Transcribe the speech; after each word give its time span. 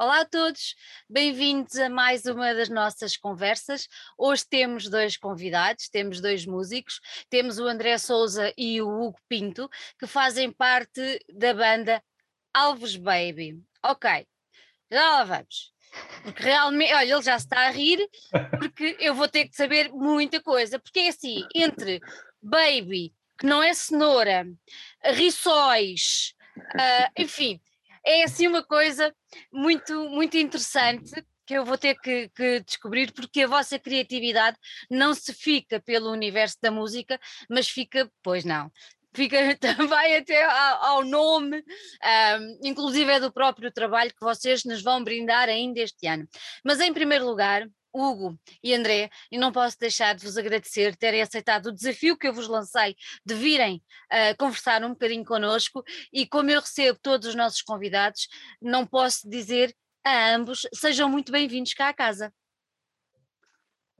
Olá 0.00 0.20
a 0.20 0.24
todos, 0.24 0.76
bem-vindos 1.10 1.74
a 1.74 1.88
mais 1.88 2.24
uma 2.24 2.54
das 2.54 2.68
nossas 2.68 3.16
conversas. 3.16 3.88
Hoje 4.16 4.44
temos 4.48 4.88
dois 4.88 5.16
convidados, 5.16 5.88
temos 5.88 6.20
dois 6.20 6.46
músicos, 6.46 7.00
temos 7.28 7.58
o 7.58 7.66
André 7.66 7.98
Souza 7.98 8.54
e 8.56 8.80
o 8.80 8.88
Hugo 8.88 9.18
Pinto, 9.28 9.68
que 9.98 10.06
fazem 10.06 10.52
parte 10.52 11.18
da 11.34 11.52
banda 11.52 12.00
Alves 12.54 12.94
Baby. 12.94 13.60
Ok, 13.84 14.24
já 14.88 15.02
lá 15.02 15.24
vamos. 15.24 15.74
Porque 16.22 16.44
realmente, 16.44 16.94
olha, 16.94 17.14
ele 17.14 17.22
já 17.22 17.34
está 17.34 17.66
a 17.66 17.70
rir, 17.70 17.98
porque 18.56 18.96
eu 19.00 19.16
vou 19.16 19.26
ter 19.26 19.48
que 19.48 19.56
saber 19.56 19.90
muita 19.90 20.40
coisa, 20.40 20.78
porque 20.78 21.00
é 21.00 21.08
assim, 21.08 21.44
entre 21.52 21.98
Baby, 22.40 23.12
que 23.36 23.46
não 23.46 23.60
é 23.60 23.74
cenoura, 23.74 24.46
rissóis, 25.02 26.34
uh, 26.56 27.10
enfim, 27.20 27.60
é 28.08 28.24
assim 28.24 28.46
uma 28.46 28.62
coisa 28.62 29.14
muito, 29.52 30.08
muito 30.08 30.36
interessante 30.38 31.12
que 31.46 31.54
eu 31.54 31.64
vou 31.64 31.78
ter 31.78 31.94
que, 31.94 32.28
que, 32.30 32.60
descobrir, 32.60 33.12
porque 33.12 33.42
a 33.42 33.46
vossa 33.46 33.78
criatividade 33.78 34.56
não 34.90 35.14
se 35.14 35.32
fica 35.32 35.80
pelo 35.80 36.10
universo 36.10 36.56
da 36.60 36.70
música, 36.70 37.18
mas 37.48 37.68
fica, 37.68 38.10
pois 38.22 38.44
não, 38.44 38.70
fica 39.14 39.38
também 39.58 40.16
até 40.16 40.44
ao, 40.44 41.04
nome, 41.04 41.58
um, 41.58 42.60
inclusive 42.64 43.12
é 43.12 43.20
do 43.20 43.32
próprio 43.32 43.70
trabalho 43.70 44.10
que 44.10 44.24
vocês 44.24 44.64
nos 44.64 44.82
vão 44.82 45.02
brindar 45.02 45.48
ainda 45.48 45.80
este 45.80 46.06
ano. 46.06 46.26
Mas 46.64 46.80
em 46.80 46.92
primeiro 46.92 47.26
lugar, 47.26 47.66
Hugo 47.92 48.38
e 48.62 48.74
André, 48.74 49.10
e 49.30 49.38
não 49.38 49.52
posso 49.52 49.78
deixar 49.78 50.14
de 50.14 50.24
vos 50.24 50.36
agradecer 50.36 50.96
terem 50.96 51.22
aceitado 51.22 51.66
o 51.66 51.72
desafio 51.72 52.16
que 52.16 52.28
eu 52.28 52.32
vos 52.32 52.48
lancei 52.48 52.96
de 53.24 53.34
virem 53.34 53.82
uh, 54.12 54.36
conversar 54.38 54.82
um 54.84 54.90
bocadinho 54.90 55.24
connosco 55.24 55.82
e 56.12 56.26
como 56.26 56.50
eu 56.50 56.60
recebo 56.60 56.98
todos 57.00 57.28
os 57.28 57.34
nossos 57.34 57.62
convidados, 57.62 58.28
não 58.60 58.86
posso 58.86 59.28
dizer 59.28 59.74
a 60.04 60.34
ambos 60.34 60.66
sejam 60.74 61.08
muito 61.08 61.30
bem-vindos 61.30 61.74
cá 61.74 61.88
à 61.88 61.94
casa. 61.94 62.32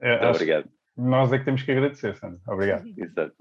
É, 0.01 0.27
obrigado. 0.27 0.69
Nós 0.95 1.31
é 1.31 1.39
que 1.39 1.45
temos 1.45 1.63
que 1.63 1.71
agradecer, 1.71 2.15
Sandra. 2.17 2.39
Obrigado. 2.47 2.85
Exato. 2.97 3.35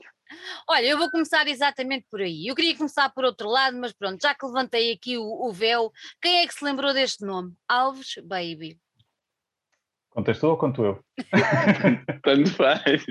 Olha, 0.68 0.86
eu 0.86 0.98
vou 0.98 1.10
começar 1.10 1.46
exatamente 1.48 2.06
por 2.10 2.20
aí. 2.20 2.46
Eu 2.46 2.54
queria 2.54 2.76
começar 2.76 3.08
por 3.10 3.24
outro 3.24 3.48
lado, 3.48 3.76
mas 3.78 3.92
pronto, 3.92 4.20
já 4.20 4.34
que 4.34 4.46
levantei 4.46 4.92
aqui 4.92 5.16
o, 5.16 5.24
o 5.24 5.52
véu, 5.52 5.90
quem 6.20 6.40
é 6.40 6.46
que 6.46 6.54
se 6.54 6.64
lembrou 6.64 6.92
deste 6.92 7.24
nome? 7.24 7.54
Alves 7.66 8.14
Baby. 8.24 8.78
Contas 10.18 10.40
tu 10.40 10.48
ou 10.48 10.56
conto 10.56 10.84
eu? 10.84 10.98
Tanto 12.24 12.50
faz. 12.54 13.04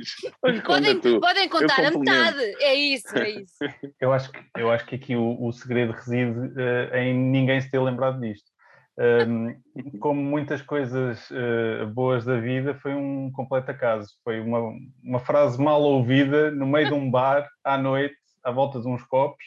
Podem, 0.66 1.00
podem 1.22 1.48
contar 1.48 1.86
a 1.86 1.92
metade. 1.92 2.44
É 2.60 2.74
isso, 2.76 3.18
é 3.18 3.30
isso. 3.30 3.56
Eu 4.02 4.12
acho 4.12 4.30
que, 4.30 4.40
eu 4.58 4.70
acho 4.70 4.86
que 4.86 4.96
aqui 4.96 5.16
o, 5.16 5.42
o 5.42 5.54
segredo 5.54 5.94
reside 5.94 6.38
uh, 6.38 6.96
em 6.96 7.18
ninguém 7.18 7.62
se 7.62 7.72
ter 7.72 7.80
lembrado 7.80 8.20
disto. 8.20 8.52
Um, 9.00 9.56
como 10.02 10.22
muitas 10.22 10.62
coisas 10.62 11.32
uh, 11.32 11.88
boas 11.94 12.26
da 12.26 12.42
vida, 12.42 12.76
foi 12.76 12.94
um 12.94 13.32
completo 13.32 13.72
acaso. 13.72 14.10
Foi 14.22 14.42
uma, 14.42 14.74
uma 15.02 15.20
frase 15.20 15.64
mal 15.64 15.82
ouvida 15.82 16.52
no 16.52 16.68
meio 16.68 16.88
de 16.88 16.94
um 16.94 17.10
bar, 17.10 17.48
à 17.64 17.78
noite, 17.78 18.18
à 18.44 18.52
volta 18.52 18.82
de 18.82 18.88
uns 18.90 19.04
copos, 19.04 19.46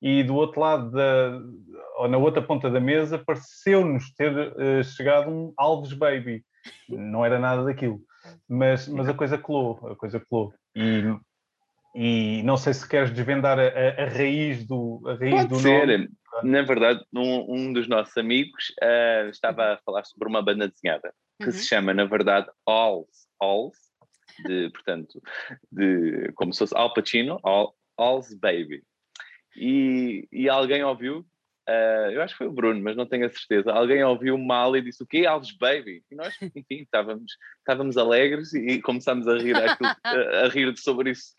e 0.00 0.22
do 0.22 0.34
outro 0.36 0.58
lado, 0.58 0.90
da, 0.90 1.38
ou 1.98 2.08
na 2.08 2.16
outra 2.16 2.40
ponta 2.40 2.70
da 2.70 2.80
mesa, 2.80 3.18
pareceu-nos 3.18 4.10
ter 4.14 4.32
uh, 4.32 4.82
chegado 4.82 5.28
um 5.28 5.52
Alves 5.58 5.92
Baby 5.92 6.42
não 6.88 7.24
era 7.24 7.38
nada 7.38 7.64
daquilo. 7.64 8.00
Mas, 8.48 8.88
mas 8.88 9.08
a 9.08 9.14
coisa 9.14 9.38
colou, 9.38 9.78
a 9.88 9.96
coisa 9.96 10.20
colou. 10.20 10.52
E, 10.74 11.02
e 11.94 12.42
não 12.42 12.56
sei 12.56 12.74
se 12.74 12.88
queres 12.88 13.10
desvendar 13.10 13.58
a, 13.58 13.62
a, 13.62 14.04
a 14.04 14.08
raiz 14.08 14.64
do, 14.64 15.02
a 15.06 15.14
raiz 15.14 15.34
Pode 15.34 15.48
do 15.48 15.60
ser. 15.60 15.86
nome. 15.86 16.08
Na 16.42 16.62
verdade, 16.62 17.04
um, 17.14 17.54
um 17.54 17.72
dos 17.72 17.86
nossos 17.86 18.16
amigos 18.16 18.72
uh, 18.82 19.28
estava 19.28 19.74
a 19.74 19.78
falar 19.84 20.04
sobre 20.04 20.28
uma 20.28 20.42
banda 20.42 20.68
desenhada 20.68 21.12
que 21.38 21.46
uhum. 21.46 21.52
se 21.52 21.66
chama, 21.66 21.94
na 21.94 22.04
verdade, 22.04 22.48
Alls, 22.66 23.28
Alls 23.40 23.78
de, 24.44 24.70
portanto, 24.70 25.22
de, 25.70 26.32
como 26.34 26.52
se 26.52 26.60
fosse 26.60 26.76
Al 26.76 26.92
Pacino, 26.92 27.38
All, 27.42 27.74
Alls 27.96 28.34
Baby. 28.34 28.82
E, 29.56 30.26
e 30.32 30.48
alguém 30.48 30.82
ouviu 30.82 31.24
Uh, 31.68 32.10
eu 32.10 32.20
acho 32.20 32.34
que 32.34 32.38
foi 32.38 32.46
o 32.46 32.52
Bruno, 32.52 32.80
mas 32.82 32.94
não 32.94 33.06
tenho 33.06 33.24
a 33.24 33.30
certeza. 33.30 33.72
Alguém 33.72 34.04
ouviu 34.04 34.36
mal 34.36 34.76
e 34.76 34.82
disse 34.82 35.02
o 35.02 35.06
quê? 35.06 35.24
Alves 35.24 35.56
Baby. 35.56 36.02
E 36.10 36.14
nós, 36.14 36.34
enfim, 36.54 36.82
estávamos, 36.82 37.32
estávamos 37.58 37.96
alegres 37.96 38.52
e 38.52 38.82
começámos 38.82 39.26
a 39.26 39.38
rir, 39.38 39.56
aquilo, 39.56 39.90
a, 40.04 40.44
a, 40.44 40.48
rir 40.48 40.76
sobre 40.76 41.10
isso 41.12 41.32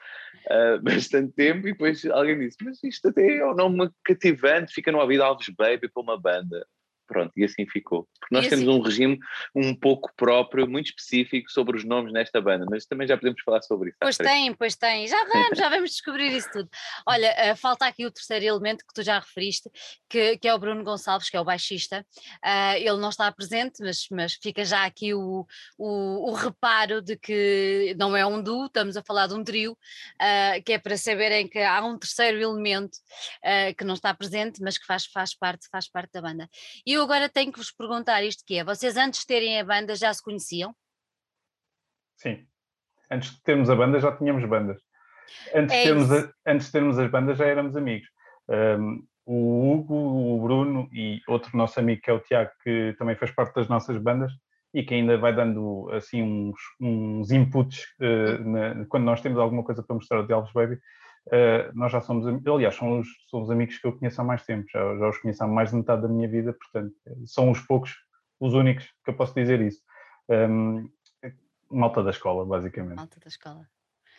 uh, 0.47 0.81
bastante 0.83 1.31
tempo. 1.33 1.67
E 1.67 1.73
depois 1.73 2.03
alguém 2.07 2.39
disse: 2.39 2.57
Mas 2.63 2.83
isto 2.83 3.09
até 3.09 3.37
é 3.37 3.45
um 3.45 3.53
nome 3.53 3.89
cativante, 4.03 4.73
fica 4.73 4.91
no 4.91 4.99
ouvido 4.99 5.23
Alves 5.23 5.49
Baby 5.55 5.89
para 5.89 6.01
uma 6.01 6.19
banda. 6.19 6.65
Pronto, 7.07 7.31
e 7.37 7.43
assim 7.43 7.67
ficou. 7.67 8.07
Porque 8.19 8.33
nós 8.33 8.47
temos 8.47 8.67
assim... 8.67 8.77
um 8.77 8.81
regime 8.81 9.19
um 9.53 9.75
pouco 9.75 10.11
próprio, 10.15 10.67
muito 10.67 10.87
específico 10.87 11.51
sobre 11.51 11.77
os 11.77 11.83
nomes 11.83 12.11
nesta 12.11 12.41
banda, 12.41 12.65
mas 12.69 12.85
também 12.85 13.07
já 13.07 13.15
podemos 13.15 13.41
falar 13.43 13.61
sobre 13.61 13.89
isso. 13.89 13.97
Pois 14.01 14.17
tem, 14.17 14.53
pois 14.53 14.75
tem. 14.75 15.07
Já 15.07 15.23
vamos, 15.25 15.57
já 15.57 15.69
vamos 15.69 15.91
descobrir 15.91 16.35
isso 16.35 16.49
tudo. 16.51 16.69
Olha, 17.07 17.53
uh, 17.53 17.55
falta 17.55 17.85
aqui 17.85 18.05
o 18.05 18.11
terceiro 18.11 18.45
elemento 18.45 18.85
que 18.85 18.93
tu 18.93 19.03
já 19.03 19.19
referiste, 19.19 19.69
que, 20.09 20.37
que 20.37 20.47
é 20.47 20.53
o 20.53 20.57
Bruno 20.57 20.83
Gonçalves, 20.83 21.29
que 21.29 21.37
é 21.37 21.39
o 21.39 21.45
baixista. 21.45 22.05
Uh, 22.43 22.77
ele 22.77 22.97
não 22.97 23.09
está 23.09 23.31
presente, 23.31 23.81
mas, 23.81 24.07
mas 24.09 24.33
fica 24.33 24.65
já 24.65 24.83
aqui 24.83 25.13
o, 25.13 25.45
o, 25.77 26.31
o, 26.31 26.33
reparo 26.33 27.01
de 27.01 27.15
que 27.15 27.95
não 27.99 28.15
é 28.15 28.25
um 28.25 28.41
duo, 28.41 28.65
estamos 28.65 28.97
a 28.97 29.03
falar 29.03 29.27
de 29.27 29.35
um 29.35 29.43
trio, 29.43 29.73
uh, 29.73 30.63
que 30.63 30.73
é 30.73 30.79
para 30.79 30.97
saberem 30.97 31.47
que 31.47 31.59
há 31.59 31.83
um 31.83 31.97
terceiro 31.97 32.41
elemento 32.41 32.97
que 33.77 33.83
não 33.83 33.93
está 33.93 34.13
presente, 34.13 34.61
mas 34.61 34.77
que 34.77 34.85
faz, 34.85 35.05
faz, 35.05 35.33
parte, 35.33 35.67
faz 35.69 35.87
parte 35.87 36.11
da 36.13 36.21
banda. 36.21 36.49
E 36.85 36.94
eu 36.95 37.03
agora 37.03 37.29
tenho 37.29 37.51
que 37.51 37.59
vos 37.59 37.71
perguntar 37.71 38.23
isto 38.23 38.43
que 38.45 38.57
é, 38.57 38.63
vocês 38.63 38.97
antes 38.97 39.21
de 39.21 39.27
terem 39.27 39.59
a 39.59 39.63
banda 39.63 39.95
já 39.95 40.13
se 40.13 40.23
conheciam? 40.23 40.75
Sim, 42.17 42.47
antes 43.11 43.31
de 43.31 43.41
termos 43.43 43.69
a 43.69 43.75
banda 43.75 43.99
já 43.99 44.15
tínhamos 44.15 44.43
bandas. 44.45 44.81
Antes, 45.53 45.75
é 45.75 45.79
de, 45.79 45.83
termos 45.83 46.11
a, 46.11 46.31
antes 46.47 46.67
de 46.67 46.71
termos 46.71 46.99
as 46.99 47.09
bandas 47.09 47.37
já 47.37 47.45
éramos 47.45 47.75
amigos. 47.75 48.07
Um, 48.47 49.05
o 49.25 49.71
Hugo, 49.71 49.95
o 49.95 50.41
Bruno 50.41 50.87
e 50.93 51.19
outro 51.27 51.57
nosso 51.57 51.79
amigo 51.79 52.01
que 52.01 52.09
é 52.11 52.13
o 52.13 52.19
Tiago, 52.19 52.51
que 52.63 52.95
também 52.97 53.15
faz 53.15 53.31
parte 53.31 53.55
das 53.55 53.67
nossas 53.67 53.97
bandas 53.97 54.31
e 54.73 54.83
que 54.83 54.93
ainda 54.93 55.17
vai 55.17 55.33
dando 55.33 55.89
assim 55.91 56.21
uns, 56.21 56.59
uns 56.79 57.31
inputs 57.31 57.85
uh, 57.99 58.43
na, 58.43 58.85
quando 58.85 59.05
nós 59.05 59.21
temos 59.21 59.39
alguma 59.39 59.63
coisa 59.63 59.81
para 59.81 59.95
mostrar 59.95 60.21
de 60.21 60.33
Alves 60.33 60.53
Baby, 60.53 60.79
Uh, 61.27 61.73
nós 61.73 61.91
já 61.91 62.01
somos, 62.01 62.25
aliás, 62.47 62.75
somos, 62.75 63.07
somos 63.29 63.49
amigos 63.49 63.79
que 63.79 63.87
eu 63.87 63.97
conheço 63.97 64.21
há 64.21 64.23
mais 64.23 64.45
tempo, 64.45 64.67
já, 64.71 64.79
já 64.97 65.09
os 65.09 65.17
conheço 65.17 65.43
há 65.43 65.47
mais 65.47 65.71
de 65.71 65.77
metade 65.77 66.03
da 66.03 66.07
minha 66.07 66.27
vida, 66.27 66.53
portanto, 66.53 66.93
são 67.25 67.49
os 67.49 67.59
poucos, 67.61 67.95
os 68.39 68.53
únicos 68.53 68.85
que 69.03 69.09
eu 69.09 69.15
posso 69.15 69.33
dizer 69.33 69.59
isso. 69.59 69.81
Um, 70.29 70.87
malta 71.69 72.03
da 72.03 72.11
escola, 72.11 72.45
basicamente. 72.45 72.95
Malta 72.95 73.19
da 73.19 73.27
escola. 73.27 73.67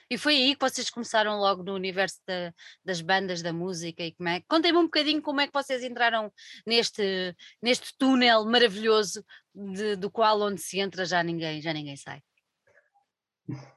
E 0.09 0.17
foi 0.17 0.35
aí 0.37 0.55
que 0.55 0.61
vocês 0.61 0.89
começaram 0.89 1.39
logo 1.39 1.65
no 1.65 1.75
universo 1.75 2.21
da, 2.27 2.55
das 2.85 3.01
bandas, 3.01 3.43
da 3.43 3.53
música 3.53 4.05
e 4.05 4.13
como 4.13 4.29
é? 4.29 4.41
Contem-me 4.49 4.79
um 4.79 4.85
bocadinho 4.85 5.21
como 5.21 5.41
é 5.41 5.49
que 5.49 5.53
vocês 5.53 5.83
entraram 5.83 6.33
neste, 6.65 7.35
neste 7.61 7.97
túnel 7.99 8.45
maravilhoso 8.45 9.25
de, 9.53 9.97
do 9.97 10.09
qual 10.09 10.41
onde 10.41 10.61
se 10.61 10.79
entra 10.79 11.05
já 11.05 11.23
ninguém, 11.25 11.61
já 11.61 11.73
ninguém 11.73 11.97
sai. 11.97 12.23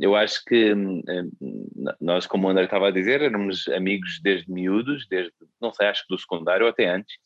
Eu 0.00 0.14
acho 0.14 0.44
que 0.44 0.74
hum, 0.74 1.02
hum, 1.40 1.66
nós, 2.00 2.26
como 2.26 2.46
o 2.46 2.50
André 2.50 2.64
estava 2.64 2.88
a 2.88 2.92
dizer, 2.92 3.22
éramos 3.22 3.66
amigos 3.68 4.20
desde 4.22 4.50
miúdos, 4.50 5.06
desde, 5.08 5.32
não 5.60 5.72
sei, 5.72 5.86
acho 5.88 6.02
que 6.02 6.14
do 6.14 6.20
secundário 6.20 6.66
ou 6.66 6.70
até 6.70 6.88
antes, 6.88 7.16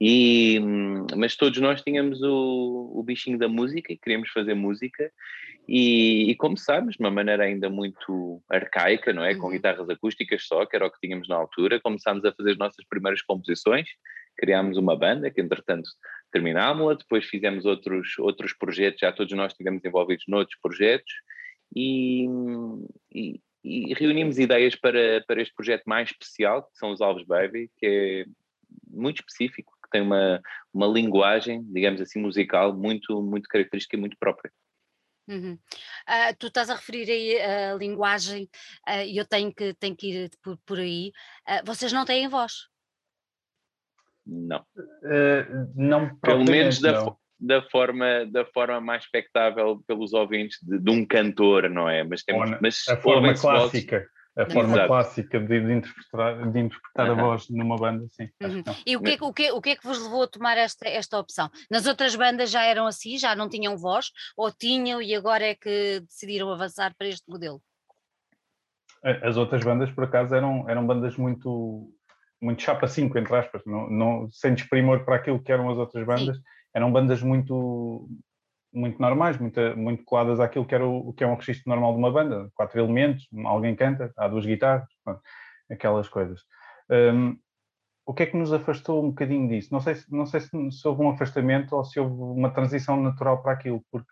e, 0.00 0.58
hum, 0.60 1.06
mas 1.16 1.36
todos 1.36 1.60
nós 1.60 1.82
tínhamos 1.82 2.20
o, 2.22 2.92
o 2.94 3.02
bichinho 3.04 3.38
da 3.38 3.48
música 3.48 3.92
e 3.92 3.98
queríamos 3.98 4.30
fazer 4.30 4.54
música, 4.54 5.12
e, 5.68 6.30
e, 6.30 6.34
como 6.34 6.58
sabes, 6.58 6.96
de 6.96 7.02
uma 7.02 7.10
maneira 7.10 7.44
ainda 7.44 7.70
muito 7.70 8.42
arcaica, 8.50 9.12
não 9.12 9.24
é? 9.24 9.34
Com 9.34 9.46
uhum. 9.46 9.52
guitarras 9.52 9.88
acústicas 9.88 10.44
só, 10.44 10.66
que 10.66 10.74
era 10.74 10.86
o 10.86 10.90
que 10.90 10.98
tínhamos 11.00 11.28
na 11.28 11.36
altura, 11.36 11.80
começámos 11.80 12.24
a 12.24 12.32
fazer 12.32 12.52
as 12.52 12.58
nossas 12.58 12.84
primeiras 12.88 13.22
composições, 13.22 13.88
criámos 14.36 14.76
uma 14.76 14.96
banda, 14.96 15.30
que 15.30 15.40
entretanto 15.40 15.88
terminámos-la, 16.32 16.94
depois 16.94 17.26
fizemos 17.26 17.64
outros, 17.64 18.18
outros 18.18 18.52
projetos, 18.54 19.00
já 19.00 19.12
todos 19.12 19.32
nós 19.34 19.52
estivemos 19.52 19.84
envolvidos 19.84 20.24
noutros 20.26 20.58
projetos, 20.60 21.12
e, 21.74 22.26
e, 23.10 23.40
e, 23.64 23.94
reunimos 23.94 24.38
ideias 24.38 24.74
para, 24.74 25.22
para 25.26 25.40
este 25.40 25.54
projeto 25.54 25.84
mais 25.86 26.10
especial, 26.10 26.62
que 26.64 26.76
são 26.76 26.92
os 26.92 27.00
Alves 27.00 27.26
Baby, 27.26 27.70
que 27.76 27.86
é 27.86 28.24
muito 28.88 29.20
específico, 29.20 29.72
que 29.82 29.90
tem 29.90 30.02
uma, 30.02 30.40
uma 30.72 30.86
linguagem, 30.86 31.62
digamos 31.72 32.00
assim, 32.00 32.20
musical 32.20 32.74
muito, 32.74 33.22
muito 33.22 33.48
característica 33.48 33.96
e 33.96 34.00
muito 34.00 34.16
própria. 34.18 34.52
Uhum. 35.28 35.54
Uh, 35.54 36.36
tu 36.38 36.48
estás 36.48 36.68
a 36.68 36.74
referir 36.74 37.08
aí 37.08 37.40
a 37.40 37.74
linguagem 37.74 38.50
uh, 38.88 39.04
e 39.06 39.16
eu 39.16 39.24
tenho 39.24 39.54
que, 39.54 39.72
tenho 39.74 39.96
que 39.96 40.08
ir 40.08 40.30
por, 40.42 40.58
por 40.66 40.78
aí. 40.78 41.12
Uh, 41.48 41.64
vocês 41.64 41.92
não 41.92 42.04
têm 42.04 42.28
voz? 42.28 42.68
Não. 44.26 44.64
não 45.74 46.16
Pelo 46.16 46.44
menos 46.44 46.80
da, 46.80 46.92
não 46.92 47.16
da 47.42 47.60
forma, 47.60 48.24
da 48.26 48.44
forma 48.44 48.80
mais 48.80 49.02
espectável 49.02 49.82
pelos 49.84 50.12
ouvintes 50.12 50.58
de, 50.62 50.78
de 50.78 50.90
um 50.90 51.04
cantor, 51.04 51.68
não 51.68 51.88
é? 51.88 52.04
Mas 52.04 52.22
temos 52.22 52.50
mas 52.60 52.84
a 52.88 52.96
forma 52.96 53.34
clássica. 53.34 54.06
a 54.36 54.46
forma 54.46 54.74
Exato. 54.74 54.86
clássica 54.86 55.40
de, 55.40 55.60
de, 55.60 55.72
interpretar, 55.72 56.52
de 56.52 56.60
interpretar 56.60 57.10
a 57.10 57.14
voz 57.14 57.50
numa 57.50 57.76
banda, 57.76 58.06
sim. 58.10 58.28
Uhum. 58.40 58.62
E 58.86 58.96
o 58.96 59.02
que, 59.02 59.10
é, 59.10 59.16
o, 59.20 59.32
que, 59.32 59.50
o 59.50 59.60
que 59.60 59.70
é 59.70 59.76
que 59.76 59.84
vos 59.84 60.00
levou 60.00 60.22
a 60.22 60.28
tomar 60.28 60.56
esta, 60.56 60.88
esta 60.88 61.18
opção? 61.18 61.50
Nas 61.68 61.86
outras 61.86 62.14
bandas 62.14 62.48
já 62.48 62.62
eram 62.62 62.86
assim, 62.86 63.18
já 63.18 63.34
não 63.34 63.48
tinham 63.48 63.76
voz, 63.76 64.12
ou 64.36 64.52
tinham 64.52 65.02
e 65.02 65.12
agora 65.12 65.44
é 65.44 65.56
que 65.56 66.00
decidiram 66.00 66.48
avançar 66.48 66.94
para 66.96 67.08
este 67.08 67.28
modelo? 67.28 67.60
As 69.02 69.36
outras 69.36 69.64
bandas, 69.64 69.90
por 69.90 70.04
acaso, 70.04 70.32
eram, 70.32 70.70
eram 70.70 70.86
bandas 70.86 71.16
muito, 71.16 71.92
muito 72.40 72.62
chapa 72.62 72.86
5, 72.86 73.18
entre 73.18 73.34
aspas, 73.34 73.62
não, 73.66 73.90
não, 73.90 74.30
sem 74.30 74.54
desprimor 74.54 75.04
para 75.04 75.16
aquilo 75.16 75.42
que 75.42 75.50
eram 75.50 75.68
as 75.68 75.76
outras 75.76 76.06
bandas, 76.06 76.36
sim. 76.36 76.42
Eram 76.74 76.92
bandas 76.92 77.22
muito, 77.22 78.08
muito 78.72 79.00
normais, 79.00 79.38
muito, 79.38 79.60
muito 79.76 80.04
coladas 80.04 80.40
àquilo 80.40 80.64
que, 80.64 80.74
era 80.74 80.86
o, 80.86 81.12
que 81.12 81.22
é 81.22 81.26
um 81.26 81.34
registro 81.34 81.68
normal 81.68 81.92
de 81.92 81.98
uma 81.98 82.10
banda, 82.10 82.50
quatro 82.54 82.80
elementos, 82.80 83.28
alguém 83.44 83.76
canta, 83.76 84.12
há 84.16 84.28
duas 84.28 84.46
guitarras, 84.46 84.88
aquelas 85.70 86.08
coisas. 86.08 86.40
Um, 86.90 87.36
o 88.04 88.12
que 88.12 88.24
é 88.24 88.26
que 88.26 88.36
nos 88.36 88.52
afastou 88.52 89.04
um 89.04 89.10
bocadinho 89.10 89.48
disso? 89.48 89.68
Não 89.72 89.80
sei, 89.80 89.94
não 90.10 90.26
sei 90.26 90.40
se, 90.40 90.50
se, 90.72 90.88
houve 90.88 91.02
um 91.02 91.10
afastamento 91.10 91.76
ou 91.76 91.84
se 91.84 92.00
houve 92.00 92.14
uma 92.14 92.50
transição 92.50 93.00
natural 93.00 93.42
para 93.42 93.52
aquilo, 93.52 93.82
porque 93.90 94.08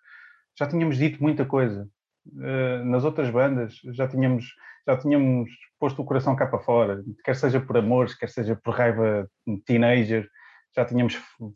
já 0.58 0.66
tínhamos 0.66 0.96
dito 0.96 1.22
muita 1.22 1.44
coisa. 1.44 1.88
Uh, 2.26 2.84
nas 2.84 3.02
outras 3.04 3.30
bandas 3.30 3.80
já 3.92 4.06
tínhamos, 4.06 4.54
já 4.86 4.96
tínhamos 4.96 5.50
posto 5.78 6.02
o 6.02 6.04
coração 6.04 6.36
cá 6.36 6.46
para 6.46 6.60
fora, 6.60 7.02
quer 7.24 7.34
seja 7.34 7.58
por 7.58 7.76
amores, 7.78 8.14
quer 8.14 8.28
seja 8.28 8.54
por 8.54 8.74
raiva 8.74 9.28
teenager, 9.64 10.28
já 10.74 10.84
tínhamos 10.84 11.14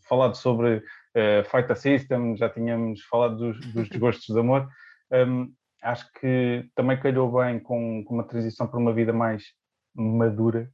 falado 0.08 0.34
sobre 0.36 0.76
uh, 0.76 1.44
Fight 1.50 1.70
a 1.70 1.74
System, 1.74 2.36
já 2.36 2.48
tínhamos 2.48 3.02
falado 3.04 3.36
dos, 3.36 3.72
dos 3.72 3.88
desgostos 3.90 4.34
de 4.34 4.38
amor. 4.38 4.68
Um, 5.12 5.52
acho 5.82 6.10
que 6.14 6.68
também 6.74 6.98
calhou 6.98 7.30
bem 7.30 7.60
com, 7.60 8.02
com, 8.04 8.14
uma 8.14 8.24
transição 8.24 8.66
para 8.66 8.78
uma 8.78 8.92
vida 8.92 9.12
mais 9.12 9.44
madura, 9.94 10.70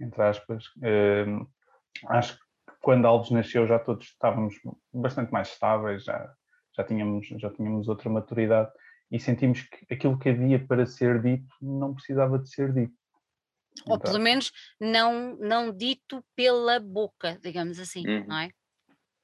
entre 0.00 0.22
aspas. 0.22 0.64
Um, 0.82 1.46
acho 2.08 2.34
que 2.34 2.42
quando 2.80 3.06
Alves 3.06 3.30
nasceu 3.30 3.66
já 3.66 3.78
todos 3.78 4.06
estávamos 4.06 4.54
bastante 4.92 5.30
mais 5.32 5.48
estáveis, 5.48 6.04
já, 6.04 6.32
já, 6.76 6.82
tínhamos, 6.82 7.26
já 7.28 7.50
tínhamos 7.50 7.88
outra 7.88 8.10
maturidade 8.10 8.70
e 9.10 9.20
sentimos 9.20 9.62
que 9.62 9.94
aquilo 9.94 10.18
que 10.18 10.30
havia 10.30 10.58
para 10.58 10.86
ser 10.86 11.22
dito 11.22 11.54
não 11.60 11.94
precisava 11.94 12.38
de 12.38 12.50
ser 12.50 12.72
dito. 12.72 12.94
Ou 13.86 13.98
pelo 13.98 14.18
menos 14.18 14.52
não, 14.80 15.36
não 15.36 15.74
dito 15.74 16.24
pela 16.36 16.78
boca, 16.78 17.38
digamos 17.42 17.78
assim, 17.78 18.06
uhum. 18.06 18.26
não 18.26 18.38
é? 18.38 18.50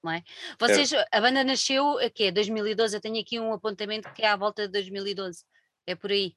Não 0.03 0.13
é? 0.13 0.23
Vocês, 0.59 0.93
é. 0.93 1.05
a 1.13 1.21
banda 1.21 1.45
nasceu 1.45 1.99
a 1.99 2.09
quê? 2.09 2.31
2012? 2.31 2.97
Eu 2.97 3.01
tenho 3.01 3.21
aqui 3.21 3.39
um 3.39 3.53
apontamento 3.53 4.13
que 4.13 4.23
é 4.23 4.29
à 4.29 4.37
volta 4.37 4.67
de 4.67 4.73
2012. 4.73 5.45
É 5.87 5.95
por 5.95 6.11
aí. 6.11 6.35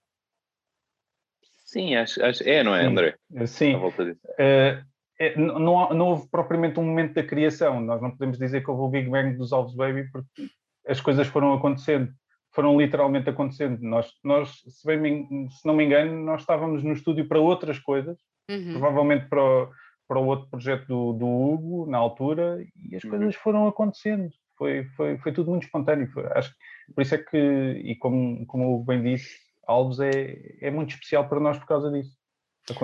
Sim, 1.65 1.95
acho, 1.95 2.23
acho 2.23 2.43
é, 2.43 2.63
não 2.63 2.75
é, 2.75 2.85
André? 2.85 3.17
Sim. 3.47 3.75
Uh, 3.75 4.83
é, 5.19 5.37
não, 5.37 5.89
não 5.93 6.07
houve 6.07 6.27
propriamente 6.29 6.79
um 6.79 6.83
momento 6.83 7.13
da 7.13 7.23
criação. 7.23 7.79
Nós 7.79 8.01
não 8.01 8.11
podemos 8.11 8.37
dizer 8.37 8.61
que 8.61 8.69
houve 8.69 8.83
o 8.83 8.89
Big 8.89 9.09
Bang 9.09 9.37
dos 9.37 9.53
Alves 9.53 9.75
Baby 9.75 10.09
porque 10.11 10.49
as 10.87 10.99
coisas 10.99 11.27
foram 11.27 11.53
acontecendo 11.53 12.11
foram 12.53 12.79
literalmente 12.79 13.29
acontecendo. 13.29 13.81
Nós, 13.81 14.11
nós 14.23 14.61
se, 14.67 14.85
bem, 14.85 15.49
se 15.49 15.65
não 15.65 15.73
me 15.73 15.85
engano, 15.85 16.13
nós 16.23 16.41
estávamos 16.41 16.83
no 16.83 16.93
estúdio 16.93 17.27
para 17.27 17.39
outras 17.39 17.79
coisas, 17.79 18.17
uhum. 18.49 18.73
provavelmente 18.73 19.27
para 19.27 19.43
o, 19.43 19.69
para 20.07 20.19
o 20.19 20.25
outro 20.25 20.49
projeto 20.49 20.85
do, 20.87 21.13
do 21.13 21.27
Hugo, 21.27 21.89
na 21.89 21.97
altura, 21.97 22.63
e 22.89 22.95
as 22.95 23.03
uhum. 23.03 23.09
coisas 23.11 23.35
foram 23.35 23.67
acontecendo. 23.67 24.29
Foi, 24.57 24.85
foi, 24.95 25.17
foi 25.17 25.31
tudo 25.31 25.49
muito 25.49 25.63
espontâneo. 25.63 26.07
Foi, 26.11 26.25
acho 26.35 26.53
por 26.93 27.01
isso 27.01 27.15
é 27.15 27.17
que, 27.17 27.37
e 27.37 27.95
como, 27.95 28.45
como 28.45 28.65
o 28.65 28.75
Hugo 28.75 28.85
bem 28.85 29.01
disse, 29.01 29.37
Alves 29.65 29.99
é, 29.99 30.57
é 30.59 30.69
muito 30.69 30.91
especial 30.91 31.27
para 31.27 31.39
nós 31.39 31.57
por 31.57 31.67
causa 31.67 31.89
disso. 31.91 32.15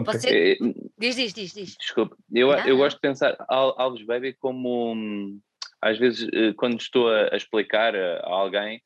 Você... 0.06 0.54
É, 0.54 0.56
diz, 0.98 1.16
diz, 1.16 1.34
diz, 1.34 1.54
diz. 1.54 1.75
Desculpe, 1.80 2.16
eu, 2.34 2.52
ah. 2.52 2.68
eu 2.68 2.78
gosto 2.78 2.96
de 2.96 3.02
pensar 3.02 3.36
Alves 3.48 4.06
Baby 4.06 4.34
como, 4.34 4.94
hum, 4.94 5.40
às 5.81 5.98
vezes, 5.98 6.28
eh, 6.34 6.54
quando 6.54 6.80
estou 6.80 7.10
a 7.10 7.36
explicar 7.36 7.96
a 7.96 8.28
alguém, 8.28 8.81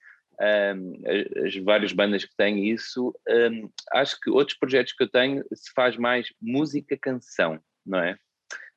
as 1.45 1.55
várias 1.57 1.93
bandas 1.93 2.25
que 2.25 2.35
têm 2.35 2.69
isso, 2.69 3.13
acho 3.93 4.19
que 4.19 4.29
outros 4.29 4.57
projetos 4.57 4.93
que 4.93 5.03
eu 5.03 5.09
tenho 5.09 5.43
se 5.53 5.71
faz 5.73 5.97
mais 5.97 6.27
música-canção, 6.41 7.59
não 7.85 7.99
é? 7.99 8.17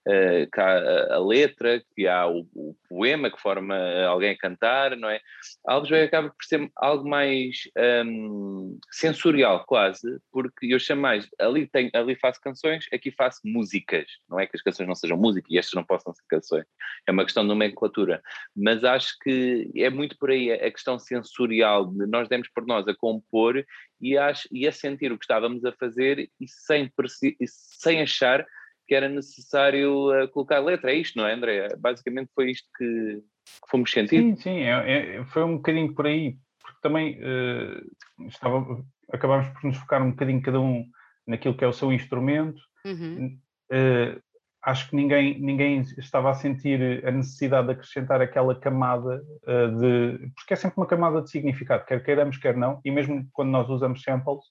Uh, 0.06 0.50
que 0.52 0.60
há 0.60 1.14
a, 1.14 1.18
letra, 1.18 1.82
que 1.94 2.06
há 2.06 2.26
o, 2.26 2.46
o, 2.54 2.76
poema 2.88 3.30
que 3.30 3.40
forma 3.40 3.74
alguém 4.06 4.32
a 4.32 4.38
cantar, 4.38 4.96
não 4.96 5.08
é? 5.08 5.18
Alves 5.66 5.90
Bay 5.90 6.02
acaba 6.02 6.28
por 6.28 6.44
ser 6.44 6.70
algo 6.76 7.08
mais 7.08 7.62
um, 8.06 8.78
sensorial, 8.90 9.64
quase, 9.66 10.20
porque 10.30 10.66
eu 10.66 10.78
chamo 10.78 11.00
mais, 11.00 11.26
ali, 11.40 11.66
tenho, 11.66 11.90
ali 11.94 12.14
faço 12.16 12.40
canções, 12.40 12.86
aqui 12.92 13.10
faço 13.10 13.40
músicas, 13.44 14.04
não 14.28 14.38
é 14.38 14.46
que 14.46 14.56
as 14.56 14.62
canções 14.62 14.86
não 14.86 14.94
sejam 14.94 15.16
música 15.16 15.48
e 15.50 15.58
estas 15.58 15.72
não 15.72 15.84
possam 15.84 16.12
ser 16.12 16.22
canções, 16.28 16.66
é 17.06 17.10
uma 17.10 17.24
questão 17.24 17.42
de 17.42 17.48
nomenclatura, 17.48 18.22
mas 18.54 18.84
acho 18.84 19.18
que 19.22 19.70
é 19.74 19.88
muito 19.88 20.18
por 20.18 20.30
aí 20.30 20.52
a 20.52 20.70
questão 20.70 20.98
sensorial, 20.98 21.90
nós 21.92 22.28
demos 22.28 22.48
por 22.48 22.66
nós 22.66 22.86
a 22.86 22.94
compor 22.94 23.64
e, 24.00 24.18
acho, 24.18 24.46
e 24.52 24.68
a 24.68 24.72
sentir 24.72 25.10
o 25.10 25.18
que 25.18 25.24
estávamos 25.24 25.64
a 25.64 25.72
fazer 25.72 26.30
e 26.38 26.46
sem, 26.46 26.92
e 27.40 27.46
sem 27.48 28.02
achar 28.02 28.46
que 28.86 28.94
era 28.94 29.08
necessário 29.08 30.10
uh, 30.10 30.28
colocar 30.28 30.58
letra. 30.58 30.92
É 30.92 30.96
isto, 30.96 31.16
não 31.16 31.26
é, 31.26 31.34
André? 31.34 31.68
Basicamente 31.78 32.30
foi 32.34 32.50
isto 32.50 32.68
que, 32.76 32.84
que 32.84 33.70
fomos 33.70 33.90
sentir. 33.90 34.20
Sim, 34.20 34.36
sim, 34.36 34.60
é, 34.60 35.16
é, 35.16 35.24
foi 35.26 35.42
um 35.44 35.56
bocadinho 35.56 35.94
por 35.94 36.06
aí, 36.06 36.36
porque 36.60 36.78
também 36.82 37.18
uh, 37.18 38.26
estava, 38.26 38.84
acabámos 39.12 39.48
por 39.48 39.64
nos 39.64 39.76
focar 39.76 40.02
um 40.02 40.10
bocadinho 40.10 40.42
cada 40.42 40.60
um 40.60 40.84
naquilo 41.26 41.56
que 41.56 41.64
é 41.64 41.68
o 41.68 41.72
seu 41.72 41.92
instrumento. 41.92 42.60
Uhum. 42.84 43.38
Uh, 43.72 44.20
acho 44.62 44.88
que 44.88 44.96
ninguém, 44.96 45.38
ninguém 45.40 45.80
estava 45.80 46.30
a 46.30 46.34
sentir 46.34 47.06
a 47.06 47.10
necessidade 47.10 47.66
de 47.66 47.72
acrescentar 47.74 48.20
aquela 48.20 48.58
camada 48.58 49.22
uh, 49.46 49.80
de. 49.80 50.30
Porque 50.34 50.54
é 50.54 50.56
sempre 50.56 50.78
uma 50.78 50.86
camada 50.86 51.22
de 51.22 51.30
significado, 51.30 51.84
quer 51.84 52.02
queiramos, 52.02 52.36
quer 52.36 52.56
não, 52.56 52.80
e 52.84 52.90
mesmo 52.90 53.26
quando 53.32 53.50
nós 53.50 53.68
usamos 53.68 54.02
samples, 54.02 54.44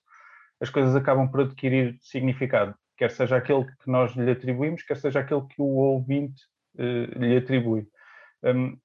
as 0.59 0.69
coisas 0.69 0.95
acabam 0.95 1.29
por 1.29 1.41
adquirir 1.41 1.97
significado 2.01 2.75
quer 2.97 3.11
seja 3.11 3.37
aquele 3.37 3.65
que 3.65 3.89
nós 3.89 4.13
lhe 4.15 4.31
atribuímos, 4.31 4.83
quer 4.83 4.97
seja 4.97 5.19
aquele 5.19 5.41
que 5.47 5.61
o 5.61 5.65
ouvinte 5.65 6.41
uh, 6.75 7.19
lhe 7.19 7.37
atribui. 7.37 7.87
Um, 8.43 8.77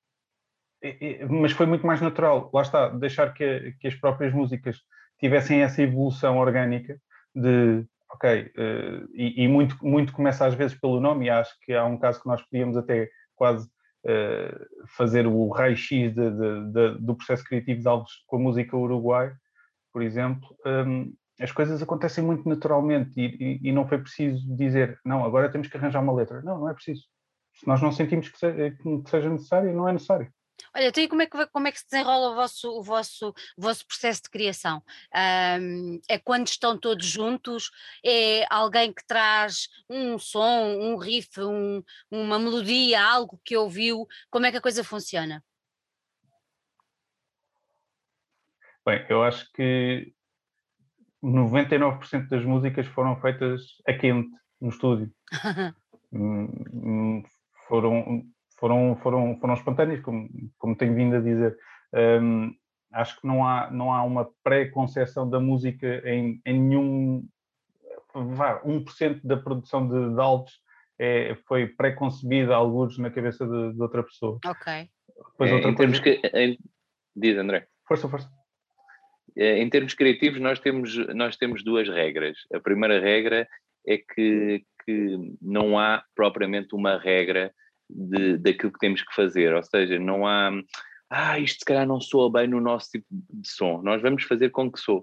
e, 0.82 1.24
mas 1.28 1.52
foi 1.52 1.66
muito 1.66 1.86
mais 1.86 2.00
natural, 2.00 2.50
lá 2.52 2.62
está, 2.62 2.88
deixar 2.88 3.34
que, 3.34 3.74
que, 3.80 3.88
as 3.88 3.94
próprias 3.94 4.32
músicas 4.32 4.78
tivessem 5.18 5.62
essa 5.62 5.82
evolução 5.82 6.38
orgânica 6.38 6.96
de, 7.34 7.84
ok, 8.10 8.42
uh, 8.42 9.08
e, 9.12 9.44
e, 9.44 9.48
muito, 9.48 9.76
muito 9.84 10.12
começa 10.12 10.46
às 10.46 10.54
vezes 10.54 10.78
pelo 10.78 11.00
nome, 11.00 11.26
e 11.26 11.30
acho 11.30 11.54
que 11.62 11.74
há 11.74 11.84
um 11.84 11.98
caso 11.98 12.22
que 12.22 12.28
nós 12.28 12.42
podíamos 12.42 12.76
até 12.76 13.08
quase 13.34 13.66
uh, 13.66 14.86
fazer 14.96 15.26
o 15.26 15.48
raio-x 15.48 16.14
do 17.00 17.16
processo 17.16 17.44
criativo 17.44 17.80
de 17.80 17.88
Alves 17.88 18.12
com 18.26 18.36
a 18.36 18.40
música 18.40 18.76
Uruguai, 18.76 19.32
por 19.92 20.02
exemplo, 20.02 20.56
um, 20.64 21.12
as 21.38 21.52
coisas 21.52 21.80
acontecem 21.82 22.24
muito 22.24 22.48
naturalmente 22.48 23.12
e, 23.16 23.26
e, 23.40 23.68
e, 23.68 23.72
não 23.72 23.86
foi 23.86 23.98
preciso 23.98 24.44
dizer, 24.56 24.98
não, 25.04 25.24
agora 25.24 25.50
temos 25.50 25.68
que 25.68 25.76
arranjar 25.76 26.02
uma 26.02 26.12
letra. 26.12 26.42
Não, 26.42 26.58
não 26.58 26.68
é 26.68 26.74
preciso. 26.74 27.02
Se 27.54 27.66
nós 27.66 27.80
não 27.80 27.92
sentimos 27.92 28.28
que, 28.28 28.38
seja, 28.38 28.70
que 28.70 29.10
seja 29.10 29.30
necessário, 29.30 29.74
não 29.74 29.88
é 29.88 29.92
necessário. 29.92 30.32
Olha, 30.74 30.88
então 30.88 31.02
e 31.02 31.08
como 31.08 31.22
é 31.22 31.26
que, 31.26 31.46
como 31.46 31.68
é 31.68 31.72
que 31.72 31.78
se 31.78 31.86
desenrola 31.88 32.30
o 32.30 32.34
vosso, 32.34 32.70
o 32.70 32.82
vosso, 32.82 33.28
o 33.56 33.62
vosso 33.62 33.86
processo 33.86 34.22
de 34.22 34.30
criação? 34.30 34.82
Um, 35.60 36.00
é 36.08 36.18
quando 36.18 36.48
estão 36.48 36.76
todos 36.76 37.06
juntos? 37.06 37.70
É 38.04 38.44
alguém 38.50 38.92
que 38.92 39.06
traz 39.06 39.68
um 39.88 40.18
som, 40.18 40.76
um 40.80 40.96
riff, 40.96 41.40
um, 41.40 41.82
uma 42.10 42.38
melodia, 42.38 43.00
algo 43.00 43.40
que 43.44 43.56
ouviu? 43.56 44.06
Como 44.30 44.46
é 44.46 44.50
que 44.50 44.56
a 44.56 44.62
coisa 44.62 44.82
funciona? 44.82 45.42
Bem, 48.84 49.06
eu 49.08 49.22
acho 49.22 49.50
que 49.52 50.12
99% 51.32 52.28
das 52.28 52.44
músicas 52.44 52.86
foram 52.86 53.16
feitas 53.20 53.62
a 53.86 53.92
quente 53.92 54.30
no 54.60 54.68
estúdio. 54.68 55.10
Foram, 57.68 58.24
foram, 58.58 58.96
foram, 58.96 59.38
foram 59.38 59.54
espontâneas, 59.54 60.00
como, 60.00 60.26
como 60.56 60.74
tenho 60.74 60.94
vindo 60.94 61.16
a 61.16 61.20
dizer. 61.20 61.54
Um, 61.92 62.54
acho 62.92 63.20
que 63.20 63.26
não 63.26 63.46
há, 63.46 63.70
não 63.70 63.92
há 63.92 64.02
uma 64.02 64.26
pré-conceção 64.42 65.28
da 65.28 65.38
música 65.38 65.86
em, 66.08 66.40
em 66.46 66.58
nenhum. 66.58 67.28
Vá, 68.14 68.62
1% 68.62 69.20
da 69.22 69.36
produção 69.36 69.86
de, 69.86 70.14
de 70.14 70.18
Alves 70.18 70.54
é, 70.98 71.36
foi 71.46 71.66
pré-concebida, 71.66 72.54
alguns 72.54 72.98
na 72.98 73.10
cabeça 73.10 73.46
de, 73.46 73.74
de, 73.74 73.82
outra 73.82 74.02
pessoa. 74.02 74.38
Ok. 74.44 74.88
Depois, 75.32 75.50
é, 75.50 75.54
outra 75.54 75.70
em 75.70 75.74
coisa... 75.74 76.02
que. 76.02 76.20
Em... 76.32 76.58
Diz, 77.14 77.36
André. 77.36 77.66
Força, 77.86 78.08
força. 78.08 78.37
Eh, 79.36 79.58
em 79.58 79.68
termos 79.68 79.94
criativos, 79.94 80.40
nós 80.40 80.58
temos, 80.58 80.96
nós 81.14 81.36
temos 81.36 81.64
duas 81.64 81.88
regras. 81.88 82.38
A 82.52 82.60
primeira 82.60 83.00
regra 83.00 83.48
é 83.86 83.98
que, 83.98 84.64
que 84.84 85.16
não 85.40 85.78
há 85.78 86.02
propriamente 86.14 86.74
uma 86.74 86.98
regra 86.98 87.52
de, 87.88 88.36
daquilo 88.38 88.72
que 88.72 88.78
temos 88.78 89.02
que 89.02 89.14
fazer, 89.14 89.54
ou 89.54 89.62
seja, 89.62 89.98
não 89.98 90.26
há, 90.26 90.50
ah, 91.10 91.38
isto 91.38 91.60
se 91.60 91.64
calhar 91.64 91.86
não 91.86 92.00
soa 92.00 92.30
bem 92.30 92.46
no 92.46 92.60
nosso 92.60 92.90
tipo 92.90 93.06
de 93.10 93.48
som, 93.48 93.80
nós 93.82 94.02
vamos 94.02 94.24
fazer 94.24 94.50
com 94.50 94.70
que 94.70 94.78
soe. 94.78 95.02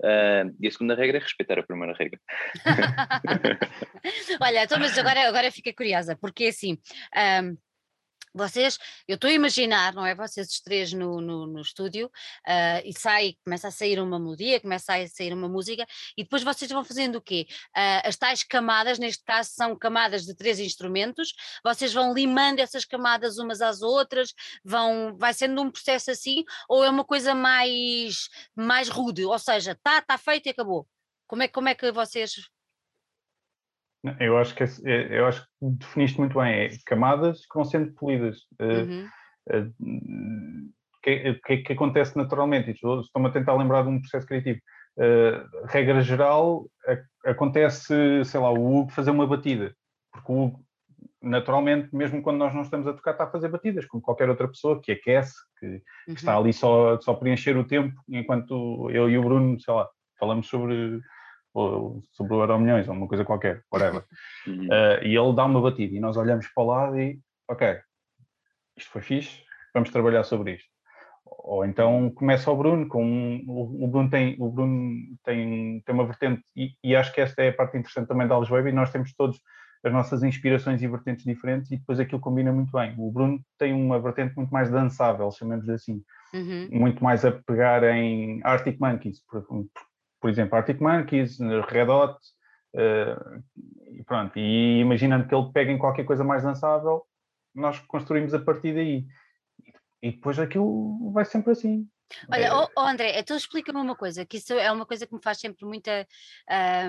Uh, 0.00 0.50
e 0.60 0.66
a 0.66 0.70
segunda 0.72 0.96
regra 0.96 1.18
é 1.18 1.20
respeitar 1.20 1.56
a 1.56 1.62
primeira 1.62 1.94
regra. 1.94 2.18
Olha, 4.42 4.64
então, 4.64 4.76
mas 4.80 4.98
agora, 4.98 5.28
agora 5.28 5.52
fica 5.52 5.72
curiosa, 5.72 6.16
porque 6.20 6.46
assim. 6.46 6.76
Um, 7.16 7.56
vocês, 8.34 8.78
eu 9.06 9.14
estou 9.14 9.30
a 9.30 9.32
imaginar, 9.32 9.94
não 9.94 10.04
é? 10.04 10.14
Vocês 10.14 10.48
os 10.48 10.60
três 10.60 10.92
no, 10.92 11.20
no, 11.20 11.46
no 11.46 11.60
estúdio 11.60 12.06
uh, 12.06 12.82
e 12.84 12.92
sai, 12.92 13.36
começa 13.44 13.68
a 13.68 13.70
sair 13.70 14.00
uma 14.00 14.18
melodia, 14.18 14.60
começa 14.60 14.94
a 14.94 15.06
sair 15.06 15.32
uma 15.32 15.48
música 15.48 15.86
e 16.16 16.24
depois 16.24 16.42
vocês 16.42 16.70
vão 16.70 16.84
fazendo 16.84 17.16
o 17.16 17.22
quê? 17.22 17.46
Uh, 17.76 18.08
as 18.08 18.16
tais 18.16 18.42
camadas, 18.42 18.98
neste 18.98 19.22
caso 19.24 19.50
são 19.52 19.76
camadas 19.76 20.24
de 20.24 20.34
três 20.34 20.58
instrumentos, 20.58 21.32
vocês 21.64 21.92
vão 21.92 22.12
limando 22.12 22.60
essas 22.60 22.84
camadas 22.84 23.38
umas 23.38 23.60
às 23.62 23.82
outras, 23.82 24.34
vão, 24.64 25.16
vai 25.16 25.32
sendo 25.32 25.62
um 25.62 25.70
processo 25.70 26.10
assim 26.10 26.44
ou 26.68 26.84
é 26.84 26.90
uma 26.90 27.04
coisa 27.04 27.34
mais, 27.34 28.28
mais 28.54 28.88
rude? 28.88 29.24
Ou 29.24 29.38
seja, 29.38 29.72
está 29.72 30.02
tá 30.02 30.18
feito 30.18 30.46
e 30.46 30.50
acabou. 30.50 30.88
Como 31.26 31.42
é, 31.42 31.48
como 31.48 31.68
é 31.68 31.74
que 31.74 31.90
vocês 31.92 32.34
eu 34.20 34.36
acho 34.36 34.54
que 34.54 34.62
é, 34.62 35.18
eu 35.18 35.26
acho 35.26 35.42
que 35.42 35.48
definiste 35.60 36.18
muito 36.18 36.38
bem, 36.38 36.52
é 36.52 36.70
camadas 36.84 37.40
que 37.40 37.54
vão 37.54 37.64
sendo 37.64 37.92
polidas. 37.94 38.40
Eh, 38.58 38.82
uhum. 38.82 39.08
Uh, 39.50 40.72
que, 41.02 41.34
que, 41.34 41.56
que, 41.58 41.72
acontece 41.74 42.16
naturalmente? 42.16 42.70
Estou-me 42.70 43.28
a 43.28 43.32
tentar 43.32 43.54
lembrar 43.54 43.82
de 43.82 43.88
um 43.88 44.00
processo 44.00 44.26
criativo. 44.26 44.58
Uh, 44.96 45.66
regra 45.66 46.00
geral, 46.00 46.66
a, 46.86 47.30
acontece, 47.30 48.24
sei 48.24 48.40
lá, 48.40 48.50
o 48.50 48.80
Hugo 48.80 48.92
fazer 48.92 49.10
uma 49.10 49.26
batida, 49.26 49.74
porque 50.12 50.32
o 50.32 50.44
Hugo, 50.44 50.64
naturalmente, 51.22 51.94
mesmo 51.94 52.22
quando 52.22 52.38
nós 52.38 52.54
não 52.54 52.62
estamos 52.62 52.86
a 52.86 52.92
tocar, 52.92 53.12
está 53.12 53.24
a 53.24 53.30
fazer 53.30 53.48
batidas, 53.48 53.86
como 53.86 54.02
qualquer 54.02 54.28
outra 54.28 54.48
pessoa 54.48 54.80
que 54.80 54.92
aquece, 54.92 55.34
que, 55.58 55.66
uhum. 55.66 55.80
que 56.06 56.12
está 56.12 56.36
ali 56.36 56.52
só, 56.52 56.98
só 57.00 57.14
preencher 57.14 57.56
o 57.56 57.66
tempo, 57.66 57.94
enquanto 58.08 58.90
eu 58.90 59.10
e 59.10 59.18
o 59.18 59.22
Bruno, 59.22 59.60
sei 59.60 59.74
lá, 59.74 59.88
falamos 60.18 60.46
sobre 60.46 61.00
ou 61.54 62.02
sobre 62.12 62.34
o 62.34 62.40
Euro 62.40 62.58
Milhões, 62.58 62.88
ou 62.88 62.94
uma 62.94 63.06
coisa 63.06 63.24
qualquer, 63.24 63.62
whatever. 63.72 64.04
Uhum. 64.46 64.66
Uh, 64.66 65.02
e 65.02 65.16
ele 65.16 65.34
dá 65.34 65.46
uma 65.46 65.58
batida 65.58 65.94
e 65.94 66.00
nós 66.00 66.18
olhamos 66.18 66.46
para 66.48 66.62
o 66.62 66.66
lado 66.66 67.00
e, 67.00 67.18
ok, 67.48 67.78
isto 68.76 68.90
foi 68.90 69.00
fixe, 69.00 69.42
vamos 69.72 69.88
trabalhar 69.88 70.22
sobre 70.22 70.56
isto. 70.56 70.68
Ou 71.24 71.64
então 71.64 72.10
começa 72.10 72.50
o 72.50 72.56
Bruno, 72.56 72.86
com 72.86 73.02
um, 73.02 73.42
o, 73.48 73.88
Bruno 73.88 74.10
tem, 74.10 74.36
o 74.38 74.50
Bruno 74.50 74.98
tem, 75.24 75.80
tem 75.80 75.94
uma 75.94 76.04
vertente, 76.04 76.42
e, 76.54 76.72
e 76.84 76.94
acho 76.94 77.10
que 77.10 77.22
esta 77.22 77.42
é 77.42 77.48
a 77.48 77.54
parte 77.54 77.78
interessante 77.78 78.08
também 78.08 78.28
da 78.28 78.36
Alice 78.36 78.50
Baby, 78.50 78.70
nós 78.70 78.90
temos 78.90 79.14
todos 79.14 79.40
as 79.82 79.90
nossas 79.90 80.22
inspirações 80.22 80.82
e 80.82 80.86
vertentes 80.86 81.24
diferentes 81.24 81.70
e 81.70 81.78
depois 81.78 81.98
aquilo 81.98 82.20
combina 82.20 82.52
muito 82.52 82.70
bem. 82.72 82.94
O 82.98 83.10
Bruno 83.10 83.40
tem 83.58 83.72
uma 83.72 83.98
vertente 83.98 84.34
muito 84.36 84.50
mais 84.50 84.70
dançável, 84.70 85.30
chamemos 85.30 85.68
assim, 85.70 86.02
uhum. 86.34 86.68
muito 86.70 87.02
mais 87.02 87.24
a 87.24 87.32
pegar 87.32 87.82
em 87.84 88.40
Arctic 88.44 88.78
Monkeys, 88.78 89.22
por, 89.26 89.42
por 89.42 89.66
exemplo, 90.28 90.56
Arctic 90.56 90.80
Monkeys, 90.80 91.38
Red 91.68 91.88
Hot, 91.88 92.18
uh, 92.74 93.42
e 93.92 94.02
pronto, 94.04 94.38
e 94.38 94.80
imaginando 94.80 95.26
que 95.26 95.34
ele 95.34 95.52
pegue 95.52 95.72
em 95.72 95.78
qualquer 95.78 96.04
coisa 96.04 96.24
mais 96.24 96.42
dançável, 96.42 97.02
nós 97.54 97.78
construímos 97.80 98.34
a 98.34 98.38
partir 98.38 98.74
daí. 98.74 99.06
E 100.02 100.12
depois 100.12 100.38
aquilo 100.38 101.12
vai 101.12 101.24
sempre 101.24 101.52
assim. 101.52 101.88
Olha, 102.30 102.46
é... 102.46 102.54
oh, 102.54 102.68
oh 102.76 102.80
André, 102.80 103.18
então 103.18 103.36
explica-me 103.36 103.80
uma 103.80 103.96
coisa, 103.96 104.24
que 104.24 104.36
isso 104.36 104.52
é 104.54 104.70
uma 104.70 104.86
coisa 104.86 105.06
que 105.06 105.14
me 105.14 105.20
faz 105.22 105.38
sempre 105.38 105.64
muita. 105.64 106.06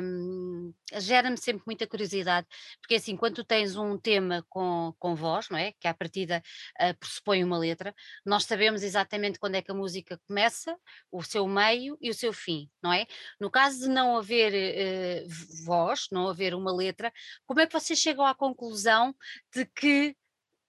Um, 0.01 0.73
gera-me 0.93 1.37
sempre 1.37 1.63
muita 1.65 1.87
curiosidade, 1.87 2.47
porque 2.81 2.95
assim, 2.95 3.15
quando 3.15 3.35
tu 3.35 3.43
tens 3.43 3.75
um 3.75 3.97
tema 3.97 4.45
com, 4.49 4.93
com 4.99 5.15
voz, 5.15 5.49
não 5.49 5.57
é? 5.57 5.73
Que 5.79 5.87
à 5.87 5.93
partida 5.93 6.41
uh, 6.81 6.97
pressupõe 6.99 7.43
uma 7.43 7.57
letra, 7.57 7.93
nós 8.25 8.45
sabemos 8.45 8.83
exatamente 8.83 9.39
quando 9.39 9.55
é 9.55 9.61
que 9.61 9.71
a 9.71 9.75
música 9.75 10.19
começa, 10.27 10.77
o 11.11 11.23
seu 11.23 11.47
meio 11.47 11.97
e 12.01 12.09
o 12.09 12.13
seu 12.13 12.33
fim, 12.33 12.69
não 12.81 12.93
é? 12.93 13.05
No 13.39 13.49
caso 13.49 13.81
de 13.81 13.87
não 13.87 14.17
haver 14.17 14.53
uh, 14.53 15.65
voz, 15.65 16.07
não 16.11 16.27
haver 16.27 16.53
uma 16.53 16.73
letra, 16.75 17.11
como 17.45 17.59
é 17.61 17.67
que 17.67 17.73
vocês 17.73 17.99
chegam 17.99 18.25
à 18.25 18.35
conclusão 18.35 19.15
de 19.53 19.65
que 19.65 20.15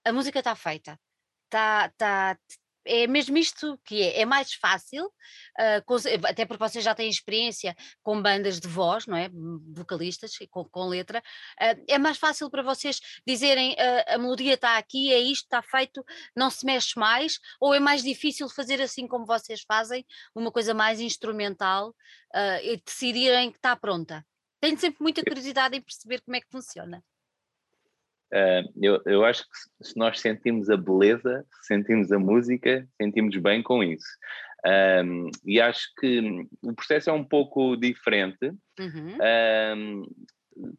a 0.05 0.13
música 0.13 0.39
está 0.39 0.55
feita? 0.55 0.99
Está, 1.45 1.89
tá, 1.97 2.37
é 2.87 3.07
mesmo 3.07 3.37
isto 3.37 3.79
que 3.83 4.01
é, 4.01 4.21
é 4.21 4.25
mais 4.25 4.53
fácil, 4.53 5.05
uh, 5.05 6.27
até 6.27 6.45
porque 6.45 6.63
vocês 6.63 6.83
já 6.83 6.95
têm 6.95 7.09
experiência 7.09 7.75
com 8.01 8.21
bandas 8.21 8.59
de 8.59 8.67
voz, 8.67 9.05
não 9.05 9.17
é? 9.17 9.29
Vocalistas 9.73 10.31
com, 10.49 10.63
com 10.65 10.87
letra, 10.87 11.19
uh, 11.19 11.83
é 11.87 11.97
mais 11.97 12.17
fácil 12.17 12.49
para 12.49 12.63
vocês 12.63 12.99
dizerem 13.25 13.73
uh, 13.73 14.15
a 14.15 14.17
melodia 14.17 14.53
está 14.53 14.77
aqui, 14.77 15.11
é 15.11 15.19
isto, 15.19 15.43
está 15.43 15.61
feito, 15.61 16.03
não 16.35 16.49
se 16.49 16.65
mexe 16.65 16.97
mais, 16.97 17.39
ou 17.59 17.73
é 17.73 17.79
mais 17.79 18.01
difícil 18.01 18.49
fazer 18.49 18.81
assim 18.81 19.07
como 19.07 19.25
vocês 19.25 19.61
fazem, 19.67 20.05
uma 20.33 20.51
coisa 20.51 20.73
mais 20.73 20.99
instrumental 20.99 21.93
e 22.63 22.77
decidirem 22.85 23.51
que 23.51 23.57
está 23.57 23.75
pronta? 23.75 24.25
Tenho 24.59 24.77
sempre 24.77 25.01
muita 25.01 25.23
curiosidade 25.23 25.77
em 25.77 25.81
perceber 25.81 26.21
como 26.21 26.35
é 26.35 26.41
que 26.41 26.49
funciona. 26.49 27.03
Uh, 28.33 28.69
eu, 28.81 29.01
eu 29.05 29.25
acho 29.25 29.43
que 29.43 29.85
se 29.87 29.97
nós 29.97 30.19
sentimos 30.19 30.69
a 30.69 30.77
beleza, 30.77 31.45
sentimos 31.61 32.11
a 32.11 32.19
música, 32.19 32.87
sentimos 33.01 33.35
bem 33.37 33.63
com 33.63 33.83
isso. 33.83 34.07
Um, 35.05 35.29
e 35.45 35.61
acho 35.61 35.87
que 35.99 36.45
o 36.61 36.73
processo 36.73 37.09
é 37.09 37.13
um 37.13 37.23
pouco 37.23 37.77
diferente. 37.77 38.51
Uhum. 38.79 39.17
Um, 39.77 40.03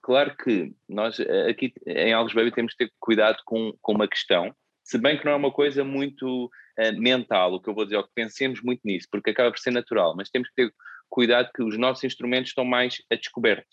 claro 0.03 0.37
que 0.37 0.75
nós 0.89 1.19
aqui 1.49 1.73
em 1.87 2.13
Alves 2.13 2.35
Baby 2.35 2.53
temos 2.53 2.75
que 2.75 2.87
ter 2.87 2.93
cuidado 3.01 3.39
com, 3.47 3.73
com 3.81 3.93
uma 3.93 4.09
questão, 4.09 4.55
se 4.85 4.99
bem 4.99 5.19
que 5.19 5.25
não 5.25 5.33
é 5.33 5.37
uma 5.37 5.53
coisa 5.53 5.85
muito 5.85 6.47
uh, 6.47 7.01
mental, 7.01 7.55
o 7.55 7.61
que 7.61 7.69
eu 7.69 7.75
vou 7.75 7.85
dizer, 7.85 7.99
é 7.99 8.03
que 8.03 8.09
pensemos 8.15 8.63
muito 8.63 8.81
nisso, 8.85 9.07
porque 9.11 9.31
acaba 9.31 9.51
por 9.51 9.59
ser 9.59 9.71
natural, 9.71 10.15
mas 10.17 10.31
temos 10.31 10.49
que 10.49 10.55
ter 10.55 10.75
cuidado 11.09 11.51
que 11.55 11.63
os 11.63 11.79
nossos 11.79 12.05
instrumentos 12.05 12.51
estão 12.51 12.65
mais 12.65 12.97
a 13.11 13.15
descoberto 13.15 13.69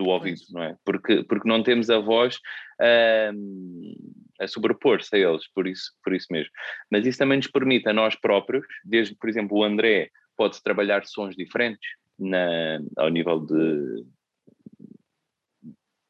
do 0.00 0.06
ouvido, 0.06 0.40
não 0.50 0.62
é? 0.62 0.76
Porque, 0.84 1.22
porque 1.24 1.48
não 1.48 1.62
temos 1.62 1.90
a 1.90 1.98
voz 1.98 2.36
uh, 2.80 3.34
a 4.40 4.48
sobrepor-se 4.48 5.14
a 5.14 5.18
eles, 5.18 5.46
por 5.52 5.66
isso, 5.66 5.92
por 6.02 6.14
isso 6.14 6.26
mesmo. 6.30 6.50
Mas 6.90 7.06
isso 7.06 7.18
também 7.18 7.36
nos 7.36 7.46
permite 7.46 7.86
a 7.88 7.92
nós 7.92 8.16
próprios, 8.16 8.64
desde, 8.82 9.14
por 9.14 9.28
exemplo, 9.28 9.58
o 9.58 9.64
André 9.64 10.08
pode 10.36 10.62
trabalhar 10.62 11.04
sons 11.04 11.36
diferentes 11.36 11.86
na, 12.18 12.80
ao 12.96 13.10
nível 13.10 13.40
de. 13.40 14.04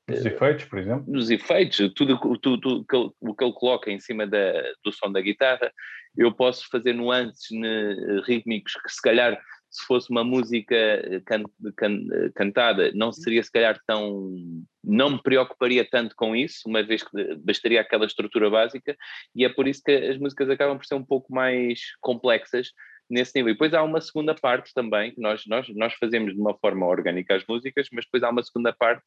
Dos 0.09 0.25
efeitos, 0.25 0.65
por 0.67 0.79
exemplo? 0.79 1.05
Nos 1.09 1.31
efeitos, 1.31 1.93
tudo, 1.95 2.19
tudo, 2.39 2.61
tudo 2.61 2.85
que 2.85 2.97
ele, 2.97 3.11
o 3.21 3.35
que 3.35 3.45
ele 3.45 3.53
coloca 3.53 3.91
em 3.91 3.99
cima 3.99 4.27
da, 4.27 4.53
do 4.85 4.93
som 4.93 5.11
da 5.11 5.21
guitarra, 5.21 5.73
eu 6.17 6.33
posso 6.33 6.69
fazer 6.69 6.93
nuances 6.93 7.51
ne, 7.51 8.21
rítmicos 8.25 8.75
que 8.75 8.93
se 8.93 9.03
calhar 9.03 9.41
se 9.71 9.87
fosse 9.87 10.11
uma 10.11 10.25
música 10.25 10.75
eh, 10.75 11.23
can, 11.25 11.45
can, 11.77 12.07
eh, 12.13 12.31
cantada, 12.35 12.91
não 12.93 13.13
seria 13.13 13.43
se 13.43 13.51
calhar 13.53 13.81
tão. 13.87 14.35
não 14.83 15.11
me 15.11 15.23
preocuparia 15.23 15.89
tanto 15.89 16.15
com 16.17 16.35
isso, 16.35 16.69
uma 16.69 16.83
vez 16.83 17.05
que 17.05 17.35
bastaria 17.37 17.81
aquela 17.81 18.07
estrutura 18.07 18.51
básica, 18.51 18.97
e 19.35 19.45
é 19.45 19.49
por 19.49 19.69
isso 19.69 19.83
que 19.85 19.93
as 19.93 20.19
músicas 20.19 20.51
acabam 20.51 20.77
por 20.77 20.87
ser 20.87 20.95
um 20.97 21.05
pouco 21.05 21.33
mais 21.33 21.81
complexas 22.01 22.73
nesse 23.09 23.33
nível. 23.37 23.51
E 23.51 23.55
depois 23.55 23.73
há 23.73 23.83
uma 23.83 24.01
segunda 24.01 24.35
parte 24.35 24.73
também, 24.75 25.15
que 25.15 25.21
nós, 25.21 25.45
nós, 25.47 25.69
nós 25.71 25.95
fazemos 25.95 26.35
de 26.35 26.41
uma 26.41 26.57
forma 26.59 26.87
orgânica 26.87 27.37
as 27.37 27.45
músicas, 27.49 27.89
mas 27.93 28.05
depois 28.05 28.23
há 28.23 28.31
uma 28.31 28.43
segunda 28.43 28.73
parte 28.73 29.05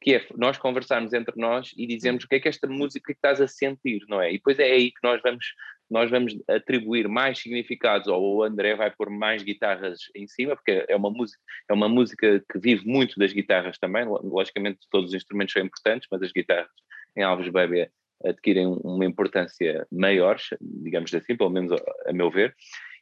que 0.00 0.14
é 0.14 0.26
nós 0.36 0.56
conversarmos 0.56 1.12
entre 1.12 1.34
nós 1.36 1.72
e 1.76 1.86
dizemos 1.86 2.24
o 2.24 2.28
que 2.28 2.36
é 2.36 2.40
que 2.40 2.48
esta 2.48 2.68
música 2.68 3.06
que 3.06 3.18
estás 3.18 3.40
a 3.40 3.48
sentir, 3.48 4.00
não 4.08 4.20
é? 4.20 4.30
E 4.30 4.34
depois 4.34 4.58
é 4.58 4.64
aí 4.70 4.90
que 4.90 5.00
nós 5.02 5.20
vamos 5.22 5.44
nós 5.90 6.10
vamos 6.10 6.36
atribuir 6.48 7.08
mais 7.08 7.38
significados, 7.38 8.08
ou 8.08 8.36
o 8.36 8.42
André 8.42 8.74
vai 8.76 8.90
pôr 8.90 9.10
mais 9.10 9.42
guitarras 9.42 9.98
em 10.14 10.26
cima, 10.26 10.54
porque 10.54 10.84
é 10.88 10.96
uma 10.96 11.10
música, 11.10 11.40
é 11.68 11.72
uma 11.72 11.88
música 11.88 12.44
que 12.50 12.58
vive 12.58 12.86
muito 12.86 13.18
das 13.18 13.32
guitarras 13.32 13.78
também, 13.78 14.04
logicamente 14.04 14.80
todos 14.90 15.10
os 15.10 15.14
instrumentos 15.14 15.52
são 15.52 15.62
importantes, 15.62 16.08
mas 16.10 16.22
as 16.22 16.32
guitarras 16.32 16.68
em 17.16 17.22
Alves 17.22 17.48
Baby 17.48 17.88
adquirem 18.24 18.66
uma 18.66 19.04
importância 19.04 19.86
maior, 19.90 20.36
digamos 20.60 21.14
assim, 21.14 21.36
pelo 21.36 21.50
menos 21.50 21.72
a, 22.06 22.12
meu 22.12 22.30
ver, 22.30 22.54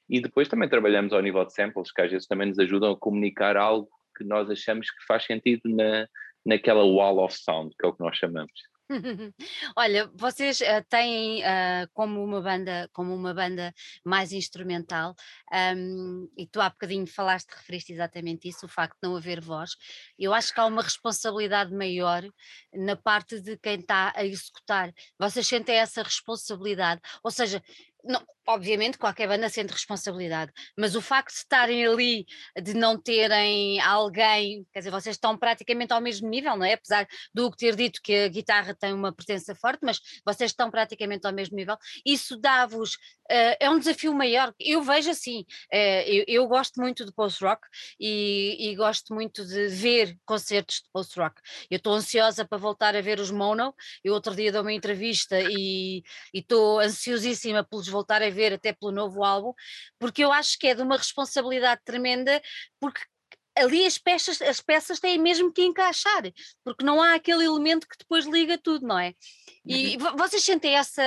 e 0.08 0.20
depois 0.20 0.48
também 0.48 0.68
trabalhamos 0.68 1.12
ao 1.12 1.22
nível 1.22 1.44
de 1.44 1.52
samples, 1.52 1.90
que 1.90 2.02
às 2.02 2.10
vezes 2.10 2.28
também 2.28 2.48
nos 2.48 2.58
ajudam 2.58 2.92
a 2.92 2.98
comunicar 2.98 3.56
algo 3.56 3.88
que 4.16 4.24
nós 4.24 4.48
achamos 4.50 4.90
que 4.90 5.04
faz 5.06 5.24
sentido 5.24 5.62
na, 5.64 6.06
naquela 6.44 6.84
wall 6.84 7.24
of 7.24 7.36
sound, 7.36 7.74
que 7.78 7.84
é 7.84 7.88
o 7.88 7.92
que 7.92 8.02
nós 8.02 8.16
chamamos. 8.16 8.52
Olha, 9.76 10.10
vocês 10.14 10.60
uh, 10.60 10.84
têm 10.88 11.42
uh, 11.42 11.88
como 11.92 12.22
uma 12.22 12.40
banda, 12.40 12.88
como 12.92 13.14
uma 13.14 13.34
banda 13.34 13.74
mais 14.04 14.32
instrumental, 14.32 15.14
um, 15.76 16.28
e 16.36 16.46
tu 16.46 16.60
há 16.60 16.70
bocadinho 16.70 17.06
falaste, 17.06 17.50
referiste 17.50 17.92
exatamente 17.92 18.48
isso, 18.48 18.66
o 18.66 18.68
facto 18.68 18.96
de 19.02 19.08
não 19.08 19.16
haver 19.16 19.40
voz. 19.40 19.76
Eu 20.18 20.32
acho 20.32 20.54
que 20.54 20.60
há 20.60 20.66
uma 20.66 20.82
responsabilidade 20.82 21.74
maior 21.74 22.22
na 22.72 22.96
parte 22.96 23.40
de 23.40 23.56
quem 23.56 23.80
está 23.80 24.12
a 24.14 24.24
executar. 24.24 24.92
Vocês 25.18 25.46
sentem 25.46 25.76
essa 25.76 26.02
responsabilidade, 26.02 27.00
ou 27.22 27.30
seja, 27.30 27.62
não, 28.06 28.22
obviamente 28.46 28.96
qualquer 28.96 29.28
banda 29.28 29.48
sente 29.48 29.72
responsabilidade, 29.72 30.52
mas 30.76 30.94
o 30.94 31.02
facto 31.02 31.32
de 31.32 31.38
estarem 31.38 31.86
ali, 31.86 32.26
de 32.62 32.74
não 32.74 33.00
terem 33.00 33.80
alguém, 33.80 34.66
quer 34.72 34.80
dizer, 34.80 34.90
vocês 34.90 35.16
estão 35.16 35.36
praticamente 35.36 35.92
ao 35.92 36.00
mesmo 36.00 36.28
nível, 36.28 36.56
não 36.56 36.64
é? 36.64 36.74
Apesar 36.74 37.06
do 37.34 37.50
que 37.50 37.56
ter 37.58 37.74
dito 37.74 38.00
que 38.02 38.14
a 38.24 38.28
guitarra 38.28 38.74
tem 38.74 38.92
uma 38.92 39.12
presença 39.12 39.54
forte, 39.54 39.80
mas 39.82 40.00
vocês 40.24 40.52
estão 40.52 40.70
praticamente 40.70 41.26
ao 41.26 41.32
mesmo 41.32 41.56
nível, 41.56 41.76
isso 42.04 42.36
dá-vos, 42.36 42.94
uh, 42.94 43.56
é 43.58 43.68
um 43.68 43.78
desafio 43.78 44.14
maior, 44.14 44.54
eu 44.60 44.82
vejo 44.82 45.10
assim, 45.10 45.40
uh, 45.72 46.02
eu, 46.06 46.24
eu, 46.28 46.46
gosto 46.46 46.80
muito 46.80 47.04
de 47.04 47.12
post-rock 47.12 47.66
e, 47.98 48.70
e, 48.70 48.76
gosto 48.76 49.12
muito 49.12 49.44
de 49.44 49.66
ver 49.68 50.16
concertos 50.24 50.76
de 50.76 50.90
post-rock, 50.92 51.40
eu 51.70 51.78
estou 51.78 51.94
ansiosa 51.94 52.44
para 52.44 52.58
voltar 52.58 52.94
a 52.94 53.00
ver 53.00 53.18
os 53.18 53.30
Mono, 53.30 53.74
eu 54.04 54.14
outro 54.14 54.34
dia 54.34 54.52
dou 54.52 54.62
uma 54.62 54.72
entrevista 54.72 55.38
e 55.40 56.02
estou 56.32 56.78
ansiosíssima 56.78 57.64
pelos 57.64 57.88
voltar 57.96 58.22
a 58.22 58.30
ver 58.30 58.52
até 58.52 58.72
pelo 58.72 58.92
novo 58.92 59.24
álbum, 59.24 59.52
porque 59.98 60.24
eu 60.24 60.32
acho 60.32 60.58
que 60.58 60.68
é 60.68 60.74
de 60.74 60.82
uma 60.82 60.96
responsabilidade 60.96 61.80
tremenda, 61.84 62.40
porque 62.80 63.00
ali 63.56 63.86
as 63.86 63.96
peças, 63.96 64.40
as 64.42 64.60
peças 64.60 65.00
têm 65.00 65.18
mesmo 65.18 65.52
que 65.52 65.62
encaixar, 65.62 66.22
porque 66.62 66.84
não 66.84 67.02
há 67.02 67.14
aquele 67.14 67.44
elemento 67.44 67.88
que 67.88 67.96
depois 67.98 68.26
liga 68.26 68.58
tudo, 68.58 68.86
não 68.86 68.98
é? 68.98 69.14
E 69.64 69.96
uhum. 69.96 70.16
vocês 70.16 70.44
sentem 70.44 70.76
essa, 70.76 71.02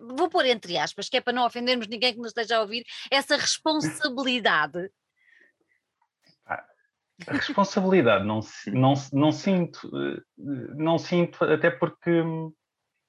vou 0.00 0.28
pôr 0.28 0.46
entre 0.46 0.78
aspas, 0.78 1.08
que 1.08 1.16
é 1.16 1.20
para 1.20 1.32
não 1.32 1.44
ofendermos 1.44 1.88
ninguém 1.88 2.12
que 2.12 2.20
nos 2.20 2.28
esteja 2.28 2.58
a 2.58 2.60
ouvir, 2.62 2.84
essa 3.10 3.36
responsabilidade. 3.36 4.88
A 7.26 7.32
responsabilidade 7.32 8.24
não, 8.24 8.40
não, 8.68 8.94
não 9.12 9.32
sinto, 9.32 9.90
eh, 9.94 10.22
não 10.74 10.96
sinto, 10.96 11.44
até 11.44 11.70
porque 11.70 12.22
hum, 12.22 12.50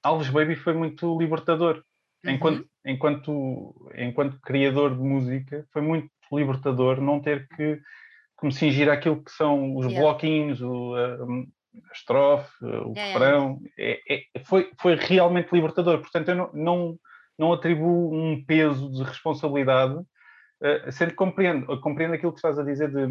Alves 0.04 0.30
Baby 0.30 0.56
foi 0.56 0.74
muito 0.74 1.18
libertador. 1.18 1.82
Enquanto, 2.26 2.60
uhum. 2.60 2.66
enquanto, 2.86 3.92
enquanto 3.96 4.42
criador 4.42 4.96
de 4.96 5.02
música, 5.02 5.66
foi 5.72 5.82
muito 5.82 6.10
libertador 6.32 7.02
não 7.02 7.20
ter 7.20 7.48
que, 7.50 7.80
que 8.40 8.46
me 8.46 8.52
cingir 8.52 8.90
àquilo 8.90 9.24
que 9.24 9.32
são 9.32 9.76
os 9.76 9.86
yeah. 9.86 10.02
bloquinhos, 10.02 10.62
o, 10.62 10.96
a, 10.96 11.94
estrofe, 11.94 12.64
o 12.64 12.94
yeah. 12.94 13.14
refrão. 13.14 13.60
É, 13.78 14.00
é, 14.10 14.44
foi, 14.44 14.72
foi 14.80 14.96
realmente 14.96 15.52
libertador. 15.52 16.00
Portanto, 16.00 16.30
eu 16.30 16.36
não, 16.36 16.50
não, 16.54 17.00
não 17.38 17.54
atribuo 17.54 18.14
um 18.14 18.44
peso 18.46 18.92
de 18.92 19.04
responsabilidade, 19.04 19.96
uh, 19.96 20.92
sendo 20.92 21.10
que 21.10 21.16
compreendo, 21.16 21.80
compreendo 21.82 22.14
aquilo 22.14 22.32
que 22.32 22.38
estás 22.38 22.60
a 22.60 22.64
dizer 22.64 22.92
de 22.92 23.08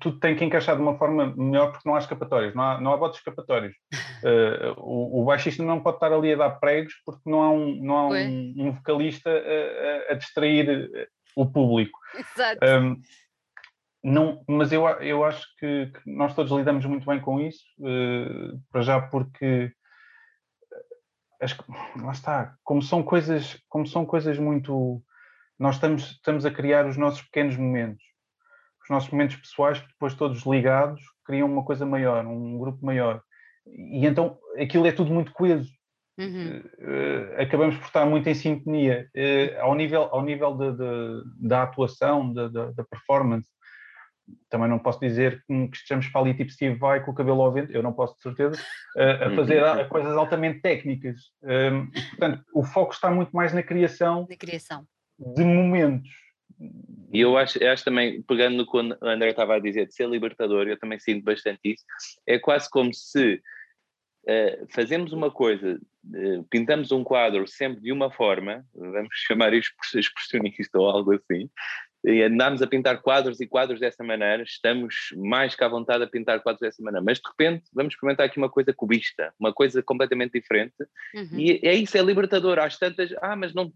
tudo 0.00 0.18
tem 0.18 0.34
que 0.34 0.44
encaixar 0.44 0.76
de 0.76 0.82
uma 0.82 0.96
forma 0.96 1.34
melhor 1.36 1.70
porque 1.70 1.86
não 1.86 1.94
há 1.94 1.98
escapatórios, 1.98 2.54
não 2.54 2.62
há, 2.62 2.80
não 2.80 2.92
há 2.92 2.96
botes 2.96 3.18
escapatórios. 3.18 3.74
Uh, 4.24 4.72
o, 4.78 5.20
o, 5.20 5.24
baixista 5.26 5.62
não 5.62 5.80
pode 5.80 5.96
estar 5.96 6.10
ali 6.10 6.32
a 6.32 6.36
dar 6.36 6.50
pregos 6.52 6.94
porque 7.04 7.28
não 7.28 7.42
há 7.42 7.50
um, 7.50 7.74
não 7.84 7.96
há 7.96 8.08
um, 8.08 8.54
um 8.56 8.72
vocalista 8.72 9.28
a, 9.28 10.12
a, 10.12 10.14
distrair 10.14 10.90
eh, 10.94 11.08
o 11.36 11.44
público. 11.44 11.98
Exato. 12.16 12.58
Um, 12.64 13.00
não, 14.02 14.42
mas 14.48 14.72
eu, 14.72 14.86
eu 15.00 15.24
acho 15.24 15.46
que, 15.58 15.86
que, 15.86 16.10
nós 16.10 16.34
todos 16.34 16.52
lidamos 16.52 16.86
muito 16.86 17.06
bem 17.06 17.20
com 17.20 17.38
isso, 17.38 17.64
uh, 17.80 18.58
para 18.72 18.80
já 18.80 19.00
porque 19.00 19.70
as, 21.40 21.54
lá 22.02 22.12
está, 22.12 22.54
como 22.64 22.80
são 22.80 23.02
coisas, 23.02 23.60
como 23.68 23.86
são 23.86 24.06
coisas 24.06 24.38
muito. 24.38 25.02
Nós 25.58 25.74
estamos, 25.74 26.12
estamos 26.12 26.46
a 26.46 26.50
criar 26.50 26.86
os 26.86 26.96
nossos 26.96 27.20
pequenos 27.22 27.56
momentos 27.56 28.04
os 28.84 28.90
nossos 28.90 29.10
momentos 29.10 29.36
pessoais, 29.36 29.80
depois 29.80 30.14
todos 30.14 30.44
ligados, 30.44 31.02
criam 31.24 31.50
uma 31.50 31.64
coisa 31.64 31.86
maior, 31.86 32.24
um 32.26 32.58
grupo 32.58 32.84
maior. 32.84 33.22
E 33.66 34.06
então 34.06 34.38
aquilo 34.58 34.86
é 34.86 34.92
tudo 34.92 35.12
muito 35.12 35.32
coeso. 35.32 35.70
Uhum. 36.16 36.62
Uh, 36.78 37.42
acabamos 37.42 37.76
por 37.76 37.86
estar 37.86 38.06
muito 38.06 38.28
em 38.28 38.34
sintonia 38.34 39.08
uh, 39.16 39.62
ao 39.62 39.74
nível, 39.74 40.02
ao 40.12 40.22
nível 40.22 40.56
de, 40.56 40.72
de, 40.72 41.48
da 41.48 41.64
atuação, 41.64 42.32
da 42.32 42.84
performance. 42.88 43.50
Também 44.48 44.68
não 44.68 44.78
posso 44.78 45.00
dizer 45.00 45.42
que, 45.46 45.68
que 45.68 45.76
estejamos 45.76 46.08
para 46.08 46.20
ali 46.20 46.34
tipo 46.34 46.50
Steve 46.50 46.78
Vai 46.78 47.04
com 47.04 47.10
o 47.10 47.14
cabelo 47.14 47.42
ao 47.42 47.52
vento, 47.52 47.72
eu 47.72 47.82
não 47.82 47.92
posso 47.92 48.16
de 48.16 48.22
certeza, 48.22 48.62
uh, 48.96 49.24
a 49.24 49.28
uhum. 49.28 49.36
fazer 49.36 49.64
a, 49.64 49.84
coisas 49.86 50.16
altamente 50.16 50.60
técnicas. 50.60 51.20
Portanto, 52.10 52.44
o 52.54 52.62
foco 52.62 52.92
está 52.92 53.10
muito 53.10 53.32
mais 53.32 53.52
na 53.52 53.62
criação, 53.62 54.26
na 54.30 54.36
criação. 54.36 54.86
de 55.18 55.44
momentos 55.44 56.23
e 57.12 57.20
eu 57.20 57.36
acho, 57.36 57.62
eu 57.62 57.70
acho 57.70 57.84
também, 57.84 58.22
pegando 58.22 58.56
no 58.56 58.66
que 58.66 58.76
o 58.76 59.08
André 59.08 59.30
estava 59.30 59.56
a 59.56 59.60
dizer, 59.60 59.86
de 59.86 59.94
ser 59.94 60.08
libertador, 60.08 60.66
eu 60.66 60.78
também 60.78 60.98
sinto 60.98 61.24
bastante 61.24 61.60
isso, 61.64 61.84
é 62.26 62.38
quase 62.38 62.68
como 62.68 62.92
se 62.92 63.40
uh, 64.24 64.66
fazemos 64.70 65.12
uma 65.12 65.30
coisa, 65.30 65.80
uh, 66.06 66.44
pintamos 66.50 66.90
um 66.92 67.04
quadro 67.04 67.46
sempre 67.46 67.80
de 67.80 67.92
uma 67.92 68.10
forma, 68.10 68.64
vamos 68.74 69.08
chamar 69.26 69.54
isto 69.54 69.74
expressionista 69.94 70.78
ou 70.78 70.88
algo 70.88 71.14
assim, 71.14 71.48
e 72.04 72.22
andámos 72.22 72.60
a 72.60 72.66
pintar 72.66 73.00
quadros 73.00 73.40
e 73.40 73.46
quadros 73.46 73.80
dessa 73.80 74.04
maneira, 74.04 74.42
estamos 74.42 75.08
mais 75.16 75.54
que 75.54 75.64
à 75.64 75.68
vontade 75.68 76.04
a 76.04 76.06
pintar 76.06 76.40
quadros 76.40 76.60
dessa 76.60 76.82
maneira, 76.82 77.02
mas 77.04 77.18
de 77.18 77.28
repente 77.28 77.64
vamos 77.72 77.94
experimentar 77.94 78.26
aqui 78.26 78.36
uma 78.36 78.50
coisa 78.50 78.74
cubista, 78.74 79.32
uma 79.40 79.52
coisa 79.52 79.82
completamente 79.82 80.32
diferente, 80.32 80.74
uhum. 81.14 81.38
e 81.38 81.60
é 81.62 81.74
isso, 81.74 81.96
é 81.96 82.02
libertador, 82.02 82.58
às 82.58 82.78
tantas, 82.78 83.10
ah, 83.22 83.34
mas 83.34 83.54
não, 83.54 83.72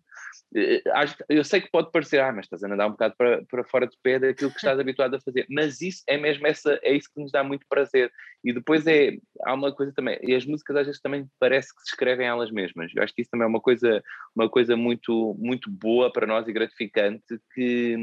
eh, 0.54 0.82
eu 1.28 1.42
sei 1.42 1.62
que 1.62 1.70
pode 1.70 1.90
parecer, 1.90 2.20
ah, 2.20 2.30
mas 2.30 2.44
estás 2.44 2.62
a 2.62 2.66
andar 2.66 2.86
um 2.86 2.92
bocado 2.92 3.14
para, 3.16 3.42
para 3.44 3.64
fora 3.64 3.86
de 3.86 3.96
pé 4.02 4.18
daquilo 4.18 4.50
que 4.50 4.58
estás 4.58 4.78
habituado 4.78 5.14
a 5.14 5.20
fazer, 5.20 5.46
mas 5.48 5.80
isso 5.80 6.02
é 6.06 6.18
mesmo 6.18 6.46
essa, 6.46 6.78
é 6.82 6.92
isso 6.92 7.08
que 7.12 7.20
nos 7.20 7.32
dá 7.32 7.42
muito 7.42 7.66
prazer, 7.66 8.12
e 8.44 8.52
depois 8.52 8.86
é, 8.86 9.16
há 9.42 9.54
uma 9.54 9.74
coisa 9.74 9.92
também, 9.92 10.18
e 10.22 10.34
as 10.34 10.46
músicas 10.46 10.76
às 10.76 10.86
vezes 10.86 11.00
também 11.00 11.26
parece 11.38 11.74
que 11.74 11.82
se 11.82 11.90
escrevem 11.90 12.26
elas 12.26 12.50
mesmas, 12.50 12.92
eu 12.94 13.02
acho 13.02 13.14
que 13.14 13.22
isso 13.22 13.30
também 13.30 13.44
é 13.44 13.48
uma 13.48 13.60
coisa, 13.60 14.02
uma 14.34 14.48
coisa 14.48 14.76
muito, 14.76 15.34
muito 15.38 15.70
boa 15.70 16.12
para 16.12 16.26
nós 16.26 16.46
e 16.46 16.52
gratificante, 16.52 17.40
que 17.54 17.96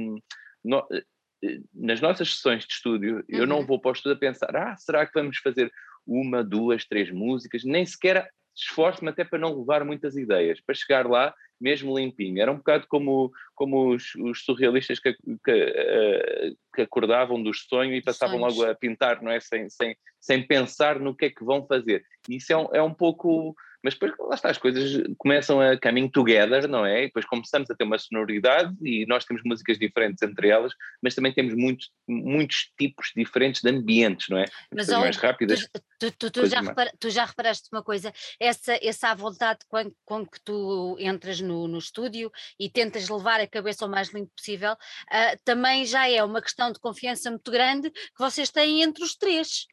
no, 0.63 0.85
eh, 0.91 1.03
eh, 1.43 1.59
nas 1.73 2.01
nossas 2.01 2.35
sessões 2.35 2.65
de 2.65 2.73
estúdio, 2.73 3.17
uhum. 3.17 3.23
eu 3.29 3.47
não 3.47 3.59
uhum. 3.59 3.65
vou 3.65 3.79
para 3.79 3.89
o 3.89 3.93
estúdio 3.93 4.17
a 4.17 4.19
pensar, 4.19 4.55
ah, 4.55 4.75
será 4.77 5.05
que 5.05 5.13
vamos 5.13 5.37
fazer 5.37 5.71
uma, 6.05 6.43
duas, 6.43 6.85
três 6.85 7.09
músicas? 7.11 7.63
Nem 7.63 7.85
sequer 7.85 8.29
esforço-me 8.55 9.09
até 9.09 9.23
para 9.23 9.39
não 9.39 9.57
levar 9.57 9.83
muitas 9.83 10.15
ideias, 10.15 10.61
para 10.61 10.75
chegar 10.75 11.05
lá 11.05 11.33
mesmo 11.59 11.97
limpinho. 11.97 12.41
Era 12.41 12.51
um 12.51 12.57
bocado 12.57 12.85
como, 12.87 13.31
como 13.53 13.93
os, 13.93 14.15
os 14.15 14.43
surrealistas 14.43 14.99
que, 14.99 15.13
que, 15.13 15.51
uh, 15.51 16.57
que, 16.73 16.81
acordavam 16.81 17.41
dos 17.41 17.65
sonhos 17.67 17.97
e 17.97 18.01
passavam 18.01 18.39
Sonhos. 18.39 18.57
logo 18.57 18.69
a 18.69 18.75
pintar, 18.75 19.21
não 19.21 19.31
é? 19.31 19.39
Sem, 19.39 19.69
sem, 19.69 19.95
sem 20.19 20.45
pensar 20.45 20.99
no 20.99 21.15
que 21.15 21.25
é 21.25 21.29
que 21.29 21.43
vão 21.43 21.65
fazer. 21.65 22.03
Isso 22.29 22.51
é 22.51 22.57
um, 22.57 22.67
é 22.73 22.81
um 22.81 22.93
pouco 22.93 23.55
mas 23.85 23.93
depois 23.93 24.13
lá 24.17 24.33
está, 24.33 24.49
as 24.49 24.57
coisas 24.57 25.03
começam 25.19 25.61
a 25.61 25.79
coming 25.79 26.09
together, 26.09 26.67
não 26.67 26.83
é? 26.83 27.03
E 27.03 27.05
depois 27.05 27.23
começamos 27.23 27.69
a 27.69 27.75
ter 27.75 27.83
uma 27.83 27.99
sonoridade 27.99 28.75
e 28.81 29.05
nós 29.05 29.23
temos 29.25 29.43
músicas 29.45 29.77
diferentes 29.77 30.23
entre 30.23 30.49
elas, 30.49 30.73
mas 31.03 31.13
também 31.13 31.31
temos 31.31 31.53
muitos, 31.53 31.91
muitos 32.07 32.71
tipos 32.79 33.11
diferentes 33.15 33.61
de 33.61 33.69
ambientes, 33.69 34.27
não 34.27 34.39
é? 34.39 34.45
Mas 34.73 34.89
oh, 34.89 35.01
mais 35.01 35.17
rápidas. 35.17 35.69
Tu, 35.99 36.11
tu, 36.17 36.31
tu, 36.31 36.47
já 36.47 36.61
repara, 36.61 36.91
tu, 36.99 37.11
já 37.11 37.25
reparaste 37.25 37.69
uma 37.71 37.83
coisa, 37.83 38.11
essa, 38.39 38.75
essa 38.81 39.09
à 39.09 39.13
vontade 39.13 39.59
com, 39.67 39.91
com 40.03 40.25
que 40.25 40.41
tu 40.43 40.97
entras 40.99 41.39
no, 41.39 41.67
no 41.67 41.77
estúdio 41.77 42.31
e 42.59 42.67
tentas 42.67 43.07
levar 43.07 43.39
a 43.39 43.47
cabeça 43.47 43.85
o 43.85 43.89
mais 43.89 44.11
limpo 44.11 44.31
possível, 44.35 44.73
uh, 44.73 45.39
também 45.45 45.85
já 45.85 46.09
é 46.09 46.23
uma 46.23 46.41
questão 46.41 46.71
de 46.71 46.79
confiança 46.79 47.29
muito 47.29 47.51
grande 47.51 47.91
que 47.91 48.17
vocês 48.17 48.49
têm 48.49 48.81
entre 48.81 49.03
os 49.03 49.15
três. 49.15 49.67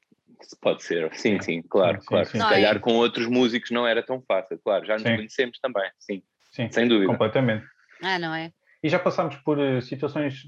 Pode 0.61 0.83
ser, 0.83 1.13
sim, 1.15 1.41
sim, 1.41 1.63
claro, 1.63 2.01
sim, 2.01 2.07
claro. 2.07 2.27
Sim, 2.27 2.33
sim. 2.33 2.39
Se 2.39 2.49
calhar 2.49 2.81
com 2.81 2.95
outros 2.95 3.27
músicos 3.27 3.71
não 3.71 3.87
era 3.87 4.03
tão 4.03 4.23
fácil, 4.23 4.59
claro, 4.63 4.85
já 4.85 4.95
nos 4.95 5.03
conhecemos 5.03 5.59
também, 5.61 5.91
sim, 5.99 6.23
sim, 6.51 6.71
sem 6.71 6.89
dúvida. 6.89 7.11
Completamente. 7.11 7.65
Ah, 8.03 8.19
não 8.19 8.35
é? 8.35 8.53
E 8.83 8.89
já 8.89 8.99
passámos 8.99 9.37
por 9.37 9.59
uh, 9.59 9.81
situações 9.81 10.43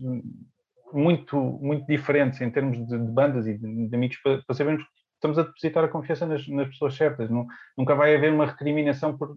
muito, 0.92 1.36
muito 1.36 1.86
diferentes 1.86 2.40
em 2.40 2.50
termos 2.50 2.78
de, 2.78 2.98
de 2.98 3.12
bandas 3.12 3.46
e 3.46 3.56
de, 3.56 3.88
de 3.88 3.94
amigos 3.94 4.16
para, 4.22 4.42
para, 4.42 4.56
sabermos 4.56 4.82
que 4.82 4.90
estamos 5.14 5.38
a 5.38 5.42
depositar 5.42 5.84
a 5.84 5.88
confiança 5.88 6.26
nas, 6.26 6.46
nas 6.48 6.68
pessoas 6.68 6.94
certas. 6.94 7.30
Não, 7.30 7.46
nunca 7.76 7.94
vai 7.94 8.14
haver 8.14 8.32
uma 8.32 8.46
recriminação 8.46 9.16
por. 9.16 9.36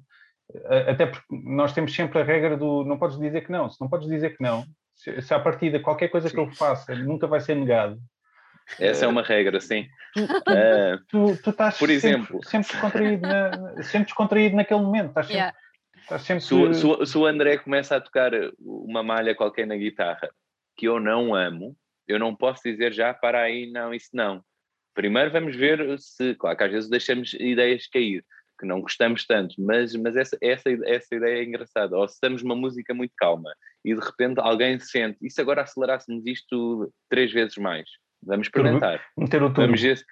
Até 0.88 1.06
porque 1.06 1.26
nós 1.30 1.74
temos 1.74 1.93
sempre 1.93 2.20
a 2.20 2.24
regra 2.24 2.56
do 2.56 2.86
não 2.86 2.98
podes 2.98 3.20
dizer 3.20 3.41
que 3.41 3.52
não. 3.52 3.70
Se 3.70 3.82
não 3.82 3.89
podes 3.89 4.08
dizer 4.08 4.36
que 4.36 4.41
não, 4.41 4.63
se, 4.96 5.22
se 5.22 5.34
à 5.34 5.39
partida 5.39 5.80
qualquer 5.80 6.08
coisa 6.08 6.30
que 6.30 6.39
eu 6.39 6.50
faça 6.52 6.96
nunca 6.96 7.28
vai 7.28 7.39
ser 7.39 7.56
negado, 7.56 8.00
essa 8.80 9.06
é 9.06 9.08
uma 9.08 9.21
regra, 9.21 9.60
sim. 9.60 9.88
Tu, 10.13 10.27
tu, 10.27 10.34
uh, 10.34 10.97
tu, 11.08 11.38
tu 11.43 11.49
estás 11.49 11.77
por 11.77 11.89
sempre, 11.89 11.95
exemplo, 11.95 12.43
sempre, 12.43 12.71
descontraído 12.71 13.21
na, 13.21 13.84
sempre 13.84 14.06
descontraído 14.06 14.56
naquele 14.56 14.82
momento. 14.82 15.10
Estás 15.10 15.27
sempre, 15.27 15.39
yeah. 15.39 15.58
estás 16.01 16.21
sempre... 16.21 16.43
Se, 16.43 16.73
se, 16.73 17.06
se, 17.06 17.17
o 17.17 17.25
André 17.25 17.58
começa 17.58 17.95
a 17.95 18.01
tocar 18.01 18.32
uma 18.60 19.03
malha 19.03 19.36
qualquer 19.36 19.65
na 19.65 19.75
guitarra 19.75 20.30
que 20.75 20.88
eu 20.88 20.99
não 20.99 21.34
amo, 21.34 21.75
eu 22.08 22.19
não 22.19 22.36
posso 22.36 22.62
dizer 22.63 22.93
já 22.93 23.13
para 23.13 23.41
aí, 23.41 23.69
não, 23.71 23.93
isso 23.93 24.10
não. 24.13 24.43
Primeiro 24.93 25.32
vamos 25.32 25.56
ver 25.56 25.97
se, 25.99 26.36
claro 26.36 26.58
que 26.58 26.63
às 26.63 26.71
vezes 26.71 26.89
deixamos 26.89 27.34
ideias 27.34 27.88
cair, 27.88 28.23
que 28.60 28.65
não 28.65 28.82
gostamos 28.82 29.25
tanto, 29.25 29.56
mas, 29.60 29.95
mas 29.95 30.15
essa, 30.15 30.38
essa, 30.41 30.69
essa 30.86 31.15
ideia 31.15 31.39
é 31.39 31.43
engraçada. 31.43 31.95
Ou 31.95 32.08
se 32.08 32.15
estamos 32.15 32.41
numa 32.41 32.56
música 32.56 32.93
muito 32.93 33.13
calma 33.15 33.53
e 33.86 33.93
de 33.93 34.01
repente 34.01 34.39
alguém 34.39 34.80
sente, 34.80 35.17
e 35.21 35.30
se 35.30 35.39
agora 35.39 35.62
acelerássemos 35.62 36.25
isto 36.25 36.91
três 37.10 37.32
vezes 37.32 37.58
mais? 37.58 37.88
Vamos 38.23 38.47
experimentar. 38.47 39.01
Meter 39.17 39.43
o 39.43 39.53
ver. 39.53 40.03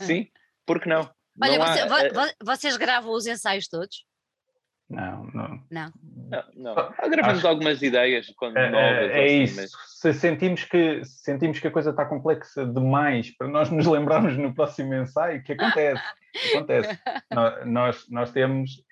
Sim, 0.00 0.28
porque 0.66 0.88
não? 0.88 1.10
Olha, 1.40 1.58
não 1.58 1.66
você, 1.66 1.80
há, 1.80 2.34
vocês 2.44 2.76
gravam 2.76 3.12
os 3.12 3.26
ensaios 3.26 3.68
todos? 3.68 4.04
Não, 4.90 5.24
não. 5.34 5.62
Não. 5.70 5.92
não, 6.30 6.44
não. 6.56 6.72
Ah, 6.72 7.08
gravamos 7.08 7.38
Acho... 7.38 7.48
algumas 7.48 7.82
ideias 7.82 8.32
quando 8.36 8.56
é, 8.56 8.70
novas. 8.70 9.10
É, 9.10 9.20
é 9.20 9.24
assim, 9.24 9.42
isso. 9.42 9.56
Mas... 9.56 9.70
Se 10.00 10.14
sentimos 10.14 10.64
que, 10.64 11.04
sentimos 11.04 11.58
que 11.58 11.68
a 11.68 11.70
coisa 11.70 11.90
está 11.90 12.06
complexa 12.06 12.64
demais 12.64 13.36
para 13.36 13.48
nós 13.48 13.70
nos 13.70 13.84
lembrarmos 13.86 14.36
no 14.38 14.54
próximo 14.54 14.94
ensaio, 14.94 15.42
que 15.42 15.52
acontece. 15.52 16.02
acontece. 16.54 16.98
nós, 17.66 18.06
nós 18.08 18.30
temos 18.32 18.82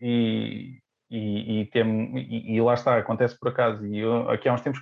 e, 0.00 0.80
e, 1.10 1.60
e, 1.60 1.66
temos, 1.66 2.10
e, 2.14 2.54
e, 2.54 2.60
lá 2.62 2.72
está, 2.72 2.96
acontece 2.96 3.38
por 3.38 3.50
acaso. 3.50 3.86
E 3.86 3.98
eu, 3.98 4.30
aqui 4.30 4.48
há 4.48 4.54
uns 4.54 4.62
tempos 4.62 4.80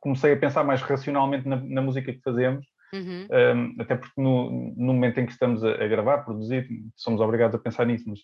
comecei 0.00 0.32
a 0.32 0.36
pensar 0.36 0.64
mais 0.64 0.80
racionalmente 0.82 1.46
na, 1.46 1.56
na 1.56 1.82
música 1.82 2.12
que 2.12 2.20
fazemos. 2.22 2.66
Uhum. 2.92 3.28
Um, 3.30 3.80
até 3.80 3.94
porque 3.94 4.20
no, 4.20 4.50
no, 4.76 4.92
momento 4.92 5.20
em 5.20 5.26
que 5.26 5.32
estamos 5.32 5.62
a, 5.62 5.70
a 5.70 5.86
gravar, 5.86 6.24
produzir, 6.24 6.68
somos 6.96 7.20
obrigados 7.20 7.54
a 7.54 7.62
pensar 7.62 7.86
nisso, 7.86 8.04
mas 8.08 8.18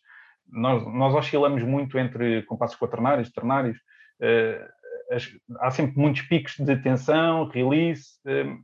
nós, 0.51 0.85
nós 0.93 1.15
oscilamos 1.15 1.63
muito 1.63 1.97
entre 1.99 2.43
compassos 2.43 2.77
quaternários, 2.77 3.31
ternários, 3.31 3.77
uh, 4.21 5.15
as, 5.15 5.29
há 5.61 5.71
sempre 5.71 5.97
muitos 5.97 6.23
picos 6.23 6.55
de 6.59 6.77
tensão, 6.79 7.49
release, 7.49 8.19
uh, 8.27 8.59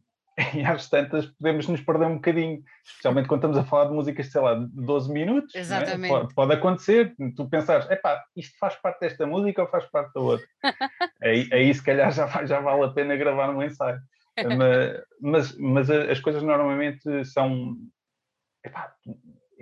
e 0.54 0.62
às 0.64 0.88
tantas 0.88 1.26
podemos 1.26 1.68
nos 1.68 1.80
perder 1.80 2.06
um 2.06 2.14
bocadinho, 2.14 2.62
especialmente 2.84 3.28
quando 3.28 3.40
estamos 3.40 3.58
a 3.58 3.64
falar 3.64 3.86
de 3.86 3.94
músicas, 3.94 4.26
sei 4.28 4.40
lá, 4.40 4.54
de 4.54 4.66
12 4.66 5.12
minutos. 5.12 5.54
É? 5.54 5.60
Exatamente. 5.60 6.10
Pode, 6.10 6.34
pode, 6.34 6.52
acontecer, 6.54 7.14
tu 7.36 7.48
pensares, 7.48 7.90
epá, 7.90 8.22
isto 8.36 8.56
faz 8.58 8.76
parte 8.76 9.00
desta 9.00 9.26
música 9.26 9.62
ou 9.62 9.68
faz 9.68 9.84
parte 9.86 10.12
da 10.14 10.20
outra? 10.20 10.46
aí, 11.22 11.48
aí 11.52 11.74
se 11.74 11.82
calhar 11.82 12.10
já, 12.12 12.44
já 12.46 12.60
vale 12.60 12.84
a 12.84 12.88
pena 12.88 13.16
gravar 13.16 13.50
um 13.50 13.62
ensaio. 13.62 14.00
mas, 14.56 15.02
mas, 15.20 15.58
mas 15.58 15.90
as 15.90 16.20
coisas 16.20 16.42
normalmente 16.42 17.24
são. 17.26 17.76
Epá, 18.64 18.94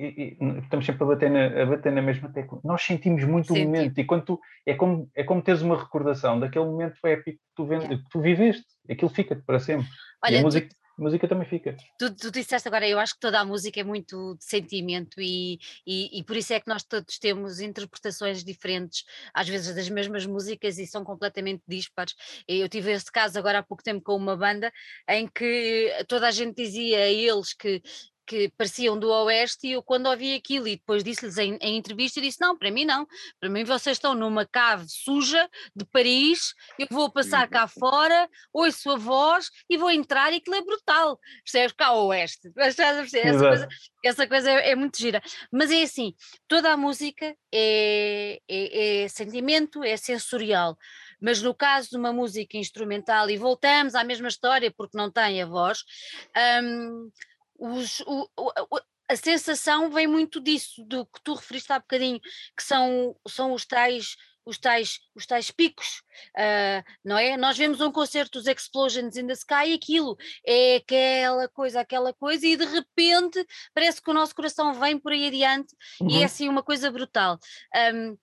e, 0.07 0.37
e, 0.41 0.59
estamos 0.61 0.87
sempre 0.87 1.05
a 1.05 1.07
bater, 1.07 1.31
na, 1.31 1.63
a 1.63 1.67
bater 1.67 1.93
na 1.93 2.01
mesma 2.01 2.33
tecla. 2.33 2.61
Nós 2.65 2.83
sentimos 2.83 3.23
muito 3.25 3.53
o 3.53 3.59
momento 3.59 3.99
e 3.99 4.05
quando 4.05 4.25
tu, 4.25 4.41
é, 4.65 4.75
como, 4.75 5.11
é 5.15 5.23
como 5.23 5.43
teres 5.43 5.63
uma 5.63 5.79
recordação 5.79 6.41
daquele 6.41 6.65
momento 6.65 6.99
épico 7.05 7.39
que 7.39 7.55
tu, 7.55 7.67
yeah. 7.67 7.89
que 7.89 8.05
tu 8.11 8.21
viveste. 8.21 8.65
Aquilo 8.89 9.11
fica 9.11 9.37
para 9.47 9.61
sempre. 9.61 9.87
Olha, 10.25 10.37
e 10.37 10.39
a 10.39 10.43
música, 10.43 10.69
tu, 10.69 11.03
música 11.03 11.27
também 11.27 11.49
fica. 11.49 11.77
Tu, 11.99 12.15
tu 12.15 12.31
disseste 12.31 12.69
agora, 12.69 12.89
eu 12.89 12.99
acho 12.99 13.15
que 13.15 13.21
toda 13.21 13.41
a 13.41 13.45
música 13.45 13.81
é 13.81 13.85
muito 13.85 14.37
de 14.37 14.45
sentimento 14.45 15.21
e, 15.21 15.59
e, 15.87 16.19
e 16.19 16.25
por 16.25 16.37
isso 16.37 16.53
é 16.53 16.61
que 16.61 16.69
nós 16.69 16.83
todos 16.85 17.19
temos 17.19 17.61
interpretações 17.61 18.45
diferentes, 18.45 19.05
às 19.35 19.49
vezes 19.49 19.75
das 19.75 19.89
mesmas 19.89 20.27
músicas 20.27 20.79
e 20.79 20.87
são 20.87 21.05
completamente 21.05 21.63
dispares. 21.67 22.15
Eu 22.47 22.69
tive 22.69 22.93
esse 22.93 23.11
caso 23.11 23.39
agora 23.39 23.59
há 23.59 23.63
pouco 23.63 23.83
tempo 23.83 24.03
com 24.03 24.15
uma 24.15 24.37
banda 24.37 24.73
em 25.09 25.27
que 25.27 25.91
toda 26.07 26.29
a 26.29 26.31
gente 26.31 26.57
dizia 26.57 26.99
a 26.99 27.09
eles 27.09 27.55
que 27.55 27.83
que 28.31 28.49
pareciam 28.57 28.97
do 28.97 29.09
Oeste 29.09 29.67
e 29.67 29.73
eu 29.73 29.83
quando 29.83 30.07
ouvi 30.07 30.37
aquilo 30.37 30.69
e 30.69 30.77
depois 30.77 31.03
disse-lhes 31.03 31.37
em, 31.37 31.59
em, 31.61 31.77
entrevista, 31.77 32.21
disse 32.21 32.41
não, 32.41 32.57
para 32.57 32.71
mim 32.71 32.85
não, 32.85 33.05
para 33.41 33.51
mim 33.51 33.65
vocês 33.65 33.97
estão 33.97 34.15
numa 34.15 34.47
cave 34.47 34.85
suja 34.89 35.51
de 35.75 35.85
Paris, 35.87 36.55
eu 36.79 36.87
vou 36.89 37.11
passar 37.11 37.49
cá 37.49 37.67
fora, 37.67 38.29
ouço 38.53 38.89
a 38.93 38.97
voz 38.97 39.51
e 39.69 39.77
vou 39.77 39.91
entrar 39.91 40.33
e 40.33 40.37
aquilo 40.37 40.55
é 40.55 40.63
brutal, 40.63 41.19
percebes? 41.43 41.73
Cá 41.73 41.87
ao 41.87 42.07
Oeste, 42.07 42.53
essa 42.57 43.05
coisa, 43.05 43.69
essa 44.05 44.27
coisa 44.29 44.49
é, 44.49 44.71
é, 44.71 44.77
muito 44.77 44.97
gira, 44.97 45.21
mas 45.51 45.73
é 45.73 45.83
assim, 45.83 46.15
toda 46.47 46.71
a 46.71 46.77
música 46.77 47.35
é, 47.53 48.39
é, 48.49 49.03
é 49.03 49.09
sentimento, 49.09 49.83
é 49.83 49.97
sensorial, 49.97 50.79
mas 51.21 51.43
no 51.43 51.53
caso 51.53 51.91
de 51.91 51.97
uma 51.97 52.13
música 52.13 52.57
instrumental, 52.57 53.29
e 53.29 53.37
voltamos 53.37 53.97
à 53.97 54.05
mesma 54.05 54.29
história 54.29 54.71
porque 54.71 54.97
não 54.97 55.11
tem 55.11 55.43
a 55.43 55.47
voz, 55.47 55.81
hum, 56.63 57.11
os, 57.61 58.01
o, 58.01 58.29
o, 58.37 58.81
a 59.09 59.17
sensação 59.17 59.91
vem 59.91 60.07
muito 60.07 60.41
disso, 60.41 60.85
do 60.85 61.05
que 61.05 61.21
tu 61.23 61.35
referiste 61.35 61.73
há 61.73 61.79
bocadinho, 61.79 62.21
que 62.57 62.63
são, 62.63 63.15
são 63.29 63.53
os 63.53 63.67
tais 63.67 64.17
os 64.45 64.59
tais, 64.59 65.01
os 65.15 65.27
tais 65.27 65.51
picos, 65.51 66.03
uh, 66.37 66.83
não 67.05 67.17
é? 67.19 67.37
Nós 67.37 67.57
vemos 67.57 67.81
um 67.81 67.93
concerto 67.93 68.39
dos 68.39 68.49
Explosions 68.49 69.17
in 69.17 69.27
the 69.27 69.35
Sky 69.35 69.69
e 69.69 69.75
aquilo 69.75 70.17
é 70.45 70.77
aquela 70.77 71.49
coisa, 71.49 71.81
aquela 71.81 72.13
coisa, 72.13 72.47
e 72.47 72.57
de 72.57 72.65
repente 72.65 73.47
parece 73.75 74.03
que 74.03 74.11
o 74.11 74.15
nosso 74.15 74.35
coração 74.35 74.73
vem 74.75 74.99
por 74.99 75.13
aí 75.13 75.27
adiante 75.27 75.77
uhum. 76.01 76.11
e 76.11 76.15
é 76.15 76.19
uhum. 76.19 76.25
assim 76.25 76.49
uma 76.49 76.63
coisa 76.63 76.91
brutal. 76.91 77.39
Um, 77.95 78.17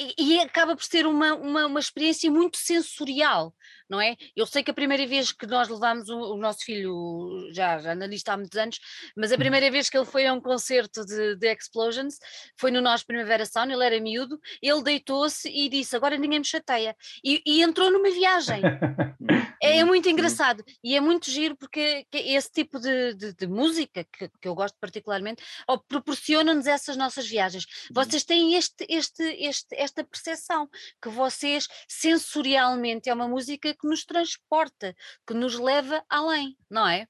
e, 0.00 0.14
e, 0.18 0.40
acaba 0.40 0.74
por 0.74 0.84
ser 0.84 1.06
uma, 1.06 1.34
uma, 1.34 1.66
uma 1.66 1.78
experiência 1.78 2.28
muito 2.30 2.56
sensorial, 2.56 3.54
não 3.92 4.00
é? 4.00 4.16
Eu 4.34 4.46
sei 4.46 4.62
que 4.62 4.70
a 4.70 4.74
primeira 4.74 5.06
vez 5.06 5.32
que 5.32 5.46
nós 5.46 5.68
levámos 5.68 6.08
o, 6.08 6.32
o 6.32 6.36
nosso 6.38 6.64
filho, 6.64 7.46
já, 7.52 7.78
já 7.78 7.94
na 7.94 8.06
lista 8.06 8.32
há 8.32 8.38
muitos 8.38 8.58
anos, 8.58 8.80
mas 9.14 9.30
a 9.30 9.34
uhum. 9.34 9.40
primeira 9.40 9.70
vez 9.70 9.90
que 9.90 9.98
ele 9.98 10.06
foi 10.06 10.26
a 10.26 10.32
um 10.32 10.40
concerto 10.40 11.04
de, 11.04 11.36
de 11.36 11.52
Explosions 11.52 12.18
foi 12.58 12.70
no 12.70 12.80
nosso 12.80 13.06
Primavera 13.06 13.44
Sound, 13.44 13.70
ele 13.70 13.84
era 13.84 14.00
miúdo, 14.00 14.40
ele 14.62 14.82
deitou-se 14.82 15.46
e 15.46 15.68
disse, 15.68 15.94
agora 15.94 16.16
ninguém 16.16 16.38
me 16.38 16.44
chateia, 16.44 16.96
e, 17.22 17.42
e 17.46 17.62
entrou 17.62 17.90
numa 17.90 18.10
viagem. 18.10 18.62
é, 19.62 19.78
é, 19.78 19.84
muito 19.84 20.08
engraçado 20.08 20.64
e 20.82 20.96
é 20.96 21.00
muito 21.00 21.30
giro 21.30 21.54
porque 21.54 22.06
esse 22.12 22.50
tipo 22.50 22.80
de, 22.80 23.12
de, 23.14 23.34
de 23.34 23.46
música, 23.46 24.06
que, 24.10 24.30
que, 24.40 24.48
eu 24.48 24.54
gosto 24.54 24.76
particularmente, 24.80 25.42
proporciona-nos 25.86 26.66
essas 26.66 26.96
nossas 26.96 27.28
viagens. 27.28 27.64
Uhum. 27.64 28.02
Vocês 28.02 28.24
têm 28.24 28.54
este, 28.54 28.86
este, 28.88 29.22
este, 29.22 29.76
esta 29.76 30.02
percepção 30.02 30.66
que 31.00 31.10
vocês 31.10 31.68
sensorialmente 31.86 33.10
é 33.10 33.14
uma 33.14 33.28
música 33.28 33.74
que 33.82 33.88
nos 33.88 34.04
transporta, 34.04 34.94
que 35.26 35.34
nos 35.34 35.58
leva 35.58 36.02
além, 36.08 36.56
não 36.70 36.88
é? 36.88 37.06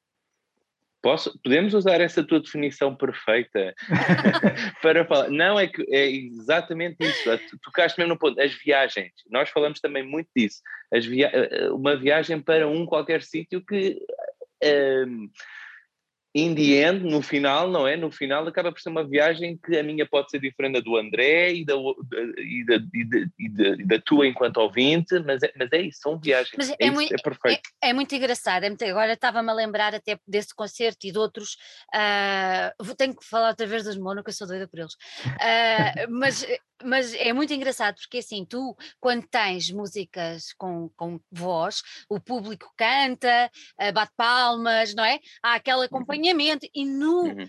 Posso, 1.03 1.37
podemos 1.43 1.75
usar 1.75 2.01
essa 2.01 2.23
tua 2.23 2.41
definição 2.41 2.95
perfeita 2.95 3.75
para 4.81 5.05
falar. 5.05 5.29
Não, 5.31 5.59
é 5.59 5.67
que 5.67 5.85
é 5.91 6.09
exatamente 6.09 6.97
isso. 7.01 7.39
Tu 7.51 7.59
tocaste 7.59 7.99
mesmo 7.99 8.15
no 8.15 8.19
ponto. 8.19 8.41
As 8.41 8.55
viagens. 8.55 9.11
Nós 9.29 9.51
falamos 9.51 9.81
também 9.81 10.05
muito 10.05 10.29
disso. 10.35 10.63
Via 10.93 11.29
eh, 11.35 11.71
uma 11.71 11.97
viagem 11.97 12.41
para 12.41 12.69
um 12.69 12.87
qualquer 12.87 13.21
sítio 13.23 13.65
que. 13.67 13.99
Um, 14.63 15.29
in 16.35 16.55
the 16.55 16.88
end, 16.88 17.05
no 17.05 17.21
final, 17.21 17.68
não 17.68 17.87
é? 17.87 17.97
No 17.97 18.11
final 18.11 18.47
acaba 18.47 18.73
por 18.73 18.81
ser 18.81 18.88
uma 18.88 19.05
viagem 19.07 19.59
que 19.59 19.77
a 19.77 19.83
minha 19.83 20.07
pode 20.07 20.31
ser 20.31 20.40
diferente 20.40 20.75
da 20.75 20.81
do 20.81 20.97
André 20.97 21.53
e 21.53 21.64
da, 21.64 21.75
e 21.75 22.64
da, 22.64 22.75
e 22.75 23.05
da, 23.05 23.18
e 23.38 23.49
da, 23.49 23.68
e 23.83 23.87
da 23.87 24.01
tua 24.01 24.27
enquanto 24.27 24.57
ouvinte, 24.57 25.18
mas 25.21 25.42
é, 25.42 25.53
mas 25.59 25.71
é 25.73 25.83
isso, 25.83 26.01
são 26.01 26.18
viagens. 26.18 26.55
Mas 26.57 26.71
é, 26.71 26.77
é, 26.81 26.90
muito, 26.90 27.14
é 27.14 27.18
perfeito. 27.18 27.68
É, 27.83 27.90
é, 27.90 27.92
muito 27.92 28.14
engraçado. 28.14 28.64
É 28.64 28.68
muito, 28.68 28.85
agora 28.85 29.12
estava-me 29.12 29.51
a 29.51 29.55
lembrar 29.55 29.95
até 29.95 30.18
desse 30.27 30.55
concerto 30.55 31.07
e 31.07 31.12
de 31.12 31.18
outros. 31.18 31.57
Uh, 31.95 32.95
tenho 32.95 33.14
que 33.14 33.25
falar 33.27 33.51
outra 33.51 33.66
vez 33.66 33.85
dos 33.85 33.99
Mono, 33.99 34.25
que 34.25 34.31
eu 34.31 34.35
sou 34.35 34.47
doida 34.47 34.66
por 34.66 34.81
eles. 34.81 34.95
Uh, 34.95 36.11
mas 36.11 36.47
mas 36.85 37.14
é 37.14 37.33
muito 37.33 37.53
engraçado 37.53 37.97
porque 37.97 38.18
assim, 38.18 38.45
tu 38.45 38.77
quando 39.01 39.27
tens 39.27 39.71
músicas 39.71 40.53
com, 40.55 40.88
com 40.97 41.21
voz, 41.31 41.83
o 42.09 42.21
público 42.21 42.73
canta, 42.77 43.51
eh, 43.79 43.92
bate 43.92 44.12
palmas, 44.16 44.95
não 44.95 45.05
é? 45.05 45.18
Há 45.42 45.55
aquele 45.55 45.79
uhum. 45.79 45.85
acompanhamento 45.85 46.66
e 46.75 46.85
no, 46.85 47.23
uhum. 47.23 47.49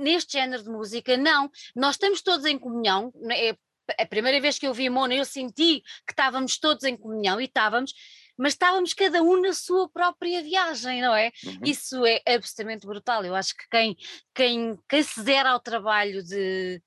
neste 0.00 0.32
género 0.32 0.62
de 0.62 0.70
música 0.70 1.16
não, 1.16 1.50
nós 1.74 1.94
estamos 1.96 2.22
todos 2.22 2.46
em 2.46 2.58
comunhão, 2.58 3.12
é 3.30 3.56
a 3.98 4.06
primeira 4.06 4.40
vez 4.40 4.58
que 4.58 4.66
eu 4.66 4.74
vi 4.74 4.86
a 4.86 4.90
Mona 4.90 5.14
eu 5.14 5.24
senti 5.24 5.82
que 6.06 6.12
estávamos 6.12 6.58
todos 6.58 6.84
em 6.84 6.96
comunhão 6.96 7.40
e 7.40 7.44
estávamos, 7.44 7.92
mas 8.36 8.54
estávamos 8.54 8.94
cada 8.94 9.22
um 9.22 9.40
na 9.40 9.52
sua 9.52 9.88
própria 9.88 10.42
viagem, 10.42 11.02
não 11.02 11.14
é? 11.14 11.30
Uhum. 11.44 11.60
Isso 11.64 12.04
é 12.06 12.22
absolutamente 12.26 12.86
brutal. 12.86 13.24
Eu 13.24 13.34
acho 13.34 13.54
que 13.56 13.68
quem, 13.70 13.96
quem, 14.34 14.78
quem 14.88 15.02
se 15.02 15.22
der 15.22 15.46
ao 15.46 15.60
trabalho 15.60 16.22
de, 16.22 16.82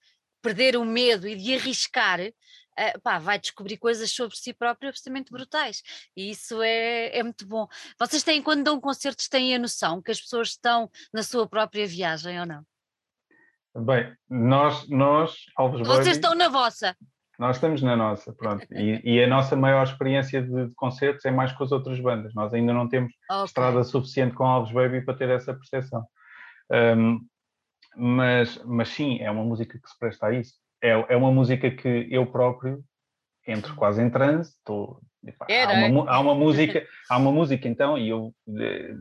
perder 0.46 0.78
o 0.78 0.86
medo 0.86 1.28
e 1.28 1.36
de 1.36 1.56
arriscar, 1.56 2.20
uh, 2.22 3.02
pá, 3.02 3.18
vai 3.18 3.40
descobrir 3.40 3.78
coisas 3.78 4.12
sobre 4.12 4.38
si 4.38 4.54
próprio 4.54 4.90
absolutamente 4.90 5.32
brutais. 5.32 5.82
E 6.16 6.30
isso 6.30 6.62
é, 6.62 7.18
é 7.18 7.24
muito 7.24 7.48
bom. 7.48 7.68
Vocês 8.00 8.22
têm, 8.22 8.44
quando 8.44 8.64
dão 8.64 8.80
concertos, 8.80 9.28
têm 9.28 9.56
a 9.56 9.60
noção 9.60 10.04
que 10.04 10.12
as 10.12 10.22
pessoas 10.22 10.50
estão 10.50 10.88
na 11.12 11.24
sua 11.24 11.48
própria 11.48 11.88
viagem 11.88 12.40
ou 12.40 12.46
não? 12.46 12.64
Bem, 13.78 14.16
nós, 14.30 14.88
nós 14.88 15.36
Alves 15.58 15.80
Vocês 15.80 16.06
Baby, 16.06 16.12
estão 16.12 16.36
na 16.36 16.48
vossa. 16.48 16.96
Nós 17.38 17.58
estamos 17.58 17.82
na 17.82 17.96
nossa, 17.96 18.32
pronto. 18.32 18.66
E, 18.72 19.02
e 19.04 19.22
a 19.22 19.28
nossa 19.28 19.56
maior 19.56 19.84
experiência 19.84 20.42
de, 20.42 20.68
de, 20.68 20.76
concertos 20.76 21.26
é 21.26 21.32
mais 21.32 21.52
com 21.52 21.64
as 21.64 21.72
outras 21.72 22.00
bandas. 22.00 22.34
Nós 22.36 22.54
ainda 22.54 22.72
não 22.72 22.88
temos 22.88 23.12
okay. 23.30 23.46
estrada 23.46 23.84
suficiente 23.84 24.36
com 24.36 24.46
Alves 24.46 24.72
Baby 24.72 25.02
para 25.02 25.16
ter 25.16 25.30
essa 25.30 25.54
percepção. 25.54 26.06
Um, 26.72 27.20
mas, 27.98 28.62
mas 28.66 28.90
sim, 28.90 29.20
é 29.20 29.30
uma 29.30 29.44
música 29.44 29.80
que 29.80 29.90
se 29.90 29.98
presta 29.98 30.28
a 30.28 30.34
isso. 30.34 30.54
É, 30.82 30.90
é 30.90 31.16
uma 31.16 31.32
música 31.32 31.72
que 31.72 32.08
eu 32.10 32.26
próprio 32.26 32.84
entro 33.48 33.76
quase 33.76 34.02
em 34.02 34.10
transe, 34.10 34.52
estou, 34.52 35.00
há, 35.48 35.88
uma, 35.88 36.10
há, 36.10 36.20
uma, 36.20 36.36
música, 36.36 36.86
há 37.10 37.18
uma 37.18 37.32
música 37.32 37.68
então, 37.68 37.98
e 37.98 38.10
eu 38.10 38.34
eh, 38.60 38.94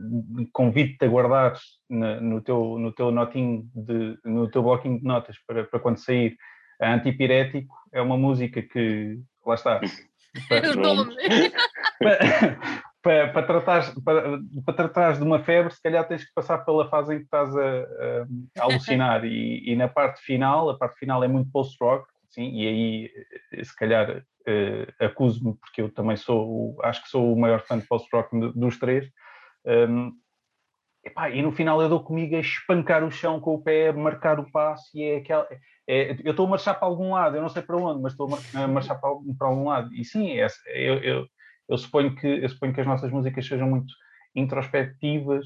convido-te 0.53 1.03
a 1.03 1.07
guardar 1.07 1.53
no, 1.89 2.21
no, 2.21 2.41
teu, 2.41 2.77
no 2.77 2.91
teu 2.91 3.11
notinho, 3.11 3.67
de, 3.75 4.17
no 4.23 4.49
teu 4.49 4.61
bloquinho 4.61 4.99
de 4.99 5.03
notas 5.03 5.35
para, 5.47 5.63
para 5.63 5.79
quando 5.79 5.97
sair. 5.97 6.35
A 6.79 6.93
Antipirético, 6.93 7.73
é 7.93 8.01
uma 8.01 8.17
música 8.17 8.61
que, 8.61 9.17
lá 9.45 9.55
está, 9.55 9.79
para, 10.49 10.73
para, 11.99 12.83
para, 13.05 13.43
para, 13.43 14.89
para, 14.89 15.11
de 15.13 15.23
uma 15.23 15.37
febre, 15.43 15.71
se 15.71 15.81
calhar 15.81 16.07
tens 16.07 16.25
que 16.25 16.33
passar 16.33 16.65
pela 16.65 16.89
fase 16.89 17.13
em 17.13 17.17
que 17.19 17.25
estás 17.25 17.55
a, 17.55 17.61
a, 18.59 18.63
alucinar. 18.63 19.23
e, 19.23 19.61
e, 19.63 19.75
na 19.75 19.87
parte 19.87 20.21
final, 20.21 20.71
a 20.71 20.77
parte 20.77 20.97
final 20.97 21.23
é 21.23 21.27
muito 21.27 21.51
post-rock, 21.51 22.07
sim, 22.31 22.49
e 22.55 22.67
aí 22.67 23.11
eh, 23.53 23.63
se 23.63 23.75
calhar 23.75 24.17
uh, 24.17 25.05
acuso-me, 25.05 25.53
porque 25.53 25.83
eu 25.83 25.93
também 25.93 26.17
sou, 26.17 26.75
acho 26.81 27.03
que 27.03 27.09
sou 27.09 27.31
o 27.31 27.39
maior 27.39 27.61
fã 27.61 27.77
de 27.77 27.85
post-rock 27.85 28.35
dos 28.55 28.79
três, 28.79 29.07
um, 29.87 30.11
epá, 31.05 31.29
e 31.29 31.43
no 31.43 31.51
final 31.51 31.79
eu 31.83 31.89
dou 31.89 32.03
comigo 32.03 32.35
a 32.35 32.39
espancar 32.39 33.03
o 33.03 33.11
chão 33.11 33.39
com 33.39 33.53
o 33.53 33.61
pé, 33.61 33.91
marcar 33.91 34.39
o 34.39 34.51
passo, 34.51 34.89
e 34.95 35.03
é 35.03 35.17
aquela... 35.17 35.47
É, 35.87 36.17
eu 36.23 36.31
estou 36.31 36.47
a 36.47 36.49
marchar 36.49 36.79
para 36.79 36.87
algum 36.87 37.13
lado, 37.13 37.35
eu 37.35 37.41
não 37.43 37.49
sei 37.49 37.61
para 37.61 37.77
onde, 37.77 38.01
mas 38.01 38.13
estou 38.13 38.27
a 38.55 38.67
marchar 38.67 38.99
para, 38.99 39.11
para 39.37 39.47
algum 39.47 39.65
lado. 39.65 39.93
E 39.93 40.03
sim, 40.03 40.31
é, 40.31 40.47
eu, 40.73 40.95
eu, 41.03 41.27
eu, 41.69 41.77
suponho 41.77 42.15
que, 42.15 42.27
eu 42.27 42.49
suponho 42.49 42.73
que 42.73 42.81
as 42.81 42.87
nossas 42.87 43.11
músicas 43.11 43.45
sejam 43.45 43.69
muito 43.69 43.93
introspectivas, 44.35 45.45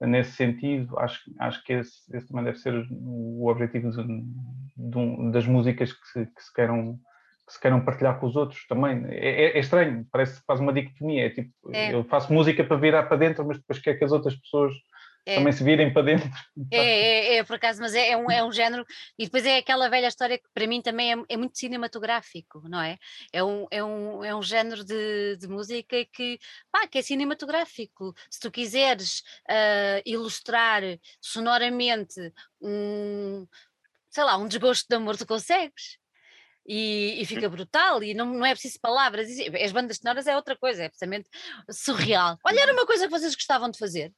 nesse 0.00 0.32
sentido, 0.32 0.98
acho, 0.98 1.20
acho 1.38 1.64
que 1.64 1.72
esse, 1.72 2.14
esse 2.14 2.28
também 2.28 2.44
deve 2.44 2.58
ser 2.58 2.86
o 2.90 3.48
objetivo 3.48 3.90
de, 3.90 4.24
de, 4.76 5.30
das 5.30 5.46
músicas 5.46 5.92
que 5.92 6.06
se, 6.08 6.26
que 6.26 6.42
se, 6.42 6.52
queiram 6.52 6.98
que 7.46 7.52
se 7.52 7.60
queiram 7.60 7.84
partilhar 7.84 8.18
com 8.18 8.26
os 8.26 8.36
outros 8.36 8.66
também. 8.66 9.06
É, 9.08 9.44
é, 9.44 9.56
é 9.56 9.58
estranho, 9.58 10.06
parece 10.10 10.40
que 10.40 10.46
faz 10.46 10.60
uma 10.60 10.72
dicotomia. 10.72 11.26
É 11.26 11.30
tipo, 11.30 11.52
é. 11.72 11.94
eu 11.94 12.04
faço 12.04 12.32
música 12.32 12.62
para 12.64 12.76
virar 12.76 13.04
para 13.04 13.16
dentro, 13.16 13.46
mas 13.46 13.58
depois 13.58 13.78
quer 13.78 13.94
que 13.94 14.04
as 14.04 14.12
outras 14.12 14.34
pessoas 14.34 14.74
é. 15.26 15.34
também 15.34 15.52
se 15.52 15.64
virem 15.64 15.92
para 15.92 16.02
dentro. 16.02 16.30
É, 16.70 16.78
é, 16.78 17.36
é, 17.36 17.44
por 17.44 17.56
acaso, 17.56 17.80
mas 17.80 17.94
é, 17.94 18.10
é, 18.10 18.16
um, 18.16 18.30
é 18.30 18.44
um 18.44 18.52
género, 18.52 18.86
e 19.18 19.24
depois 19.24 19.44
é 19.44 19.58
aquela 19.58 19.88
velha 19.88 20.06
história 20.06 20.38
que 20.38 20.48
para 20.54 20.66
mim 20.68 20.80
também 20.80 21.12
é, 21.12 21.16
é 21.28 21.36
muito 21.36 21.58
cinematográfico, 21.58 22.62
não 22.68 22.80
é? 22.80 22.96
É 23.32 23.42
um, 23.42 23.66
é 23.70 23.82
um, 23.82 24.24
é 24.24 24.34
um 24.34 24.42
género 24.42 24.84
de, 24.84 25.36
de 25.36 25.48
música 25.48 26.04
que, 26.12 26.38
pá, 26.70 26.86
que 26.86 26.98
é 26.98 27.02
cinematográfico. 27.02 28.14
Se 28.30 28.38
tu 28.38 28.50
quiseres 28.52 29.24
uh, 29.50 30.00
ilustrar 30.06 30.82
sonoramente 31.20 32.32
um, 32.60 33.46
sei 34.08 34.22
lá, 34.22 34.36
um 34.36 34.46
desgosto 34.46 34.86
de 34.88 34.94
amor, 34.94 35.16
tu 35.16 35.26
consegues. 35.26 35.98
E, 36.68 37.20
e, 37.20 37.26
fica 37.26 37.48
brutal 37.48 38.02
e 38.02 38.12
não, 38.12 38.26
não 38.26 38.44
é 38.44 38.50
preciso 38.52 38.80
palavras. 38.80 39.28
As 39.62 39.70
bandas 39.70 39.98
sonoras 39.98 40.26
é 40.26 40.34
outra 40.34 40.56
coisa, 40.56 40.82
é 40.82 40.86
absolutamente 40.86 41.28
surreal. 41.70 42.36
Olha, 42.44 42.60
era 42.60 42.72
uma 42.72 42.84
coisa 42.84 43.04
que 43.06 43.10
vocês 43.10 43.36
gostavam 43.36 43.70
de 43.70 43.78
fazer. 43.78 44.12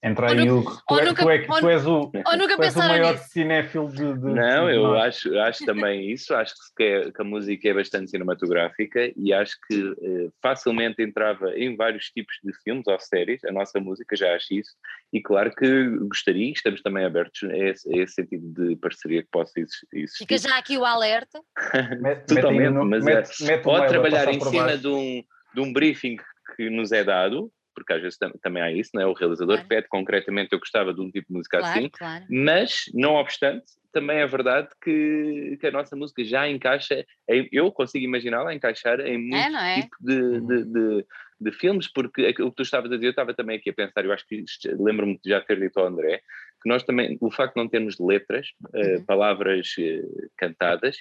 Entra 0.00 0.30
aí 0.30 0.48
o. 0.48 0.62
Tu, 0.62 1.00
é, 1.00 1.04
nunca, 1.04 1.22
tu, 1.22 1.30
é, 1.30 1.38
tu 1.38 1.68
és 1.68 1.84
o, 1.84 2.06
tu 2.06 2.62
és 2.62 2.76
o 2.76 2.78
maior 2.78 3.14
nisso. 3.14 3.28
cinéfilo 3.30 3.88
de, 3.88 4.14
de 4.14 4.26
Não, 4.26 4.66
de 4.66 4.76
eu 4.76 4.94
acho, 4.94 5.36
acho 5.40 5.66
também 5.66 6.12
isso. 6.12 6.32
Acho 6.34 6.54
que, 6.76 6.84
é, 6.84 7.10
que, 7.10 7.20
a 7.20 7.24
música 7.24 7.68
é 7.68 7.74
bastante 7.74 8.08
cinematográfica 8.08 9.12
e 9.16 9.32
acho 9.32 9.56
que 9.66 9.74
eh, 10.00 10.28
facilmente 10.40 11.02
entrava 11.02 11.50
em 11.58 11.76
vários 11.76 12.10
tipos 12.10 12.36
de 12.44 12.52
filmes 12.62 12.86
ou 12.86 12.98
séries. 13.00 13.44
A 13.44 13.50
nossa 13.50 13.80
música 13.80 14.14
já 14.14 14.36
acho 14.36 14.54
isso. 14.54 14.70
E 15.12 15.20
claro 15.20 15.52
que 15.52 15.88
gostaria, 16.06 16.52
estamos 16.52 16.80
também 16.80 17.04
abertos 17.04 17.42
a 17.50 17.56
esse, 17.56 17.92
a 17.92 18.00
esse 18.00 18.14
sentido 18.14 18.52
de 18.52 18.76
parceria 18.76 19.22
que 19.22 19.30
possa 19.32 19.52
existir. 19.58 20.08
Fica 20.16 20.38
já 20.38 20.58
aqui 20.58 20.78
o 20.78 20.84
alerta. 20.84 21.40
Totalmente, 22.28 22.72
mas 22.84 23.04
mete, 23.04 23.42
é, 23.42 23.46
mete 23.46 23.62
pode 23.64 23.88
trabalhar 23.88 24.32
em 24.32 24.40
cima 24.40 24.78
de 24.78 24.86
um, 24.86 25.24
de 25.54 25.60
um 25.60 25.72
briefing 25.72 26.16
que 26.54 26.70
nos 26.70 26.92
é 26.92 27.02
dado 27.02 27.50
porque 27.78 27.92
às 27.92 28.02
vezes 28.02 28.18
também 28.42 28.62
há 28.62 28.72
isso, 28.72 28.90
não 28.94 29.02
é? 29.02 29.06
O 29.06 29.12
realizador 29.12 29.56
claro. 29.56 29.68
pede 29.68 29.88
concretamente, 29.88 30.52
eu 30.52 30.58
gostava 30.58 30.92
de 30.92 31.00
um 31.00 31.10
tipo 31.10 31.28
de 31.28 31.34
música 31.34 31.58
claro, 31.58 31.78
assim, 31.78 31.88
claro. 31.90 32.24
mas, 32.28 32.84
não 32.94 33.14
obstante, 33.14 33.64
também 33.92 34.18
é 34.18 34.26
verdade 34.26 34.68
que, 34.82 35.56
que 35.60 35.66
a 35.66 35.70
nossa 35.70 35.96
música 35.96 36.24
já 36.24 36.48
encaixa, 36.48 37.04
em, 37.28 37.48
eu 37.52 37.70
consigo 37.72 38.04
imaginá-la 38.04 38.54
encaixar 38.54 39.00
em 39.00 39.18
muito 39.18 39.56
é, 39.56 39.78
é? 39.78 39.82
tipo 39.82 39.96
de, 40.00 40.20
uhum. 40.20 40.46
de, 40.46 40.64
de, 40.64 41.06
de, 41.40 41.52
filmes, 41.52 41.90
porque 41.90 42.28
o 42.42 42.50
que 42.50 42.56
tu 42.56 42.62
estavas 42.62 42.90
a 42.90 42.94
dizer, 42.94 43.06
eu 43.06 43.10
estava 43.10 43.34
também 43.34 43.56
aqui 43.56 43.70
a 43.70 43.74
pensar, 43.74 44.04
eu 44.04 44.12
acho 44.12 44.26
que 44.26 44.44
lembro-me 44.78 45.18
de 45.22 45.30
já 45.30 45.40
ter 45.40 45.58
dito 45.58 45.78
ao 45.78 45.86
André, 45.86 46.20
que 46.62 46.68
nós 46.68 46.82
também, 46.82 47.16
o 47.20 47.30
facto 47.30 47.54
de 47.54 47.60
não 47.60 47.68
termos 47.68 47.98
letras, 47.98 48.48
eh, 48.74 48.96
uhum. 48.96 48.96
uh, 48.96 49.06
palavras 49.06 49.68
uh, 49.78 50.30
cantadas, 50.36 50.98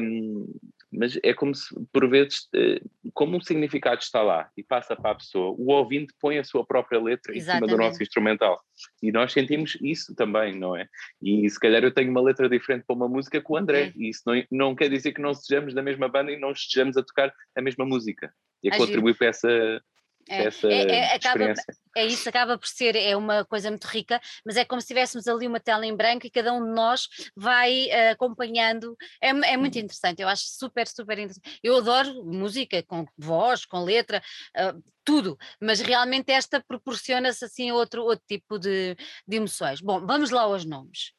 um, 0.00 0.46
mas 0.92 1.18
é 1.22 1.32
como 1.32 1.54
se, 1.54 1.74
por 1.92 2.08
vezes, 2.08 2.48
eh, 2.54 2.80
como 3.14 3.36
um 3.36 3.40
significado 3.40 4.00
está 4.00 4.22
lá 4.22 4.50
e 4.56 4.62
passa 4.62 4.96
para 4.96 5.12
a 5.12 5.14
pessoa, 5.14 5.54
o 5.56 5.70
ouvinte 5.70 6.12
põe 6.20 6.38
a 6.38 6.44
sua 6.44 6.64
própria 6.64 7.00
letra 7.00 7.36
Exatamente. 7.36 7.64
em 7.64 7.68
cima 7.68 7.78
do 7.78 7.82
nosso 7.82 8.02
instrumental. 8.02 8.60
E 9.02 9.12
nós 9.12 9.32
sentimos 9.32 9.78
isso 9.80 10.14
também, 10.14 10.58
não 10.58 10.76
é? 10.76 10.88
E 11.22 11.48
se 11.48 11.60
calhar 11.60 11.82
eu 11.84 11.94
tenho 11.94 12.10
uma 12.10 12.20
letra 12.20 12.48
diferente 12.48 12.84
para 12.86 12.96
uma 12.96 13.08
música 13.08 13.40
com 13.40 13.54
o 13.54 13.56
André, 13.56 13.82
é. 13.82 13.92
e 13.96 14.10
isso 14.10 14.22
não, 14.26 14.44
não 14.50 14.74
quer 14.74 14.88
dizer 14.88 15.12
que 15.12 15.22
não 15.22 15.32
sejamos 15.32 15.74
da 15.74 15.82
mesma 15.82 16.08
banda 16.08 16.32
e 16.32 16.38
não 16.38 16.50
estejamos 16.50 16.96
a 16.96 17.02
tocar 17.02 17.32
a 17.56 17.62
mesma 17.62 17.84
música. 17.84 18.32
E 18.62 18.68
a 18.68 18.76
contribuir 18.76 19.16
para 19.16 19.28
essa 19.28 19.82
é, 20.30 20.44
essa 20.44 20.68
é, 20.68 20.82
é, 20.82 21.14
acaba, 21.14 21.54
é 21.96 22.06
isso, 22.06 22.28
acaba 22.28 22.56
por 22.56 22.68
ser 22.68 22.94
é 22.94 23.16
uma 23.16 23.44
coisa 23.44 23.68
muito 23.68 23.84
rica, 23.86 24.20
mas 24.46 24.56
é 24.56 24.64
como 24.64 24.80
se 24.80 24.86
tivéssemos 24.86 25.26
ali 25.26 25.48
uma 25.48 25.58
tela 25.58 25.84
em 25.84 25.94
branco 25.94 26.24
e 26.24 26.30
cada 26.30 26.52
um 26.52 26.64
de 26.64 26.72
nós 26.72 27.08
vai 27.34 27.86
uh, 27.86 28.12
acompanhando. 28.12 28.96
É, 29.20 29.30
é 29.30 29.56
muito 29.56 29.74
uhum. 29.74 29.82
interessante, 29.82 30.22
eu 30.22 30.28
acho 30.28 30.44
super, 30.46 30.86
super 30.86 31.18
interessante. 31.18 31.58
Eu 31.64 31.76
adoro 31.78 32.24
música 32.24 32.80
com 32.84 33.04
voz, 33.18 33.66
com 33.66 33.82
letra, 33.82 34.22
uh, 34.56 34.80
tudo, 35.04 35.36
mas 35.60 35.80
realmente 35.80 36.30
esta 36.30 36.62
proporciona-se 36.62 37.44
assim 37.44 37.72
outro, 37.72 38.02
outro 38.04 38.24
tipo 38.28 38.56
de, 38.56 38.96
de 39.26 39.36
emoções. 39.36 39.80
Bom, 39.80 40.06
vamos 40.06 40.30
lá 40.30 40.42
aos 40.42 40.64
nomes. 40.64 41.12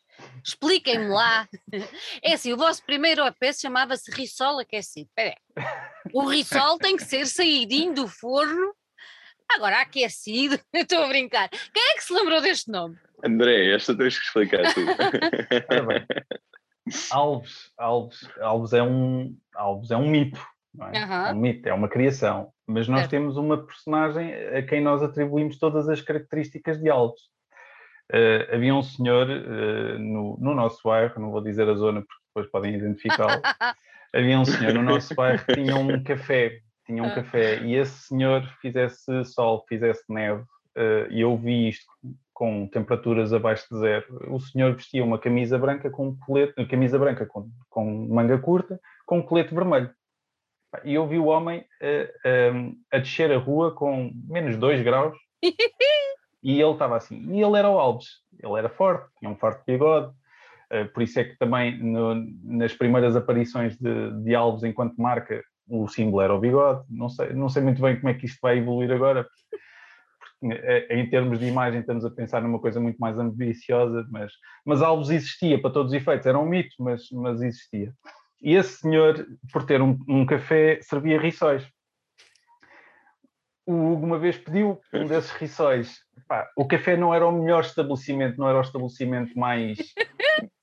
Expliquem-me 0.43 1.09
lá. 1.09 1.47
É 2.23 2.33
assim, 2.33 2.53
o 2.53 2.57
vosso 2.57 2.83
primeiro 2.85 3.25
EP 3.25 3.53
chamava-se 3.59 4.11
Rissol 4.11 4.59
Aquecido. 4.59 5.09
Espera 5.09 5.35
O 6.13 6.27
Rissol 6.27 6.77
tem 6.77 6.95
que 6.95 7.03
ser 7.03 7.25
saídinho 7.25 7.93
do 7.93 8.07
forno 8.07 8.73
Agora, 9.55 9.81
aquecido, 9.81 10.59
eu 10.73 10.81
estou 10.81 11.03
a 11.03 11.07
brincar. 11.07 11.49
Quem 11.49 11.91
é 11.91 11.95
que 11.95 12.03
se 12.03 12.13
lembrou 12.13 12.41
deste 12.41 12.71
nome? 12.71 12.97
André, 13.23 13.73
esta 13.73 13.95
tens 13.95 14.17
que 14.17 14.25
explicar 14.25 14.73
tu. 14.73 14.81
Alves, 17.11 17.71
Alves, 17.77 18.29
Alves 18.39 18.73
é 18.73 18.81
um, 18.81 19.37
Alves 19.55 19.91
é 19.91 19.97
um 19.97 20.09
mito, 20.09 20.41
é? 20.79 20.83
Uhum. 20.83 21.13
é? 21.13 21.33
um 21.33 21.35
mito, 21.35 21.69
é 21.69 21.73
uma 21.73 21.87
criação, 21.87 22.51
mas 22.65 22.87
nós 22.87 23.07
temos 23.07 23.37
uma 23.37 23.63
personagem 23.65 24.33
a 24.33 24.63
quem 24.63 24.81
nós 24.81 25.03
atribuímos 25.03 25.59
todas 25.59 25.87
as 25.87 26.01
características 26.01 26.79
de 26.79 26.89
Alves. 26.89 27.21
Uh, 28.11 28.55
havia 28.55 28.73
um 28.75 28.83
senhor 28.83 29.29
uh, 29.29 29.99
no, 29.99 30.37
no 30.37 30.55
nosso 30.55 30.81
bairro, 30.83 31.21
não 31.21 31.31
vou 31.31 31.41
dizer 31.41 31.69
a 31.69 31.75
zona 31.75 32.01
porque 32.01 32.23
depois 32.27 32.51
podem 32.51 32.75
identificá-lo. 32.75 33.41
havia 34.13 34.39
um 34.39 34.45
senhor 34.45 34.73
no 34.73 34.83
nosso 34.83 35.15
bairro 35.15 35.45
que 35.45 35.53
tinha 35.53 35.75
um 35.75 36.03
café 36.03 36.59
tinha 36.91 37.03
um 37.03 37.07
ah. 37.07 37.15
café 37.15 37.61
e 37.63 37.75
esse 37.75 38.07
senhor 38.07 38.43
fizesse 38.61 39.23
sol, 39.25 39.65
fizesse 39.67 40.03
neve, 40.09 40.41
uh, 40.41 41.09
e 41.09 41.21
eu 41.21 41.37
vi 41.37 41.69
isto 41.69 41.85
com 42.33 42.67
temperaturas 42.67 43.31
abaixo 43.31 43.65
de 43.71 43.79
zero. 43.79 44.33
O 44.33 44.39
senhor 44.39 44.75
vestia 44.75 45.03
uma 45.03 45.17
camisa 45.17 45.57
branca 45.57 45.89
com 45.89 46.09
um 46.09 46.17
colete, 46.17 46.53
camisa 46.65 46.99
branca 46.99 47.25
com, 47.25 47.49
com 47.69 48.07
manga 48.07 48.37
curta, 48.37 48.79
com 49.05 49.19
um 49.19 49.21
colete 49.21 49.53
vermelho. 49.53 49.89
E 50.83 50.93
eu 50.93 51.07
vi 51.07 51.17
o 51.17 51.25
homem 51.25 51.59
uh, 51.59 52.77
a 52.91 52.97
descer 52.97 53.31
a 53.31 53.37
rua 53.37 53.73
com 53.73 54.11
menos 54.27 54.57
2 54.57 54.83
graus 54.83 55.17
e 56.43 56.61
ele 56.61 56.71
estava 56.71 56.97
assim. 56.97 57.21
E 57.31 57.41
ele 57.41 57.57
era 57.57 57.69
o 57.69 57.79
Alves, 57.79 58.07
ele 58.41 58.57
era 58.57 58.69
forte, 58.69 59.09
tinha 59.19 59.31
um 59.31 59.37
forte 59.37 59.63
bigode, 59.65 60.13
Uh, 60.71 60.87
por 60.93 61.03
isso 61.03 61.19
é 61.19 61.25
que 61.25 61.37
também 61.37 61.77
no, 61.83 62.15
nas 62.45 62.73
primeiras 62.73 63.13
aparições 63.13 63.75
de, 63.77 64.23
de 64.23 64.33
Alves 64.33 64.63
enquanto 64.63 64.95
marca 64.95 65.43
o 65.71 65.87
símbolo 65.87 66.21
era 66.21 66.35
o 66.35 66.39
bigode, 66.39 66.83
não 66.89 67.09
sei, 67.09 67.33
não 67.33 67.47
sei 67.47 67.63
muito 67.63 67.81
bem 67.81 67.95
como 67.95 68.09
é 68.09 68.13
que 68.13 68.25
isto 68.25 68.39
vai 68.41 68.57
evoluir 68.57 68.91
agora, 68.91 69.23
porque 69.23 70.53
eh, 70.53 70.99
em 70.99 71.09
termos 71.09 71.39
de 71.39 71.45
imagem 71.45 71.79
estamos 71.79 72.03
a 72.03 72.11
pensar 72.11 72.41
numa 72.41 72.59
coisa 72.59 72.79
muito 72.79 72.97
mais 72.97 73.17
ambiciosa, 73.17 74.05
mas, 74.09 74.33
mas 74.65 74.81
Alves 74.81 75.09
existia 75.09 75.59
para 75.61 75.71
todos 75.71 75.93
os 75.93 75.97
efeitos, 75.97 76.27
era 76.27 76.37
um 76.37 76.45
mito, 76.45 76.75
mas, 76.79 77.09
mas 77.11 77.41
existia. 77.41 77.93
E 78.41 78.55
esse 78.55 78.79
senhor, 78.79 79.25
por 79.53 79.63
ter 79.65 79.81
um, 79.81 79.97
um 80.09 80.25
café, 80.25 80.79
servia 80.81 81.21
rissóis. 81.21 81.65
O 83.65 83.93
Hugo 83.93 84.05
uma 84.05 84.17
vez 84.17 84.37
pediu 84.37 84.81
um 84.91 85.05
desses 85.05 85.31
rissóis. 85.31 85.99
Pá, 86.27 86.49
o 86.57 86.67
café 86.67 86.97
não 86.97 87.13
era 87.13 87.25
o 87.25 87.31
melhor 87.31 87.61
estabelecimento, 87.61 88.37
não 88.37 88.49
era 88.49 88.57
o 88.57 88.61
estabelecimento 88.61 89.37
mais 89.37 89.77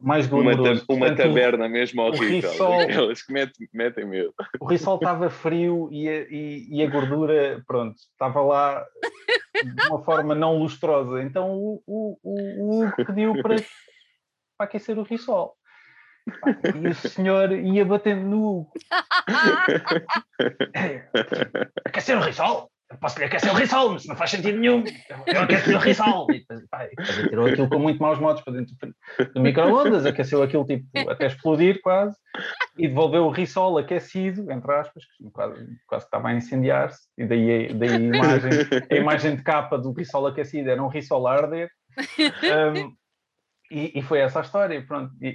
mais 0.00 0.26
glamouroso. 0.26 0.84
Uma, 0.88 1.06
uma 1.06 1.16
taberna 1.16 1.68
mesmo 1.68 2.02
horrível. 2.02 2.50
Rissol, 2.50 3.14
que 3.14 3.22
metem, 3.32 3.68
metem 3.72 4.06
medo. 4.06 4.32
O 4.60 4.66
risol 4.66 4.96
estava 4.96 5.28
frio 5.28 5.88
e 5.90 6.08
a, 6.08 6.20
e, 6.30 6.68
e 6.70 6.82
a, 6.82 6.90
gordura, 6.90 7.62
pronto, 7.66 7.96
estava 7.96 8.40
lá 8.40 8.84
de 9.62 9.88
uma 9.88 10.02
forma 10.02 10.34
não 10.34 10.58
lustrosa. 10.58 11.22
Então 11.22 11.52
o, 11.52 11.82
o, 11.86 12.18
o, 12.22 12.84
o 12.84 12.92
pediu 13.04 13.34
para, 13.42 13.56
para 14.56 14.66
aquecer 14.66 14.98
o 14.98 15.02
risol. 15.02 15.56
E 16.84 16.88
o 16.88 16.94
senhor 16.94 17.52
ia 17.52 17.84
batendo 17.84 18.26
no 18.26 18.70
aquecer 21.84 22.16
o 22.16 22.20
risol? 22.20 22.70
Posso 22.96 23.18
lhe 23.18 23.26
aquecer 23.26 23.52
o 23.52 23.54
risol, 23.54 23.90
mas 23.92 24.06
não 24.06 24.16
faz 24.16 24.30
sentido 24.30 24.58
nenhum. 24.58 24.82
Eu 25.26 25.42
aqueci 25.42 25.74
o 25.74 25.78
risol. 25.78 26.26
E 26.30 26.44
aquilo 27.50 27.68
com 27.68 27.78
muito 27.78 28.00
maus 28.00 28.18
modos 28.18 28.42
para 28.42 28.54
dentro 28.54 28.74
do 29.34 29.40
micro-ondas, 29.40 30.06
aqueceu 30.06 30.42
aquilo 30.42 30.64
tipo 30.64 30.86
até 31.10 31.26
explodir 31.26 31.80
quase, 31.82 32.16
e 32.78 32.88
devolveu 32.88 33.26
o 33.26 33.30
risol 33.30 33.76
aquecido, 33.76 34.50
entre 34.50 34.72
aspas, 34.72 35.04
que 35.04 35.30
quase, 35.30 35.66
quase 35.86 36.04
estava 36.06 36.28
a 36.28 36.34
incendiar-se, 36.34 37.08
e 37.18 37.26
daí, 37.26 37.74
daí 37.74 37.90
a, 37.90 37.98
imagem, 37.98 38.50
a 38.90 38.94
imagem 38.94 39.36
de 39.36 39.42
capa 39.42 39.76
do 39.76 39.92
risol 39.92 40.26
aquecido 40.26 40.70
era 40.70 40.82
um 40.82 40.88
risol 40.88 41.26
a 41.26 41.34
arder. 41.34 41.70
Um, 41.98 42.96
e, 43.70 43.98
e, 43.98 44.02
foi 44.02 44.20
essa 44.20 44.38
a 44.38 44.42
história, 44.42 44.82
pronto. 44.86 45.12
E, 45.20 45.28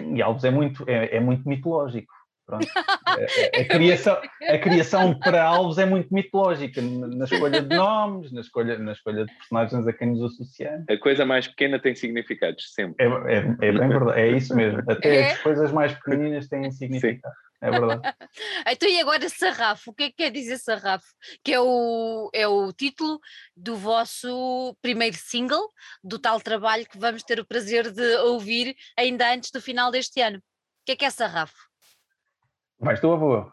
e, 0.00 0.16
e 0.16 0.22
Alves 0.22 0.42
é 0.42 0.50
muito, 0.50 0.84
é, 0.88 1.16
é 1.16 1.20
muito 1.20 1.48
mitológico. 1.48 2.12
Pronto. 2.46 2.66
A, 2.76 3.60
a, 3.60 3.64
criação, 3.64 4.20
a 4.42 4.58
criação 4.58 5.18
para 5.18 5.42
Alves 5.42 5.78
é 5.78 5.86
muito 5.86 6.12
mitológica 6.12 6.82
na 6.82 7.24
escolha 7.24 7.62
de 7.62 7.74
nomes, 7.74 8.32
na 8.32 8.40
escolha, 8.42 8.78
na 8.78 8.92
escolha 8.92 9.24
de 9.24 9.34
personagens 9.34 9.86
a 9.86 9.92
quem 9.92 10.10
nos 10.10 10.32
associamos. 10.32 10.84
A 10.88 10.98
coisa 10.98 11.24
mais 11.24 11.48
pequena 11.48 11.78
tem 11.78 11.94
significados, 11.94 12.72
sempre. 12.74 13.04
É, 13.04 13.08
é, 13.08 13.38
é 13.38 13.72
bem 13.72 13.88
verdade, 13.88 14.20
é 14.20 14.28
isso 14.28 14.54
mesmo. 14.54 14.82
Até 14.86 15.16
é? 15.16 15.32
as 15.32 15.38
coisas 15.38 15.72
mais 15.72 15.94
pequeninas 15.94 16.46
têm 16.48 16.70
significado. 16.70 17.34
Sim. 17.34 17.44
É 17.62 17.70
verdade. 17.70 18.02
então, 18.68 18.88
e 18.90 19.00
agora 19.00 19.26
Sarrafo? 19.30 19.90
O 19.90 19.94
que 19.94 20.02
é 20.04 20.10
que 20.10 20.16
quer 20.16 20.30
dizer 20.30 20.58
Sarrafo? 20.58 21.06
Que 21.42 21.54
é 21.54 21.60
o, 21.60 22.28
é 22.34 22.46
o 22.46 22.70
título 22.74 23.18
do 23.56 23.74
vosso 23.74 24.76
primeiro 24.82 25.16
single, 25.16 25.72
do 26.02 26.18
tal 26.18 26.38
trabalho 26.42 26.86
que 26.86 26.98
vamos 26.98 27.22
ter 27.22 27.40
o 27.40 27.46
prazer 27.46 27.90
de 27.90 28.16
ouvir 28.18 28.76
ainda 28.98 29.32
antes 29.32 29.50
do 29.50 29.62
final 29.62 29.90
deste 29.90 30.20
ano. 30.20 30.38
O 30.38 30.42
que 30.84 30.92
é 30.92 30.96
que 30.96 31.04
é 31.06 31.10
Sarrafo? 31.10 31.73
Vais 32.80 33.00
tu 33.00 33.08
ou 33.08 33.18
vou? 33.18 33.52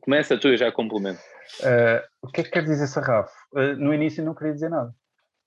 Começa 0.00 0.38
tu 0.38 0.48
e 0.48 0.56
já 0.56 0.70
complemento. 0.72 1.20
Uh, 1.60 2.02
o 2.22 2.28
que 2.28 2.40
é 2.40 2.44
que 2.44 2.50
quer 2.50 2.64
dizer 2.64 2.86
sarrafo? 2.86 3.32
Uh, 3.52 3.76
no 3.76 3.92
início 3.92 4.24
não 4.24 4.34
queria 4.34 4.52
dizer 4.52 4.68
nada. 4.68 4.94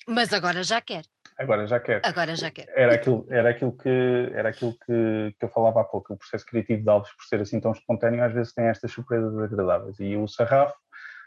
Mas 0.08 0.32
agora 0.34 0.64
já 0.64 0.80
quer. 0.82 1.04
Agora 1.38 1.68
já 1.68 1.80
quer. 1.80 2.02
Agora 2.04 2.36
já 2.36 2.50
quer. 2.52 2.68
Era 2.76 2.96
aquilo, 2.96 3.26
era 3.30 3.50
aquilo, 3.50 3.76
que, 3.76 4.32
era 4.34 4.50
aquilo 4.50 4.74
que, 4.74 5.36
que 5.38 5.46
eu 5.46 5.50
falava 5.50 5.82
há 5.82 5.84
pouco. 5.84 6.14
O 6.14 6.18
processo 6.18 6.46
criativo 6.46 6.84
de 6.84 6.90
Alves, 6.90 7.12
por 7.12 7.26
ser 7.26 7.42
assim 7.42 7.60
tão 7.60 7.72
espontâneo, 7.72 8.24
às 8.24 8.34
vezes 8.34 8.54
tem 8.54 8.66
estas 8.66 8.92
surpresas 8.92 9.38
agradáveis. 9.38 10.00
E 10.00 10.16
o 10.16 10.28
sarrafo, 10.28 10.76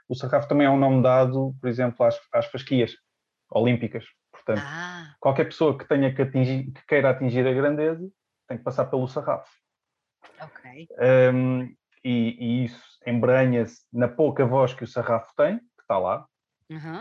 o 0.09 0.15
sarrafo 0.15 0.49
também 0.49 0.67
é 0.67 0.71
um 0.71 0.79
nome 0.79 1.03
dado, 1.03 1.55
por 1.61 1.69
exemplo, 1.69 2.07
às, 2.07 2.19
às 2.33 2.47
fasquias 2.47 2.93
olímpicas. 3.51 4.05
Portanto, 4.33 4.63
ah. 4.65 5.15
qualquer 5.21 5.45
pessoa 5.45 5.77
que 5.77 5.87
tenha 5.87 6.15
que, 6.15 6.23
atingir, 6.23 6.73
que 6.73 6.87
queira 6.87 7.11
atingir 7.11 7.47
a 7.47 7.53
grandeza 7.53 8.09
tem 8.47 8.57
que 8.57 8.65
passar 8.65 8.87
pelo 8.87 9.09
sarrafo. 9.09 9.51
Um, 11.33 11.75
e, 12.05 12.37
e, 12.39 12.65
isso 12.65 12.99
embranha-se 13.07 13.85
na 13.93 14.09
pouca 14.09 14.47
voz 14.47 14.73
que 14.73 14.85
o 14.85 14.87
Sarrafo 14.87 15.33
tem, 15.37 15.59
que 15.59 15.83
está 15.83 15.99
lá. 15.99 16.27
Uhum. 16.71 17.01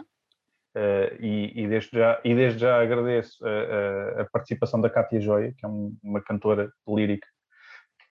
Uh, 0.75 1.15
e, 1.19 1.63
e, 1.63 1.67
desde 1.67 1.97
já, 1.97 2.21
e 2.23 2.35
desde 2.35 2.59
já 2.59 2.81
agradeço 2.81 3.43
a, 3.45 3.49
a, 3.49 4.21
a 4.21 4.25
participação 4.31 4.79
da 4.79 4.89
Cátia 4.89 5.19
Joia, 5.19 5.53
que 5.57 5.65
é 5.65 5.67
um, 5.67 5.95
uma 6.03 6.21
cantora 6.21 6.71
lírica 6.87 7.27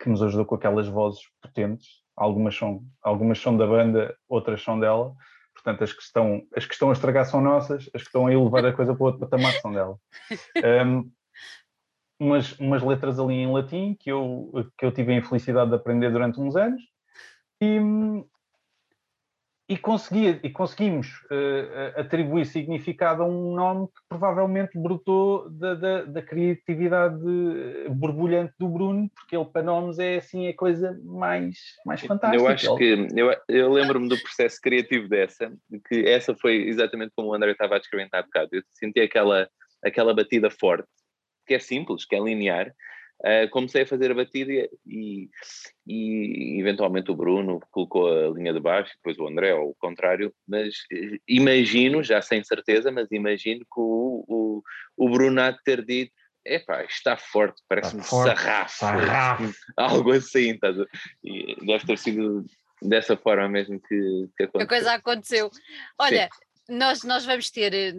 que 0.01 0.09
nos 0.09 0.23
ajudou 0.23 0.45
com 0.45 0.55
aquelas 0.55 0.89
vozes 0.89 1.21
potentes. 1.41 1.87
Algumas 2.17 2.57
são, 2.57 2.83
algumas 3.03 3.39
são 3.39 3.57
da 3.57 3.67
banda, 3.67 4.17
outras 4.29 4.63
são 4.63 4.79
dela. 4.79 5.15
Portanto, 5.55 5.85
as 5.85 5.93
que, 5.93 6.03
estão, 6.03 6.43
as 6.55 6.67
que 6.67 6.75
estão 6.75 6.91
a 6.91 6.93
estragar 6.93 7.25
são 7.25 7.41
nossas, 7.41 7.89
as 7.95 8.03
que 8.03 8.09
estão 8.09 8.27
a 8.27 8.33
elevar 8.33 8.65
a 8.65 8.73
coisa 8.73 8.95
para 8.95 9.03
o 9.03 9.07
outro 9.07 9.21
patamar 9.21 9.53
são 9.61 9.73
dela. 9.73 9.97
Um, 10.87 11.11
umas, 12.19 12.59
umas 12.59 12.83
letras 12.83 13.19
ali 13.19 13.35
em 13.35 13.53
latim 13.53 13.97
que 13.99 14.11
eu, 14.11 14.51
que 14.79 14.85
eu 14.85 14.93
tive 14.93 15.13
a 15.13 15.17
infelicidade 15.17 15.71
de 15.71 15.77
aprender 15.77 16.11
durante 16.11 16.41
uns 16.41 16.57
anos. 16.57 16.83
E, 17.61 17.79
e, 19.69 19.79
consegui, 19.79 20.41
e 20.43 20.51
conseguimos 20.51 21.09
uh, 21.25 21.99
atribuir 22.01 22.45
significado 22.45 23.23
a 23.23 23.27
um 23.27 23.55
nome 23.55 23.87
que 23.89 24.03
provavelmente 24.09 24.79
brotou 24.79 25.49
da, 25.51 25.75
da, 25.75 26.03
da, 26.03 26.23
criatividade 26.23 27.19
borbulhante 27.89 28.53
do 28.59 28.69
Bruno, 28.69 29.11
porque 29.15 29.35
ele 29.35 29.47
para 29.47 29.63
nomes 29.63 29.99
é 29.99 30.17
assim 30.17 30.47
a 30.49 30.55
coisa 30.55 30.99
mais, 31.03 31.57
mais 31.87 32.03
fantástica. 32.03 32.43
Eu 32.43 32.47
acho 32.47 32.77
que, 32.77 33.09
eu, 33.17 33.35
eu 33.49 33.73
lembro-me 33.73 34.09
do 34.09 34.21
processo 34.21 34.61
criativo 34.61 35.09
dessa, 35.09 35.51
que 35.89 36.07
essa 36.07 36.35
foi 36.37 36.69
exatamente 36.69 37.13
como 37.17 37.31
o 37.31 37.35
André 37.35 37.53
estava 37.53 37.77
a 37.77 37.79
descrever 37.79 38.09
há 38.13 38.23
bocado, 38.23 38.51
eu 38.53 38.63
senti 38.73 39.01
aquela, 39.01 39.49
aquela 39.83 40.15
batida 40.15 40.51
forte 40.51 40.89
que 41.47 41.55
é 41.55 41.59
simples, 41.59 42.05
que 42.05 42.15
é 42.15 42.21
linear, 42.21 42.69
uh, 43.21 43.49
comecei 43.51 43.83
a 43.83 43.87
fazer 43.87 44.11
a 44.11 44.15
batida 44.15 44.53
e, 44.87 45.29
e, 45.87 46.61
eventualmente 46.61 47.11
o 47.11 47.17
Bruno 47.17 47.61
colocou 47.71 48.09
a 48.09 48.31
linha 48.31 48.53
de 48.53 48.61
baixo, 48.61 48.93
depois 48.97 49.19
o 49.19 49.29
André, 49.29 49.55
ou 49.55 49.71
o 49.71 49.77
contrário, 49.77 50.33
mas 50.47 50.75
eh, 50.93 51.19
imagino, 51.29 52.03
já 52.03 52.21
sem 52.21 52.43
certeza, 52.43 52.91
mas 52.91 53.11
imagino 53.11 53.61
que 53.61 53.81
o, 53.81 54.25
o, 54.29 54.63
o 54.97 55.11
Bruno 55.11 55.41
há 55.41 55.51
de 55.51 55.63
ter 55.65 55.85
dito 55.85 56.13
epá, 56.45 56.85
está 56.85 57.17
forte, 57.17 57.61
parece-me 57.69 58.05
sarrafo, 58.05 58.79
sarrafo, 58.79 59.53
algo 59.77 60.13
assim, 60.13 60.53
estás 60.53 60.79
a... 60.79 60.85
e 61.25 61.57
deve 61.67 61.85
ter 61.85 61.99
sido 61.99 62.45
dessa 62.81 63.17
forma 63.17 63.49
mesmo 63.49 63.81
que, 63.81 64.29
que 64.37 64.45
aconteceu. 64.45 64.61
A 64.61 64.67
coisa 64.69 64.93
aconteceu. 64.93 65.51
Olha, 65.99 66.29
Sim 66.33 66.46
nós, 66.69 67.03
nós 67.03 67.25
vamos 67.25 67.51
ter 67.51 67.73
eh, 67.75 67.95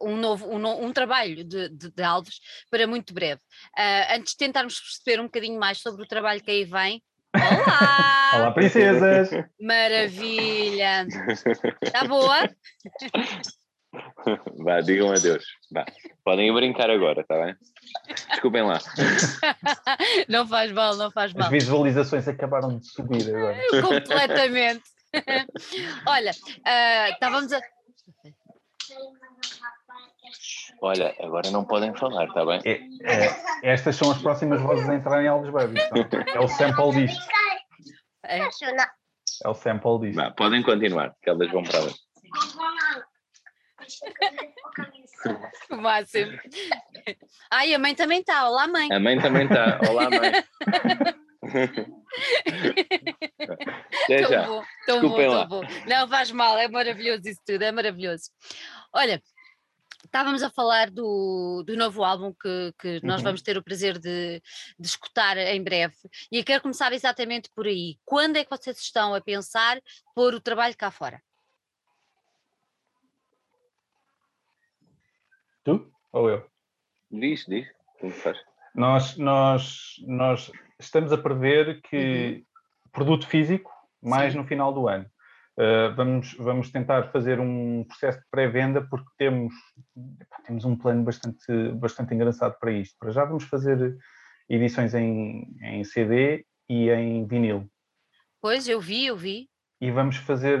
um 0.00 0.16
novo 0.16 0.46
um, 0.46 0.84
um 0.84 0.92
trabalho 0.92 1.44
de, 1.44 1.68
de, 1.68 1.90
de, 1.90 2.02
Alves 2.02 2.40
para 2.70 2.86
muito 2.86 3.14
breve. 3.14 3.40
Uh, 3.76 4.16
antes 4.16 4.32
de 4.32 4.38
tentarmos 4.38 4.80
perceber 4.80 5.20
um 5.20 5.24
bocadinho 5.24 5.58
mais 5.58 5.78
sobre 5.78 6.02
o 6.02 6.06
trabalho 6.08 6.42
que 6.42 6.50
aí 6.50 6.64
vem. 6.64 7.02
Olá! 7.34 8.30
Olá, 8.34 8.50
princesas! 8.52 9.30
Maravilha! 9.60 11.06
Está 11.82 12.04
boa? 12.06 12.48
Vá, 14.64 14.80
digam 14.80 15.10
adeus. 15.10 15.44
Vá. 15.72 15.84
Podem 16.24 16.48
ir 16.48 16.52
brincar 16.52 16.90
agora, 16.90 17.20
está 17.20 17.42
bem? 17.44 17.54
Desculpem 18.30 18.62
lá. 18.62 18.78
Não 20.28 20.46
faz 20.46 20.72
mal, 20.72 20.96
não 20.96 21.10
faz 21.10 21.32
mal. 21.32 21.44
As 21.44 21.50
visualizações 21.50 22.26
acabaram 22.26 22.78
de 22.78 22.86
subir 22.86 23.34
agora. 23.34 23.56
Completamente. 23.82 24.82
Olha, 26.06 26.30
uh, 26.30 27.12
estávamos 27.12 27.52
a. 27.52 27.60
Olha, 30.80 31.14
agora 31.20 31.50
não 31.50 31.64
podem 31.64 31.94
falar, 31.94 32.26
está 32.26 32.44
bem? 32.44 32.60
É, 32.64 32.80
é, 33.04 33.30
estas 33.62 33.96
são 33.96 34.10
as 34.10 34.20
próximas 34.20 34.60
vozes 34.60 34.88
a 34.88 34.94
entrar 34.94 35.22
em 35.22 35.28
Alves 35.28 35.50
Baby. 35.50 35.80
Então. 35.94 36.20
É 36.34 36.40
o 36.40 36.48
sample 36.48 37.06
disto. 37.06 37.24
É, 38.24 38.38
é 38.38 39.48
o 39.48 39.54
sample 39.54 40.00
disto. 40.00 40.16
Bah, 40.16 40.30
podem 40.32 40.62
continuar, 40.62 41.14
que 41.22 41.30
elas 41.30 41.50
vão 41.50 41.62
para 41.62 41.80
lá. 41.80 41.92
O 45.70 45.76
máximo. 45.76 46.38
Ai, 47.50 47.74
a 47.74 47.78
mãe 47.78 47.94
também 47.94 48.20
está. 48.20 48.48
Olá, 48.48 48.66
mãe. 48.66 48.92
A 48.92 49.00
mãe 49.00 49.20
também 49.20 49.44
está. 49.44 49.80
Olá, 49.88 50.10
mãe. 50.10 50.32
Até 54.04 54.22
tão 54.22 54.30
já. 54.30 54.46
Bom, 54.46 54.62
tão 54.86 55.00
Desculpem 55.00 55.26
bom, 55.26 55.32
lá. 55.32 55.48
Tão 55.48 55.60
bom. 55.60 55.66
Não 55.86 56.08
faz 56.08 56.30
mal, 56.30 56.58
é 56.58 56.68
maravilhoso 56.68 57.22
isso 57.24 57.40
tudo, 57.44 57.62
é 57.62 57.72
maravilhoso. 57.72 58.30
Olha, 58.92 59.22
estávamos 60.04 60.42
a 60.42 60.50
falar 60.50 60.90
do, 60.90 61.64
do 61.66 61.76
novo 61.76 62.04
álbum 62.04 62.32
que, 62.32 62.72
que 62.78 63.00
nós 63.04 63.18
uhum. 63.18 63.24
vamos 63.24 63.42
ter 63.42 63.56
o 63.56 63.62
prazer 63.62 63.98
de, 63.98 64.40
de 64.78 64.86
escutar 64.86 65.36
em 65.36 65.62
breve. 65.62 65.96
E 66.30 66.38
eu 66.38 66.44
quero 66.44 66.62
começar 66.62 66.92
exatamente 66.92 67.50
por 67.54 67.66
aí. 67.66 67.98
Quando 68.04 68.36
é 68.36 68.44
que 68.44 68.50
vocês 68.50 68.78
estão 68.78 69.14
a 69.14 69.20
pensar 69.20 69.80
pôr 70.14 70.34
o 70.34 70.40
trabalho 70.40 70.76
cá 70.76 70.90
fora? 70.90 71.20
Tu 75.64 75.90
ou 76.12 76.30
eu? 76.30 76.46
Diz, 77.10 77.44
diz. 77.46 77.66
Como 77.98 78.12
faz? 78.12 78.38
Nós, 78.74 79.16
nós, 79.16 79.94
nós 80.06 80.50
estamos 80.78 81.12
a 81.12 81.18
prever 81.18 81.80
que 81.82 81.96
uhum. 81.96 82.44
produto 82.92 83.26
físico 83.26 83.70
mais 84.02 84.32
Sim. 84.32 84.38
no 84.38 84.44
final 84.46 84.72
do 84.72 84.88
ano. 84.88 85.06
Uh, 85.56 85.94
vamos, 85.94 86.34
vamos 86.34 86.70
tentar 86.70 87.12
fazer 87.12 87.38
um 87.38 87.84
processo 87.84 88.18
de 88.18 88.24
pré-venda 88.28 88.82
porque 88.82 89.08
temos, 89.16 89.54
temos 90.44 90.64
um 90.64 90.76
plano 90.76 91.04
bastante, 91.04 91.72
bastante 91.74 92.12
engraçado 92.12 92.56
para 92.58 92.72
isto. 92.72 92.96
Para 92.98 93.12
já 93.12 93.24
vamos 93.24 93.44
fazer 93.44 93.96
edições 94.48 94.94
em, 94.94 95.46
em 95.62 95.84
CD 95.84 96.44
e 96.68 96.90
em 96.90 97.24
vinil. 97.26 97.68
Pois, 98.40 98.68
eu 98.68 98.80
vi, 98.80 99.06
eu 99.06 99.16
vi. 99.16 99.48
E 99.80 99.90
vamos 99.90 100.16
fazer 100.16 100.58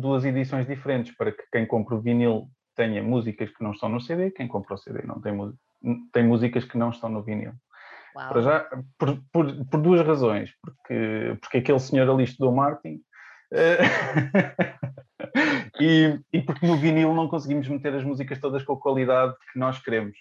duas 0.00 0.24
edições 0.24 0.66
diferentes 0.66 1.16
para 1.16 1.32
que 1.32 1.42
quem 1.50 1.66
compra 1.66 1.94
o 1.94 2.00
vinil 2.00 2.48
tenha 2.74 3.02
músicas 3.02 3.50
que 3.50 3.64
não 3.64 3.72
estão 3.72 3.88
no 3.88 4.00
CD, 4.00 4.30
quem 4.30 4.46
compra 4.46 4.74
o 4.74 4.78
CD 4.78 5.02
não 5.04 5.20
tem, 5.20 5.34
tem 6.12 6.24
músicas 6.24 6.64
que 6.64 6.76
não 6.76 6.90
estão 6.90 7.08
no 7.08 7.22
vinil. 7.22 7.52
Uau. 8.16 8.28
Para 8.30 8.40
já, 8.40 8.66
por, 8.98 9.22
por, 9.30 9.66
por, 9.66 9.80
duas 9.80 10.06
razões. 10.06 10.50
Porque, 10.62 11.36
porque 11.40 11.58
aquele 11.58 11.78
senhor 11.78 12.08
ali 12.08 12.24
estudou 12.24 12.50
marketing 12.50 13.02
eh, 13.52 13.78
e, 15.78 16.18
e 16.32 16.42
porque 16.42 16.66
no 16.66 16.78
vinil 16.78 17.12
não 17.12 17.28
conseguimos 17.28 17.68
meter 17.68 17.94
as 17.94 18.04
músicas 18.04 18.40
todas 18.40 18.62
com 18.62 18.72
a 18.72 18.80
qualidade 18.80 19.34
que 19.52 19.58
nós 19.58 19.78
queremos. 19.78 20.16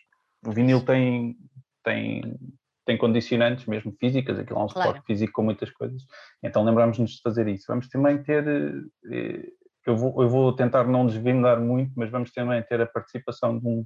O 0.46 0.52
vinil 0.52 0.84
tem, 0.84 1.38
tem, 1.86 2.38
tem 2.86 2.98
condicionantes 2.98 3.66
mesmo 3.66 3.96
físicas, 3.98 4.38
aquilo 4.38 4.60
é 4.60 4.64
um 4.64 4.68
claro. 4.68 4.90
suporte 4.90 5.06
físico 5.06 5.32
com 5.32 5.44
muitas 5.44 5.72
coisas. 5.72 6.02
Então 6.44 6.66
lembramos-nos 6.66 7.12
de 7.12 7.22
fazer 7.22 7.48
isso. 7.48 7.64
Vamos 7.70 7.88
também 7.88 8.22
ter, 8.22 8.46
eh, 8.46 9.48
eu 9.86 9.96
vou, 9.96 10.22
eu 10.22 10.28
vou 10.28 10.54
tentar 10.54 10.84
não 10.84 11.06
desvendar 11.06 11.62
muito, 11.62 11.94
mas 11.96 12.12
vamos 12.12 12.30
também 12.34 12.62
ter 12.64 12.82
a 12.82 12.86
participação 12.86 13.58
de 13.58 13.66
um, 13.66 13.86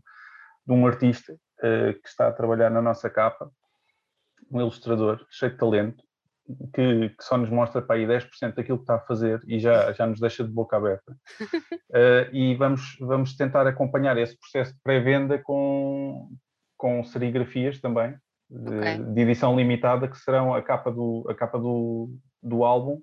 de 0.65 0.74
um 0.74 0.88
artista 0.88 1.34
uh, 1.34 1.93
que 1.93 2.07
está 2.07 2.28
a 2.28 2.32
trabalhar 2.32 2.70
na 2.70 2.82
nossa 2.82 3.10
capa, 3.10 3.51
um 4.52 4.60
ilustrador 4.60 5.26
cheio 5.30 5.52
de 5.52 5.58
talento, 5.58 6.04
que, 6.74 7.10
que, 7.10 7.24
só 7.24 7.38
nos 7.38 7.50
mostra 7.50 7.82
para 7.82 7.95
aí 7.95 8.06
10% 8.06 8.56
daquilo 8.56 8.78
que 8.78 8.84
está 8.84 8.95
a 8.95 9.06
fazer 9.06 9.39
e 9.47 9.60
já, 9.60 9.91
já 9.93 10.08
nos 10.08 10.20
deixa 10.20 10.43
de 10.43 10.50
boca 10.50 10.78
aberta. 10.78 11.12
Uh, 11.89 12.30
e 12.34 12.56
vamos, 12.56 12.97
vamos 13.00 13.36
tentar 13.36 13.68
acompanhar 13.68 14.18
esse 14.18 14.38
processo 14.39 14.74
de 14.74 14.80
pré-venda 14.84 15.38
com, 15.38 16.30
com 16.76 17.04
serigrafias 17.04 17.80
também, 17.80 18.16
de, 18.50 18.78
okay. 18.78 18.97
de, 18.97 19.22
edição 19.22 19.56
limitada, 19.56 20.08
que 20.08 20.18
serão 20.18 20.54
a 20.54 20.62
capa, 20.62 20.91
do, 20.91 21.26
a 21.30 21.36
capa 21.36 21.60
do, 21.60 22.10
do 22.41 22.64
álbum, 22.64 23.00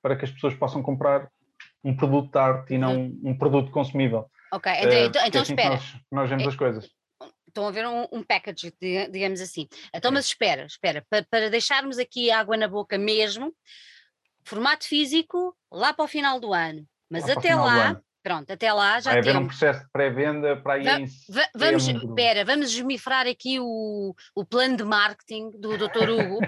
para 0.00 0.14
que 0.16 0.24
as 0.24 0.30
pessoas 0.30 0.54
possam 0.54 0.82
comprar 0.82 1.28
um 1.82 1.96
produto 1.96 2.30
de 2.30 2.38
arte 2.38 2.74
e 2.74 2.78
não 2.78 2.96
uhum. 2.96 3.20
um 3.24 3.38
produto 3.38 3.70
consumível. 3.70 4.26
Ok, 4.52 4.72
então, 4.72 4.88
uh, 4.88 5.06
então, 5.06 5.26
então 5.26 5.42
assim 5.42 5.52
espera. 5.52 5.70
Nós, 5.70 5.96
nós, 6.12 6.30
vemos 6.30 6.44
é, 6.44 6.48
as 6.48 6.56
coisas. 6.56 6.88
Estão 7.54 7.68
a 7.68 7.70
ver 7.70 7.86
um, 7.86 8.08
um 8.10 8.20
package, 8.20 8.74
digamos 9.08 9.40
assim. 9.40 9.68
Então, 9.94 10.10
mas 10.10 10.26
espera, 10.26 10.66
espera, 10.66 11.06
para, 11.08 11.24
para 11.30 11.48
deixarmos 11.48 11.98
aqui 11.98 12.28
água 12.28 12.56
na 12.56 12.66
boca 12.66 12.98
mesmo, 12.98 13.54
formato 14.42 14.84
físico 14.84 15.56
lá 15.70 15.94
para 15.94 16.04
o 16.04 16.08
final 16.08 16.40
do 16.40 16.52
ano. 16.52 16.84
Mas 17.08 17.28
lá 17.28 17.34
até 17.34 17.54
lá, 17.54 18.02
pronto, 18.24 18.50
até 18.52 18.72
lá 18.72 18.98
já 18.98 19.12
Vai 19.12 19.22
temos. 19.22 19.36
haver 19.36 19.44
um 19.44 19.46
processo 19.46 19.84
de 19.84 19.90
pré-venda 19.92 20.56
para 20.56 20.74
aí 20.74 21.02
em 21.02 21.06
Vamos, 21.54 21.86
espera, 21.86 22.44
vamos 22.44 22.72
esmifrar 22.72 23.28
aqui 23.28 23.60
o, 23.60 24.16
o 24.34 24.44
plano 24.44 24.76
de 24.76 24.82
marketing 24.82 25.52
do 25.52 25.78
Dr. 25.78 26.10
Hugo. 26.10 26.40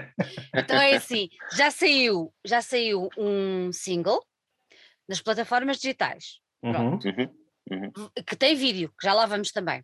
então 0.53 0.75
é 0.75 0.95
assim, 0.95 1.29
já 1.55 1.71
saiu, 1.71 2.33
já 2.43 2.61
saiu 2.61 3.07
um 3.17 3.71
single 3.71 4.21
nas 5.07 5.21
plataformas 5.21 5.77
digitais. 5.77 6.41
Pronto. 6.59 7.07
Uhum. 7.07 7.13
Uhum. 7.17 7.46
Que 8.25 8.35
tem 8.35 8.55
vídeo, 8.55 8.89
que 8.99 9.05
já 9.07 9.13
lá 9.13 9.25
vamos 9.25 9.51
também. 9.51 9.81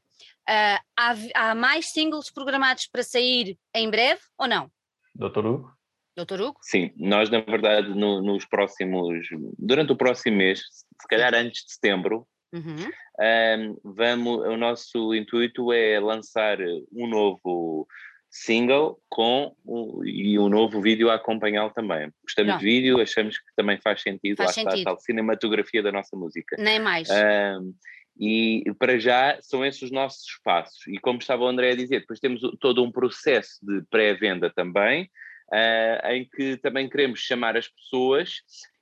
Uh, 0.50 0.80
há, 0.98 1.16
há 1.36 1.56
mais 1.56 1.92
singles 1.92 2.32
programados 2.32 2.88
para 2.88 3.04
sair 3.04 3.58
em 3.74 3.90
breve 3.90 4.22
ou 4.38 4.48
não? 4.48 4.72
Doutor 5.16 5.46
Hugo? 5.46 5.74
Doutor 6.16 6.42
Hugo? 6.42 6.60
Sim, 6.62 6.92
nós 6.96 7.30
na 7.30 7.40
verdade 7.40 7.90
no, 7.90 8.22
nos 8.22 8.46
próximos, 8.46 9.28
durante 9.58 9.92
o 9.92 9.98
próximo 9.98 10.38
mês, 10.38 10.60
se 10.60 11.08
calhar 11.10 11.34
antes 11.34 11.66
de 11.66 11.74
setembro, 11.74 12.28
uhum. 12.54 12.90
um, 13.20 13.94
vamos, 13.96 14.38
o 14.48 14.58
nosso 14.58 15.14
intuito 15.16 15.74
é 15.74 16.00
lançar 16.00 16.60
um 16.92 17.08
novo 17.08 17.88
single 18.34 19.00
com 19.10 19.56
o, 19.64 20.04
e 20.04 20.40
um 20.40 20.50
novo 20.50 20.82
vídeo 20.82 21.12
a 21.12 21.14
acompanhá-lo 21.14 21.70
também. 21.70 22.12
Gostamos 22.24 22.58
de 22.58 22.66
vídeo, 22.66 23.00
achamos 23.00 23.38
que 23.38 23.46
também 23.56 23.80
faz 23.80 24.02
sentido, 24.02 24.38
faz 24.38 24.48
lá 24.48 24.54
sentido. 24.54 24.78
está 24.78 24.90
a 24.90 24.94
tal 24.96 25.00
cinematografia 25.00 25.84
da 25.84 25.92
nossa 25.92 26.18
música. 26.18 26.56
Nem 26.58 26.80
mais. 26.80 27.08
Um, 27.12 27.76
e 28.20 28.64
para 28.80 28.98
já 28.98 29.38
são 29.40 29.64
esses 29.64 29.84
os 29.84 29.92
nossos 29.92 30.40
passos. 30.44 30.88
E 30.88 30.98
como 30.98 31.20
estava 31.20 31.44
o 31.44 31.48
André 31.48 31.72
a 31.72 31.76
dizer, 31.76 32.00
depois 32.00 32.20
temos 32.20 32.42
todo 32.60 32.84
um 32.84 32.92
processo 32.92 33.60
de 33.62 33.84
pré-venda 33.92 34.50
também, 34.50 35.04
uh, 35.52 36.08
em 36.08 36.28
que 36.28 36.58
também 36.58 36.90
queremos 36.90 37.20
chamar 37.20 37.56
as 37.56 37.68
pessoas 37.68 38.42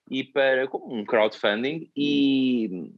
e 0.10 0.24
para 0.24 0.66
como 0.70 0.95
um 0.95 1.04
crowdfunding 1.04 1.91
e 1.93 2.89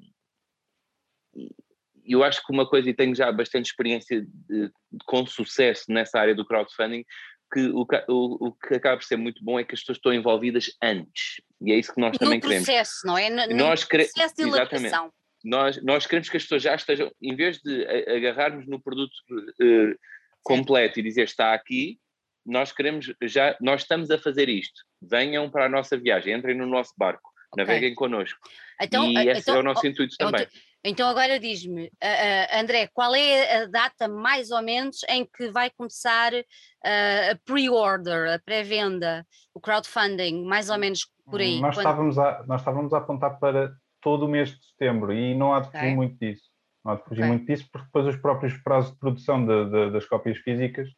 eu 2.05 2.23
acho 2.23 2.45
que 2.45 2.51
uma 2.51 2.67
coisa, 2.67 2.89
e 2.89 2.93
tenho 2.93 3.15
já 3.15 3.31
bastante 3.31 3.67
experiência 3.67 4.21
de, 4.21 4.71
com 5.05 5.25
sucesso 5.25 5.85
nessa 5.89 6.19
área 6.19 6.35
do 6.35 6.45
crowdfunding, 6.45 7.03
que 7.51 7.67
o, 7.67 7.85
o, 8.07 8.47
o, 8.47 8.51
que 8.51 8.75
acaba 8.75 8.97
por 8.97 9.03
ser 9.03 9.15
muito 9.15 9.43
bom 9.43 9.59
é 9.59 9.63
que 9.63 9.75
as 9.75 9.81
pessoas 9.81 9.97
estão 9.97 10.13
envolvidas 10.13 10.71
antes. 10.81 11.41
E 11.61 11.71
é 11.71 11.77
isso 11.77 11.93
que 11.93 12.01
nós 12.01 12.13
no 12.13 12.19
também 12.19 12.39
processo, 12.39 13.01
queremos. 13.01 13.03
não 13.03 13.17
é? 13.17 13.29
No, 13.29 13.55
nós 13.55 13.85
processo 13.85 14.35
de 14.35 14.43
elaboração 14.43 15.11
nós, 15.43 15.83
nós 15.83 16.07
queremos 16.07 16.29
que 16.29 16.37
as 16.37 16.43
pessoas 16.43 16.63
já 16.63 16.73
estejam, 16.73 17.11
em 17.21 17.35
vez 17.35 17.59
de 17.59 17.85
agarrarmos 18.07 18.65
no 18.65 18.81
produto 18.81 19.13
uh, 19.31 19.95
completo 20.41 20.99
e 20.99 21.03
dizer 21.03 21.23
está 21.23 21.53
aqui, 21.53 21.99
nós 22.45 22.71
queremos 22.71 23.13
já, 23.23 23.55
nós 23.59 23.81
estamos 23.81 24.09
a 24.09 24.17
fazer 24.17 24.47
isto. 24.47 24.81
Venham 25.01 25.49
para 25.49 25.65
a 25.65 25.69
nossa 25.69 25.97
viagem, 25.97 26.33
entrem 26.33 26.55
no 26.55 26.65
nosso 26.65 26.93
barco, 26.97 27.29
okay. 27.51 27.65
naveguem 27.65 27.95
connosco. 27.95 28.39
Então, 28.81 29.05
e 29.05 29.17
esse 29.29 29.41
então, 29.41 29.57
é 29.57 29.59
o 29.59 29.63
nosso 29.63 29.85
intuito 29.85 30.15
também. 30.17 30.47
Então 30.85 31.07
agora 31.07 31.39
diz-me, 31.39 31.85
uh, 31.85 31.87
uh, 31.87 32.59
André, 32.59 32.89
qual 32.93 33.15
é 33.15 33.63
a 33.63 33.65
data 33.67 34.09
mais 34.09 34.51
ou 34.51 34.61
menos 34.61 34.97
em 35.07 35.25
que 35.25 35.49
vai 35.49 35.69
começar 35.69 36.33
uh, 36.33 37.31
a 37.31 37.39
pre-order, 37.45 38.33
a 38.33 38.39
pré-venda, 38.39 39.25
o 39.53 39.61
crowdfunding, 39.61 40.43
mais 40.43 40.69
ou 40.69 40.77
menos 40.77 41.07
por 41.25 41.39
aí? 41.39 41.61
Nós, 41.61 41.75
Quando... 41.75 41.85
estávamos, 41.85 42.19
a, 42.19 42.43
nós 42.45 42.59
estávamos 42.59 42.93
a 42.93 42.97
apontar 42.97 43.39
para 43.39 43.71
todo 44.01 44.25
o 44.25 44.27
mês 44.27 44.49
de 44.49 44.65
setembro 44.65 45.13
e 45.13 45.33
não 45.33 45.53
há 45.53 45.61
de 45.61 45.67
fugir 45.67 45.77
okay. 45.77 45.95
muito 45.95 46.19
disso. 46.19 46.43
Não 46.83 46.91
há 46.91 46.95
de 46.95 47.03
fugir 47.05 47.21
okay. 47.21 47.29
muito 47.29 47.45
disso 47.45 47.69
porque 47.71 47.85
depois 47.85 48.07
os 48.07 48.17
próprios 48.17 48.53
prazos 48.57 48.91
de 48.91 48.99
produção 48.99 49.45
de, 49.45 49.69
de, 49.69 49.91
das 49.91 50.05
cópias 50.05 50.37
físicas, 50.39 50.89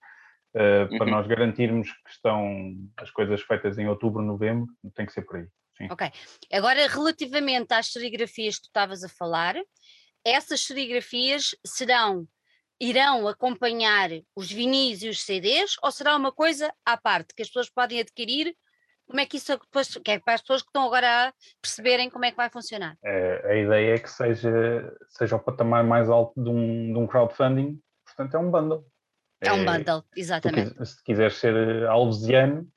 uhum. 0.56 0.98
para 0.98 1.12
nós 1.12 1.28
garantirmos 1.28 1.92
que 1.92 2.10
estão 2.10 2.76
as 2.98 3.12
coisas 3.12 3.40
feitas 3.42 3.78
em 3.78 3.88
outubro, 3.88 4.24
novembro, 4.24 4.66
tem 4.96 5.06
que 5.06 5.14
ser 5.14 5.22
por 5.22 5.36
aí. 5.36 5.48
Sim. 5.78 5.88
Ok. 5.92 6.12
Agora, 6.54 6.88
relativamente 6.88 7.74
às 7.74 7.88
serigrafias 7.88 8.56
que 8.56 8.64
tu 8.64 8.68
estavas 8.68 9.04
a 9.04 9.10
falar, 9.10 9.56
essas 10.24 10.62
serigrafias 10.62 11.56
serão 11.66 12.28
irão 12.78 13.26
acompanhar 13.26 14.10
os 14.36 14.52
vinis 14.52 15.02
e 15.02 15.08
os 15.08 15.24
CDs 15.24 15.78
ou 15.82 15.90
será 15.92 16.14
uma 16.14 16.32
coisa 16.32 16.74
à 16.86 16.98
parte 16.98 17.34
que 17.34 17.42
as 17.42 17.48
pessoas 17.48 17.70
podem 17.70 18.02
adquirir 18.02 18.54
como 19.08 19.20
é 19.20 19.26
que 19.26 19.38
isso 19.38 19.58
depois, 19.58 19.96
que 20.04 20.12
é 20.12 20.20
para 20.20 20.34
as 20.34 20.42
pessoas 20.42 20.62
que 20.62 20.70
estão 20.70 20.86
agora 20.86 21.28
a 21.28 21.34
perceberem 21.62 22.10
como 22.10 22.26
é 22.26 22.32
que 22.32 22.38
vai 22.38 22.50
funcionar? 22.50 22.98
É, 23.04 23.52
a 23.52 23.56
ideia 23.56 23.96
é 23.96 24.00
que 24.00 24.10
seja, 24.10 24.94
seja 25.10 25.36
o 25.36 25.40
patamar 25.40 25.84
mais 25.84 26.10
alto 26.10 26.42
de 26.42 26.50
um, 26.50 26.92
de 26.92 26.98
um 26.98 27.06
crowdfunding, 27.06 27.80
portanto 28.04 28.36
é 28.36 28.40
um 28.40 28.52
bundle. 28.52 28.86
É, 29.42 29.50
é 29.50 29.54
um 29.54 29.64
bundle, 29.64 30.04
exatamente. 30.16 30.74
Tu, 30.74 30.86
se 30.86 31.04
quiseres 31.04 31.36
ser 31.36 31.86
alvesiano, 31.86 32.68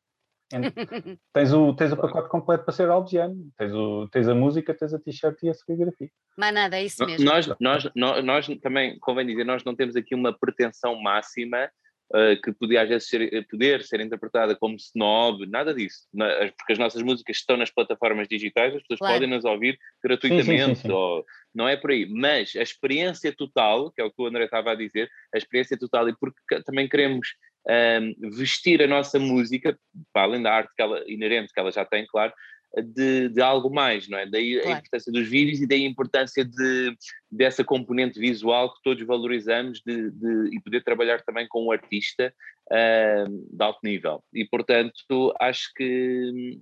tens, 1.32 1.52
o, 1.52 1.74
tens 1.74 1.92
o 1.92 1.96
pacote 1.96 2.28
completo 2.28 2.64
para 2.64 2.72
ser 2.72 2.88
alvesiano, 2.88 3.36
tens, 3.56 3.72
o, 3.72 4.08
tens 4.08 4.28
a 4.28 4.34
música, 4.34 4.74
tens 4.74 4.94
a 4.94 4.98
t-shirt 4.98 5.42
e 5.42 5.50
a 5.50 5.54
serigrafia. 5.54 6.10
Mas 6.36 6.54
nada, 6.54 6.76
é 6.78 6.84
isso 6.84 7.04
mesmo. 7.04 7.24
Nós, 7.24 7.46
nós, 7.60 7.90
nós, 7.94 8.24
nós 8.24 8.46
também, 8.62 8.98
convém 8.98 9.26
dizer, 9.26 9.44
nós 9.44 9.64
não 9.64 9.74
temos 9.74 9.96
aqui 9.96 10.14
uma 10.14 10.32
pretensão 10.32 11.00
máxima 11.00 11.70
uh, 12.14 12.40
que 12.42 12.52
podia 12.52 12.82
às 12.82 12.88
vezes 12.88 13.08
ser, 13.08 13.32
eh, 13.32 13.42
poder 13.42 13.82
ser 13.82 14.00
interpretada 14.00 14.56
como 14.56 14.76
snob, 14.76 15.46
nada 15.46 15.74
disso, 15.74 16.08
porque 16.56 16.72
as 16.72 16.78
nossas 16.78 17.02
músicas 17.02 17.36
estão 17.36 17.56
nas 17.56 17.70
plataformas 17.70 18.28
digitais, 18.28 18.74
as 18.74 18.82
pessoas 18.82 18.98
claro. 18.98 19.14
podem 19.14 19.28
nas 19.28 19.44
ouvir 19.44 19.78
gratuitamente, 20.02 20.66
sim, 20.66 20.74
sim, 20.74 20.88
sim, 20.88 20.92
ou, 20.92 21.24
não 21.54 21.68
é 21.68 21.76
por 21.76 21.90
aí, 21.90 22.06
mas 22.06 22.54
a 22.56 22.62
experiência 22.62 23.34
total, 23.34 23.90
que 23.90 24.00
é 24.00 24.04
o 24.04 24.10
que 24.10 24.22
o 24.22 24.26
André 24.26 24.44
estava 24.44 24.72
a 24.72 24.74
dizer, 24.74 25.10
a 25.34 25.38
experiência 25.38 25.78
total, 25.78 26.08
e 26.08 26.16
porque 26.16 26.62
também 26.64 26.88
queremos 26.88 27.28
um, 27.68 27.72
ehm, 27.72 28.14
vestir 28.30 28.82
a 28.82 28.86
nossa 28.86 29.18
música, 29.18 29.78
para 30.12 30.22
além 30.22 30.42
da 30.42 30.52
arte 30.52 30.72
que 30.74 30.82
ela, 30.82 31.02
inerente 31.06 31.52
que 31.52 31.60
ela 31.60 31.70
já 31.70 31.84
tem, 31.84 32.06
claro, 32.06 32.32
de, 32.76 33.28
de, 33.30 33.40
algo 33.40 33.70
mais, 33.70 34.08
não 34.08 34.18
é? 34.18 34.26
Daí 34.26 34.60
claro. 34.60 34.68
a 34.68 34.78
importância 34.78 35.12
dos 35.12 35.28
vídeos 35.28 35.60
e 35.60 35.66
daí 35.66 35.84
a 35.84 35.88
importância 35.88 36.44
de, 36.44 36.96
dessa 37.30 37.64
componente 37.64 38.18
visual 38.18 38.74
que 38.74 38.82
todos 38.82 39.06
valorizamos 39.06 39.80
de, 39.84 40.10
de 40.10 40.56
e 40.56 40.60
poder 40.60 40.84
trabalhar 40.84 41.22
também 41.22 41.46
com 41.48 41.66
um 41.66 41.72
artista 41.72 42.32
uh, 42.70 43.56
de 43.56 43.62
alto 43.62 43.80
nível. 43.82 44.22
E, 44.32 44.44
portanto, 44.44 45.34
acho 45.40 45.72
que 45.74 46.60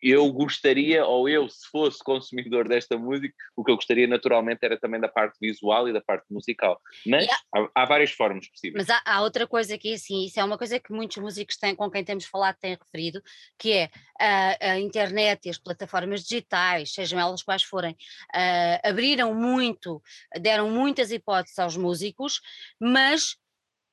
eu 0.00 0.30
gostaria, 0.32 1.04
ou 1.04 1.28
eu, 1.28 1.48
se 1.48 1.68
fosse 1.70 1.98
consumidor 2.02 2.68
desta 2.68 2.96
música, 2.96 3.34
o 3.56 3.64
que 3.64 3.70
eu 3.70 3.76
gostaria 3.76 4.06
naturalmente 4.06 4.60
era 4.62 4.78
também 4.78 5.00
da 5.00 5.08
parte 5.08 5.36
visual 5.40 5.88
e 5.88 5.92
da 5.92 6.00
parte 6.00 6.24
musical. 6.30 6.80
Mas 7.06 7.26
há, 7.28 7.68
há, 7.74 7.84
várias 7.84 8.12
formas 8.12 8.48
possíveis. 8.48 8.86
Mas 8.86 8.90
há, 8.90 9.02
há, 9.04 9.22
outra 9.22 9.46
coisa 9.46 9.76
que, 9.76 9.94
assim, 9.94 10.24
isso 10.24 10.38
é 10.38 10.44
uma 10.44 10.56
coisa 10.56 10.78
que 10.78 10.92
muitos 10.92 11.16
músicos 11.16 11.56
têm, 11.56 11.74
com 11.74 11.90
quem 11.90 12.04
temos 12.04 12.24
falado 12.24 12.56
têm 12.56 12.76
referido, 12.76 13.20
que 13.58 13.72
é 13.72 13.90
a, 14.20 14.72
a 14.72 14.80
internet 14.80 15.46
e 15.46 15.50
as 15.50 15.58
plataformas 15.58 16.22
digitais, 16.22 16.92
sejam 16.92 17.18
elas 17.18 17.42
quais 17.42 17.62
forem, 17.62 17.92
uh, 17.92 18.88
abriram 18.88 19.34
muito, 19.34 20.00
deram 20.40 20.70
muitas 20.70 21.10
hipóteses 21.10 21.58
aos 21.58 21.76
músicos, 21.76 22.40
mas, 22.80 23.36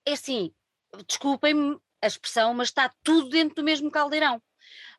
é 0.06 0.14
assim, 0.14 0.52
desculpem-me 1.08 1.78
a 2.02 2.08
expressão, 2.08 2.54
mas 2.54 2.70
está 2.70 2.92
tudo 3.04 3.30
dentro 3.30 3.56
do 3.56 3.64
mesmo 3.64 3.90
caldeirão. 3.90 4.42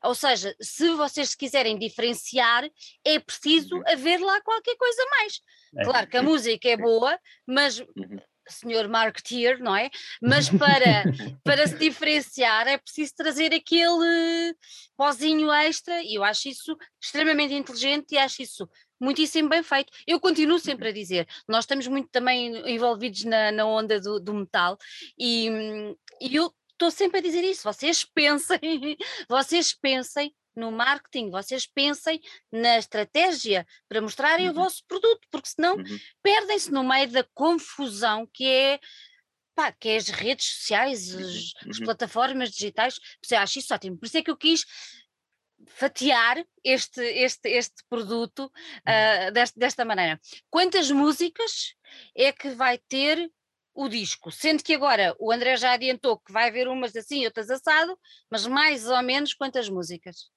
Ou 0.03 0.15
seja, 0.15 0.55
se 0.61 0.91
vocês 0.91 1.31
se 1.31 1.37
quiserem 1.37 1.79
diferenciar, 1.79 2.69
é 3.05 3.19
preciso 3.19 3.77
uhum. 3.77 3.83
haver 3.87 4.21
lá 4.21 4.41
qualquer 4.43 4.77
coisa 4.77 5.05
mais. 5.11 5.41
É. 5.77 5.85
Claro 5.85 6.07
que 6.07 6.17
a 6.17 6.23
música 6.23 6.69
é 6.69 6.77
boa, 6.77 7.19
mas 7.47 7.81
uhum. 7.81 8.21
senhor 8.49 8.89
marketeer, 8.89 9.59
não 9.59 9.75
é? 9.75 9.91
Mas 10.23 10.49
para, 10.51 11.05
para 11.45 11.67
se 11.67 11.77
diferenciar 11.77 12.69
é 12.69 12.79
preciso 12.79 13.15
trazer 13.17 13.53
aquele 13.53 14.55
pozinho 14.97 15.53
extra 15.53 16.03
e 16.03 16.15
eu 16.15 16.25
acho 16.25 16.49
isso 16.49 16.77
extremamente 17.03 17.55
inteligente 17.55 18.13
e 18.13 18.19
acho 18.19 18.43
isso 18.43 18.69
muitíssimo 19.01 19.49
bem 19.49 19.63
feito. 19.63 19.93
Eu 20.07 20.21
continuo 20.21 20.59
sempre 20.59 20.89
a 20.89 20.93
dizer, 20.93 21.27
nós 21.49 21.65
estamos 21.65 21.87
muito 21.87 22.09
também 22.11 22.57
envolvidos 22.71 23.25
na, 23.25 23.53
na 23.53 23.67
onda 23.67 24.01
do, 24.01 24.21
do 24.21 24.35
metal 24.35 24.79
e, 25.19 25.49
e 26.21 26.37
eu 26.37 26.53
estou 26.77 26.91
sempre 26.91 27.19
a 27.19 27.23
dizer 27.23 27.43
isso, 27.43 27.63
vocês 27.65 28.05
pensem, 28.15 28.97
vocês 29.29 29.73
pensem 29.75 30.35
no 30.55 30.71
marketing, 30.73 31.31
vocês 31.31 31.67
pensem 31.67 32.21
na 32.51 32.79
estratégia 32.79 33.67
para 33.89 34.01
mostrarem 34.01 34.47
uhum. 34.47 34.53
o 34.53 34.55
vosso 34.55 34.83
produto, 34.87 35.27
porque 35.31 35.49
senão 35.49 35.77
uhum. 35.77 35.99
perdem-se 36.23 36.73
no 36.73 36.83
meio 36.83 37.11
da 37.11 37.25
confusão 37.35 38.27
que 38.33 38.47
é 38.47 38.81
pá, 39.55 39.73
que 39.73 39.89
é 39.89 39.97
as 39.97 40.09
redes 40.09 40.47
sociais, 40.47 41.15
as, 41.15 41.53
uhum. 41.63 41.71
as 41.71 41.79
plataformas 41.79 42.51
digitais, 42.51 42.99
você 43.23 43.35
acha 43.35 43.59
isso 43.59 43.75
ótimo, 43.75 43.99
por 43.99 44.07
isso 44.07 44.19
é 44.19 44.23
que 44.23 44.31
eu 44.31 44.37
quis 44.37 44.65
fatiar 45.69 46.45
este, 46.63 47.01
este, 47.03 47.49
este 47.49 47.83
produto 47.89 48.45
uh, 48.47 49.33
desta, 49.33 49.59
desta 49.59 49.85
maneira. 49.85 50.21
Quantas 50.51 50.91
músicas 50.91 51.75
é 52.15 52.31
que 52.33 52.51
vai 52.51 52.79
ter 52.79 53.31
o 53.77 53.89
disco, 53.89 54.31
sendo 54.33 54.63
que 54.63 54.75
agora 54.75 55.15
o 55.19 55.31
André 55.31 55.57
já 55.57 55.73
adiantou 55.73 56.19
que 56.19 56.33
vai 56.33 56.49
haver 56.49 56.67
umas 56.67 56.97
assim 56.97 57.23
e 57.23 57.27
outras 57.27 57.51
assado, 57.51 57.97
mas 58.31 58.47
mais 58.47 58.89
ou 58.89 59.03
menos 59.03 59.35
quantas 59.35 59.69
músicas? 59.69 60.31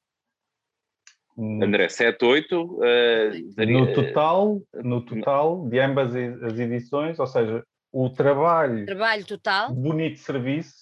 André, 1.38 1.88
7, 1.88 2.24
8. 2.24 2.62
Uh, 2.62 3.66
no 3.66 3.94
total, 3.94 4.62
no 4.74 5.06
total 5.06 5.68
de 5.70 5.80
ambas 5.80 6.14
as 6.16 6.60
edições, 6.60 7.18
ou 7.18 7.28
seja, 7.28 7.64
o 7.94 8.10
trabalho, 8.10 8.86
trabalho 8.86 9.26
total, 9.26 9.74
bonito 9.74 10.20
serviço, 10.20 10.76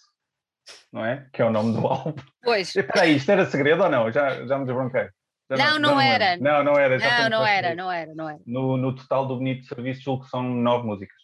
não 0.91 1.05
é? 1.05 1.28
Que 1.32 1.43
é 1.43 1.45
o 1.45 1.51
nome 1.51 1.80
do 1.80 1.86
álbum. 1.88 2.22
Pois. 2.41 2.76
Espera 2.76 3.03
aí, 3.03 3.16
isto 3.16 3.32
era 3.32 3.45
segredo 3.45 3.84
ou 3.84 3.89
não? 3.89 4.12
Já, 4.12 4.45
já 4.47 4.58
me 4.58 4.66
desbronquei. 4.66 5.10
Já 5.51 5.58
não, 5.58 5.80
não, 5.80 5.91
não, 5.91 6.01
era. 6.01 6.38
Não, 6.38 6.64
não 6.64 6.78
era. 6.78 6.97
não, 6.97 7.30
não 7.30 7.45
era, 7.45 7.76
não 7.76 7.91
era, 7.91 8.16
não 8.16 8.30
era. 8.30 8.39
No, 8.45 8.76
no 8.76 8.95
total 8.95 9.28
do 9.28 9.38
bonito 9.38 9.66
serviço, 9.66 10.01
julgo 10.01 10.24
que 10.24 10.30
são 10.30 10.43
nove 10.43 10.86
músicas, 10.86 11.18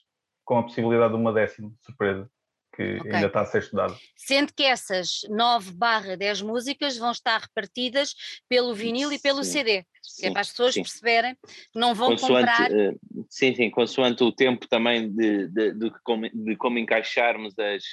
com 0.44 0.58
a 0.58 0.64
possibilidade 0.64 1.14
de 1.14 1.20
uma 1.20 1.34
décima, 1.34 1.72
surpresa 1.82 2.30
que 2.76 2.98
okay. 2.98 3.12
ainda 3.12 3.28
está 3.28 3.42
a 3.42 3.46
ser 3.46 3.60
estudado. 3.60 3.96
Sendo 4.18 4.52
que 4.54 4.64
essas 4.64 5.22
9 5.30 5.74
barra 5.74 6.18
10 6.18 6.42
músicas 6.42 6.98
vão 6.98 7.12
estar 7.12 7.40
repartidas 7.40 8.16
pelo 8.50 8.74
vinil 8.74 9.10
sim, 9.10 9.16
e 9.16 9.20
pelo 9.20 9.44
CD, 9.44 9.86
sim, 10.02 10.28
é 10.28 10.32
para 10.32 10.42
as 10.42 10.50
pessoas 10.50 10.74
sim. 10.74 10.82
perceberem 10.82 11.36
que 11.72 11.80
não 11.80 11.94
vão 11.94 12.10
consoante, 12.10 12.48
comprar... 12.48 12.72
Uh, 12.72 13.00
sim, 13.30 13.54
sim, 13.54 13.70
consoante 13.70 14.24
o 14.24 14.32
tempo 14.32 14.68
também 14.68 15.14
de, 15.14 15.48
de, 15.50 15.72
de, 15.74 15.92
como, 16.04 16.28
de 16.28 16.56
como 16.56 16.80
encaixarmos 16.80 17.54
as, 17.60 17.84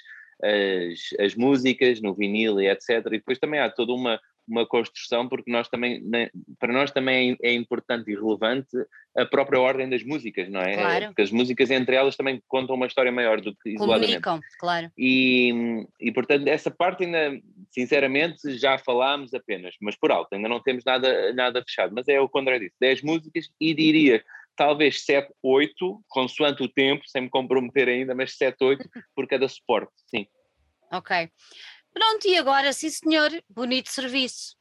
as, 0.43 1.27
as 1.27 1.35
músicas 1.35 2.01
no 2.01 2.15
vinil 2.15 2.61
e 2.61 2.69
etc. 2.69 3.07
E 3.07 3.19
depois 3.19 3.39
também 3.39 3.61
há 3.61 3.71
toda 3.71 3.93
uma 3.93 4.19
uma 4.51 4.67
construção, 4.67 5.29
porque 5.29 5.51
nós 5.51 5.69
também, 5.69 6.03
né, 6.03 6.29
para 6.59 6.73
nós 6.73 6.91
também 6.91 7.37
é 7.43 7.53
importante 7.53 8.11
e 8.11 8.15
relevante 8.15 8.77
a 9.17 9.25
própria 9.25 9.61
ordem 9.61 9.89
das 9.89 10.03
músicas, 10.03 10.49
não 10.49 10.61
é? 10.61 10.75
Claro. 10.75 11.07
Porque 11.07 11.23
as 11.23 11.31
músicas 11.31 11.71
entre 11.71 11.97
elas 11.97 12.17
também 12.17 12.43
contam 12.49 12.77
uma 12.77 12.87
história 12.87 13.13
maior 13.13 13.41
do 13.41 13.55
que 13.57 13.71
isoladamente. 13.71 14.21
Comunicam, 14.21 14.41
claro. 14.59 14.91
E, 14.99 15.87
e 16.01 16.13
portanto, 16.13 16.47
essa 16.49 16.71
parte 16.71 17.05
ainda, 17.05 17.41
sinceramente, 17.71 18.59
já 18.59 18.79
falámos 18.79 19.33
apenas, 19.33 19.75
mas 19.81 19.97
por 19.97 20.11
alto, 20.11 20.35
ainda 20.35 20.49
não 20.49 20.61
temos 20.61 20.85
nada, 20.85 21.33
nada 21.33 21.63
fechado. 21.63 21.95
Mas 21.95 22.09
é 22.09 22.21
o 22.21 22.29
que 22.29 22.37
o 22.37 22.41
André 22.41 22.59
disse, 22.59 22.77
10 22.81 23.03
músicas 23.03 23.49
e 23.61 23.73
diria 23.75 24.23
talvez 24.57 25.05
7, 25.05 25.33
8, 25.43 26.05
consoante 26.09 26.63
o 26.63 26.69
tempo, 26.69 27.03
sem 27.07 27.23
me 27.23 27.31
comprometer 27.31 27.89
ainda, 27.89 28.15
mas 28.15 28.37
7, 28.37 28.57
8 28.63 28.89
por 29.15 29.27
cada 29.27 29.49
suporte, 29.49 29.93
sim. 30.07 30.27
Ok. 30.93 31.31
Pronto, 31.93 32.27
e 32.27 32.37
agora, 32.37 32.73
sim 32.73 32.91
senhor, 32.91 33.31
bonito 33.49 33.91
serviço. 33.91 34.57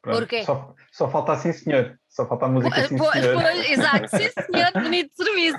Pronto, 0.00 0.18
Porquê? 0.18 0.42
Só, 0.44 0.74
só 0.90 1.10
falta 1.10 1.36
sim 1.36 1.52
senhor, 1.52 1.98
só 2.08 2.26
falta 2.26 2.46
a 2.46 2.48
música 2.48 2.88
sim 2.88 2.98
senhor. 2.98 3.46
exato, 3.70 4.08
sim 4.16 4.28
senhor, 4.30 4.72
bonito 4.72 5.14
serviço. 5.14 5.58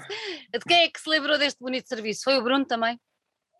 De 0.51 0.59
quem 0.67 0.83
é 0.83 0.89
que 0.89 0.99
se 0.99 1.09
lembrou 1.09 1.37
deste 1.37 1.59
bonito 1.59 1.87
serviço? 1.87 2.23
Foi 2.25 2.37
o 2.37 2.43
Bruno 2.43 2.65
também? 2.65 2.99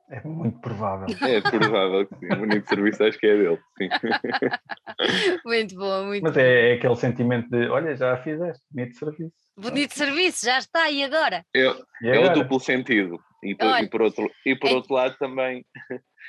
É 0.10 0.22
muito 0.28 0.60
provável. 0.60 1.08
É 1.22 1.42
provável 1.42 2.06
que 2.06 2.16
sim. 2.18 2.34
O 2.34 2.38
bonito 2.38 2.68
serviço 2.68 3.04
acho 3.04 3.18
que 3.18 3.28
é 3.28 3.38
dele, 3.38 3.60
sim. 3.78 3.90
muito 5.46 5.76
bom, 5.76 6.06
muito 6.08 6.24
Mas 6.24 6.34
bom. 6.34 6.40
É, 6.40 6.72
é, 6.72 6.74
aquele 6.74 6.96
sentimento 6.96 7.50
de, 7.50 7.70
olha, 7.70 7.96
já 7.96 8.18
fizeste, 8.22 8.64
bonito 8.70 8.98
serviço. 8.98 9.36
Bonito 9.58 9.94
serviço, 9.94 10.46
já 10.46 10.58
está, 10.58 10.90
e 10.90 11.04
agora? 11.04 11.46
É, 11.56 11.60
e 11.62 12.12
agora? 12.12 12.18
é 12.18 12.32
o 12.32 12.34
duplo 12.34 12.60
sentido. 12.60 13.18
E 13.42 13.56
por, 13.56 13.68
olha, 13.68 13.84
e 13.84 13.90
por 13.90 14.02
outro, 14.02 14.32
e 14.46 14.56
por 14.56 14.70
é, 14.70 14.74
outro 14.74 14.94
lado 14.94 15.18
também 15.18 15.66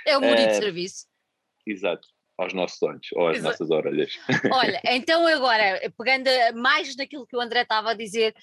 é 0.07 0.17
o 0.17 0.21
bonito 0.21 0.51
é, 0.51 0.55
serviço. 0.55 1.07
Exato, 1.67 2.07
aos 2.39 2.53
nossos 2.53 2.81
olhos 2.83 3.09
ou 3.13 3.29
às 3.29 3.43
nossas 3.43 3.71
orelhas. 3.71 4.13
Olha, 4.53 4.81
então 4.85 5.27
agora, 5.27 5.81
pegando 5.97 6.29
mais 6.61 6.95
naquilo 6.97 7.27
que 7.27 7.37
o 7.37 7.41
André 7.41 7.63
estava 7.63 7.91
a 7.91 7.95
dizer, 7.95 8.35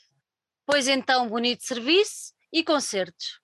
pois 0.65 0.87
então, 0.87 1.27
bonito 1.27 1.63
serviço 1.63 2.33
e 2.51 2.63
concertos. 2.63 3.39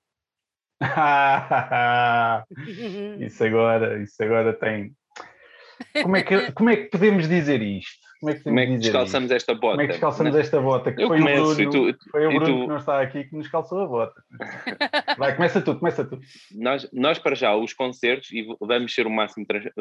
isso 3.19 3.43
agora, 3.43 4.01
isso 4.01 4.23
agora 4.23 4.53
tem. 4.53 4.95
Como 6.01 6.15
é 6.15 6.23
que, 6.23 6.51
como 6.53 6.69
é 6.69 6.77
que 6.77 6.89
podemos 6.89 7.27
dizer 7.27 7.61
isto? 7.61 8.06
Como 8.19 8.31
é 8.31 8.35
que, 8.35 8.43
como 8.43 8.59
é 8.59 8.65
que 8.65 8.77
descalçamos 8.77 9.31
esta 9.31 9.53
bota? 9.53 9.71
Como 9.71 9.81
é 9.81 9.85
que 9.85 9.91
descalçamos 9.91 10.35
esta 10.35 10.59
bota? 10.59 10.91
Que 10.91 11.05
foi 11.05 11.19
começo, 11.19 11.51
o 11.51 11.55
Bruno, 11.55 11.93
tu, 11.93 12.09
foi 12.11 12.25
o 12.25 12.29
Bruno 12.29 12.45
tu... 12.45 12.61
que 12.61 12.67
não 12.67 12.77
está 12.77 13.01
aqui 13.01 13.23
que 13.25 13.35
nos 13.35 13.47
calçou 13.47 13.79
a 13.81 13.85
bota. 13.85 14.23
Vai, 15.17 15.35
começa 15.35 15.61
tu, 15.61 15.77
começa 15.77 16.03
tu. 16.03 16.19
Nós, 16.55 16.89
nós 16.91 17.19
para 17.19 17.35
já, 17.35 17.55
os 17.55 17.73
concertos, 17.73 18.31
e 18.31 18.47
vamos 18.59 18.93
ser 18.93 19.05
o 19.05 19.09
máximo, 19.11 19.45
eh, 19.51 19.71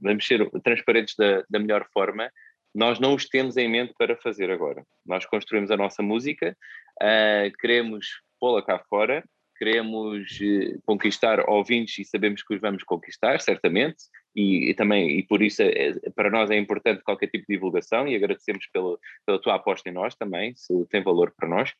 vamos 0.00 0.26
ser 0.26 0.50
transparentes 0.62 1.14
da, 1.16 1.44
da 1.48 1.58
melhor 1.58 1.86
forma, 1.92 2.30
nós 2.74 2.98
não 2.98 3.14
os 3.14 3.28
temos 3.28 3.56
em 3.56 3.68
mente 3.68 3.94
para 3.96 4.16
fazer 4.16 4.50
agora. 4.50 4.84
Nós 5.06 5.24
construímos 5.24 5.70
a 5.70 5.76
nossa 5.76 6.02
música, 6.02 6.56
uh, 7.00 7.56
queremos 7.60 8.20
pô-la 8.40 8.62
cá 8.62 8.82
fora, 8.90 9.22
queremos 9.56 10.40
uh, 10.40 10.82
conquistar 10.84 11.48
ouvintes 11.48 11.98
e 12.00 12.04
sabemos 12.04 12.42
que 12.42 12.54
os 12.54 12.60
vamos 12.60 12.82
conquistar, 12.82 13.40
certamente, 13.40 14.04
e, 14.34 14.70
e, 14.70 14.74
também, 14.74 15.18
e 15.18 15.22
por 15.22 15.42
isso 15.42 15.62
é, 15.62 15.68
é, 15.68 16.10
para 16.14 16.30
nós 16.30 16.50
é 16.50 16.56
importante 16.56 17.02
qualquer 17.04 17.28
tipo 17.28 17.44
de 17.46 17.54
divulgação 17.54 18.08
e 18.08 18.16
agradecemos 18.16 18.66
pelo, 18.72 18.98
pela 19.24 19.40
tua 19.40 19.54
aposta 19.54 19.88
em 19.88 19.92
nós 19.92 20.14
também, 20.16 20.54
se 20.56 20.72
tem 20.86 21.02
valor 21.02 21.32
para 21.36 21.48
nós. 21.48 21.72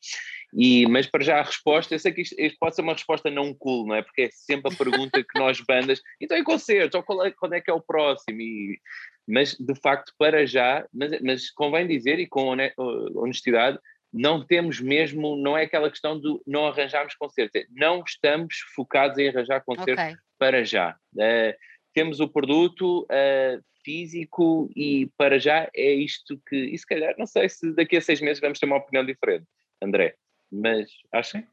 E, 0.53 0.87
mas 0.87 1.05
para 1.05 1.23
já 1.23 1.39
a 1.39 1.43
resposta, 1.43 1.93
eu 1.93 1.99
sei 1.99 2.13
que 2.13 2.21
isto, 2.21 2.35
isto, 2.39 2.57
pode 2.57 2.75
ser 2.75 2.81
uma 2.81 2.93
resposta 2.93 3.29
não 3.29 3.53
cool, 3.53 3.87
não 3.87 3.95
é? 3.95 4.01
Porque 4.01 4.23
é 4.23 4.29
sempre 4.31 4.73
a 4.73 4.77
pergunta 4.77 5.21
que 5.23 5.39
nós 5.39 5.59
bandas, 5.59 6.01
então 6.21 6.37
em 6.37 6.43
concertos, 6.43 6.95
ou 6.95 7.03
qual 7.03 7.25
é, 7.25 7.31
quando 7.31 7.53
é 7.53 7.61
que 7.61 7.69
é 7.69 7.73
o 7.73 7.81
próximo? 7.81 8.39
E, 8.39 8.79
mas 9.27 9.55
de 9.59 9.75
facto, 9.81 10.13
para 10.17 10.45
já, 10.45 10.85
mas, 10.93 11.19
mas 11.21 11.51
convém 11.51 11.87
dizer 11.87 12.19
e 12.19 12.27
com 12.27 12.55
honestidade, 13.15 13.79
não 14.13 14.45
temos 14.45 14.79
mesmo, 14.79 15.35
não 15.35 15.57
é 15.57 15.63
aquela 15.63 15.89
questão 15.89 16.17
de 16.17 16.39
não 16.47 16.67
arranjarmos 16.67 17.15
concertos, 17.15 17.61
é, 17.61 17.65
não 17.69 18.01
estamos 18.07 18.59
focados 18.73 19.17
em 19.17 19.27
arranjar 19.27 19.61
concertos 19.65 20.05
okay. 20.05 20.15
para 20.39 20.63
já. 20.63 20.95
Uh, 21.13 21.53
temos 21.95 22.19
o 22.19 22.27
produto 22.27 23.03
uh, 23.03 23.63
físico 23.83 24.69
e 24.75 25.09
para 25.17 25.39
já 25.39 25.69
é 25.73 25.93
isto 25.93 26.39
que, 26.47 26.55
e 26.55 26.77
se 26.77 26.85
calhar, 26.85 27.15
não 27.17 27.25
sei 27.25 27.47
se 27.47 27.71
daqui 27.73 27.95
a 27.95 28.01
seis 28.01 28.19
meses 28.19 28.41
vamos 28.41 28.59
ter 28.59 28.65
uma 28.65 28.77
opinião 28.77 29.05
diferente, 29.05 29.47
André, 29.81 30.15
mas 30.51 30.89
acho 31.13 31.39
que 31.39 31.47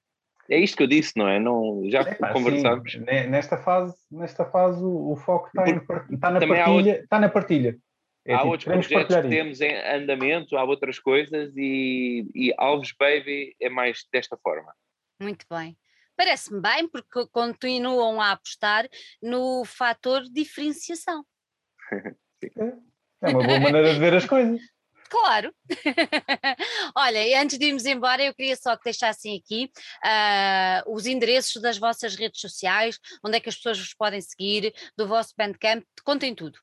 é 0.50 0.58
isto 0.58 0.76
que 0.76 0.82
eu 0.82 0.88
disse, 0.88 1.16
não 1.16 1.28
é? 1.28 1.38
Não, 1.38 1.82
já 1.88 2.00
é, 2.00 2.14
pá, 2.14 2.32
conversámos. 2.32 2.92
Sim, 2.92 3.04
nesta 3.04 3.56
fase, 3.56 3.96
nesta 4.10 4.44
fase 4.44 4.82
o, 4.82 5.12
o 5.12 5.16
foco 5.16 5.46
está, 5.46 5.70
em, 5.70 5.80
está 6.14 6.30
na 6.30 6.40
partilha. 6.40 6.68
Outro, 6.68 6.90
está 6.90 7.20
na 7.20 7.28
partilha. 7.28 7.78
É, 8.26 8.34
há 8.34 8.38
tipo, 8.38 8.50
outros 8.50 8.86
projetos 8.86 9.16
que 9.16 9.28
temos 9.28 9.60
em 9.60 9.74
andamento, 9.74 10.56
há 10.56 10.64
outras 10.64 10.98
coisas 10.98 11.52
e, 11.56 12.28
e 12.34 12.52
Alves 12.58 12.92
Baby 12.98 13.54
é 13.60 13.68
mais 13.68 14.04
desta 14.12 14.36
forma. 14.36 14.72
Muito 15.20 15.46
bem. 15.50 15.76
Parece-me 16.16 16.60
bem, 16.60 16.88
porque 16.88 17.26
continuam 17.28 18.20
a 18.20 18.32
apostar 18.32 18.88
no 19.22 19.64
fator 19.64 20.22
diferenciação. 20.22 21.24
é 21.90 23.28
uma 23.28 23.42
boa 23.44 23.60
maneira 23.60 23.94
de 23.94 24.00
ver 24.00 24.14
as 24.14 24.26
coisas. 24.26 24.60
Claro. 25.12 25.54
Olha, 26.96 27.28
e 27.28 27.34
antes 27.34 27.58
de 27.58 27.66
irmos 27.66 27.84
embora, 27.84 28.24
eu 28.24 28.32
queria 28.32 28.56
só 28.56 28.74
que 28.78 28.84
deixassem 28.84 29.38
aqui 29.38 29.70
uh, 30.02 30.90
os 30.90 31.04
endereços 31.04 31.60
das 31.60 31.76
vossas 31.76 32.14
redes 32.16 32.40
sociais, 32.40 32.98
onde 33.22 33.36
é 33.36 33.40
que 33.40 33.50
as 33.50 33.56
pessoas 33.56 33.78
vos 33.78 33.92
podem 33.92 34.22
seguir, 34.22 34.72
do 34.96 35.06
vosso 35.06 35.34
Bandcamp, 35.36 35.84
contem 36.02 36.34
tudo. 36.34 36.58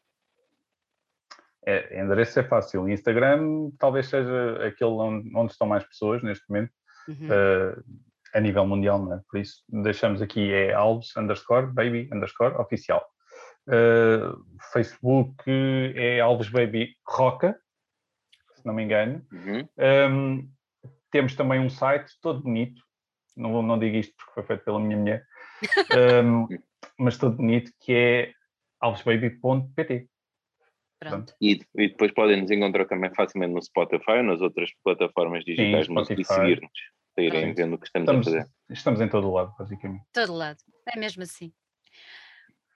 É, 1.64 2.02
endereço 2.02 2.40
é 2.40 2.44
fácil. 2.44 2.90
Instagram 2.90 3.70
talvez 3.78 4.08
seja 4.08 4.66
aquele 4.66 4.92
onde, 4.92 5.32
onde 5.36 5.52
estão 5.52 5.68
mais 5.68 5.84
pessoas 5.84 6.24
neste 6.24 6.44
momento. 6.50 6.74
Uhum. 7.08 7.28
Uh, 7.28 7.84
a 8.34 8.40
nível 8.40 8.66
mundial, 8.66 9.00
não 9.00 9.14
é? 9.14 9.22
Por 9.30 9.40
isso 9.40 9.64
deixamos 9.70 10.22
aqui 10.22 10.52
é 10.52 10.74
Alves 10.74 11.16
underscore 11.16 11.68
baby 11.74 12.10
underscore 12.14 12.56
oficial. 12.56 13.06
Uh, 13.68 14.44
Facebook 14.74 15.44
é 15.96 16.20
Alves 16.20 16.50
Baby 16.50 16.96
Roca, 17.06 17.56
se 18.56 18.66
não 18.66 18.74
me 18.74 18.84
engano. 18.84 19.26
Uhum. 19.32 19.68
Um, 19.78 20.50
temos 21.12 21.36
também 21.36 21.60
um 21.60 21.70
site 21.70 22.12
todo 22.22 22.42
bonito, 22.42 22.82
não, 23.36 23.62
não 23.62 23.78
digo 23.80 23.98
isto 23.98 24.14
porque 24.18 24.34
foi 24.34 24.44
feito 24.44 24.66
pela 24.66 24.80
minha 24.80 24.98
mulher, 24.98 25.26
um, 26.24 26.48
mas 26.98 27.18
todo 27.18 27.36
bonito, 27.36 27.72
que 27.80 27.94
é 27.94 28.34
alvesbaby.pt. 28.80 30.08
Pronto. 31.00 31.34
E, 31.40 31.62
e, 31.76 31.88
depois 31.88 32.12
podem 32.12 32.42
nos 32.42 32.52
encontrar 32.52 32.86
também 32.86 33.14
facilmente 33.16 33.54
no 33.54 33.62
Spotify 33.62 34.18
ou 34.18 34.24
nas 34.24 34.42
outras 34.42 34.70
plataformas 34.84 35.46
digitais 35.46 35.86
Sim, 35.86 36.16
e 36.18 36.26
seguir-nos 36.26 36.72
para 37.28 37.40
irem 37.40 37.54
vendo 37.54 37.76
o 37.76 37.78
que 37.78 37.88
estamos, 37.88 38.08
estamos, 38.08 38.28
a 38.28 38.32
fazer. 38.32 38.52
Estamos 38.70 39.02
em 39.02 39.10
todo 39.10 39.28
o 39.28 39.34
lado, 39.34 39.54
basicamente. 39.58 40.06
Todo 40.14 40.34
lado, 40.34 40.60
é 40.88 40.98
mesmo 40.98 41.24
assim. 41.24 41.52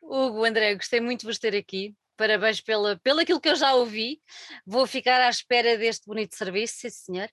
Hugo, 0.01 0.43
André, 0.43 0.75
gostei 0.75 0.99
muito 0.99 1.21
de 1.21 1.27
vos 1.27 1.39
ter 1.39 1.55
aqui. 1.55 1.95
Parabéns 2.15 2.61
pela, 2.61 2.95
pelo 2.99 3.21
aquilo 3.21 3.41
que 3.41 3.49
eu 3.49 3.55
já 3.55 3.73
ouvi. 3.73 4.21
Vou 4.67 4.85
ficar 4.85 5.19
à 5.19 5.29
espera 5.29 5.77
deste 5.77 6.05
bonito 6.05 6.35
serviço, 6.35 6.75
sim 6.77 6.89
senhor. 6.89 7.29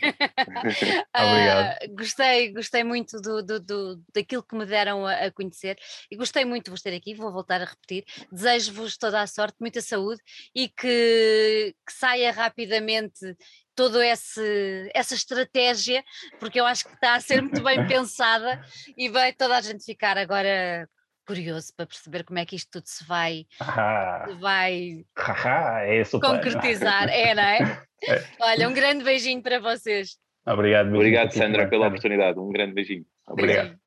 Obrigado. 1.14 1.84
Uh, 1.84 1.94
gostei, 1.94 2.52
gostei 2.52 2.82
muito 2.82 3.20
do, 3.20 3.42
do, 3.44 3.60
do, 3.60 4.02
daquilo 4.12 4.42
que 4.42 4.56
me 4.56 4.66
deram 4.66 5.06
a, 5.06 5.26
a, 5.26 5.30
conhecer 5.30 5.78
e 6.10 6.16
gostei 6.16 6.44
muito 6.44 6.64
de 6.64 6.70
vos 6.72 6.82
ter 6.82 6.94
aqui. 6.94 7.14
Vou 7.14 7.30
voltar 7.30 7.62
a 7.62 7.66
repetir. 7.66 8.04
Desejo-vos 8.32 8.96
toda 8.98 9.22
a 9.22 9.26
sorte, 9.26 9.56
muita 9.60 9.80
saúde 9.80 10.20
e 10.52 10.68
que, 10.68 11.76
que 11.86 11.92
saia 11.92 12.32
rapidamente 12.32 13.36
toda 13.78 14.04
essa 14.04 15.14
estratégia, 15.14 16.02
porque 16.40 16.58
eu 16.60 16.66
acho 16.66 16.84
que 16.84 16.94
está 16.94 17.14
a 17.14 17.20
ser 17.20 17.40
muito 17.40 17.62
bem 17.62 17.86
pensada 17.86 18.60
e 18.96 19.08
vai 19.08 19.32
toda 19.32 19.56
a 19.56 19.60
gente 19.60 19.84
ficar 19.84 20.18
agora 20.18 20.88
curioso 21.24 21.72
para 21.76 21.86
perceber 21.86 22.24
como 22.24 22.40
é 22.40 22.44
que 22.44 22.56
isto 22.56 22.70
tudo 22.72 22.86
se 22.86 23.04
vai, 23.04 23.46
Ah, 23.60 24.26
vai 24.40 25.04
haha, 25.16 25.82
é 25.84 26.00
plano. 26.18 26.36
concretizar. 26.42 27.08
É, 27.08 27.34
não 27.36 27.42
é? 27.42 27.82
É. 28.08 28.24
Olha, 28.40 28.68
um 28.68 28.74
grande 28.74 29.04
beijinho 29.04 29.40
para 29.40 29.60
vocês. 29.60 30.16
Obrigado, 30.44 30.86
beijinho 30.86 30.96
Obrigado, 30.96 31.32
Sandra, 31.32 31.68
pela 31.68 31.86
oportunidade. 31.86 32.36
Um 32.40 32.50
grande 32.50 32.74
beijinho. 32.74 33.04
Obrigado. 33.28 33.66
Beijinho. 33.66 33.80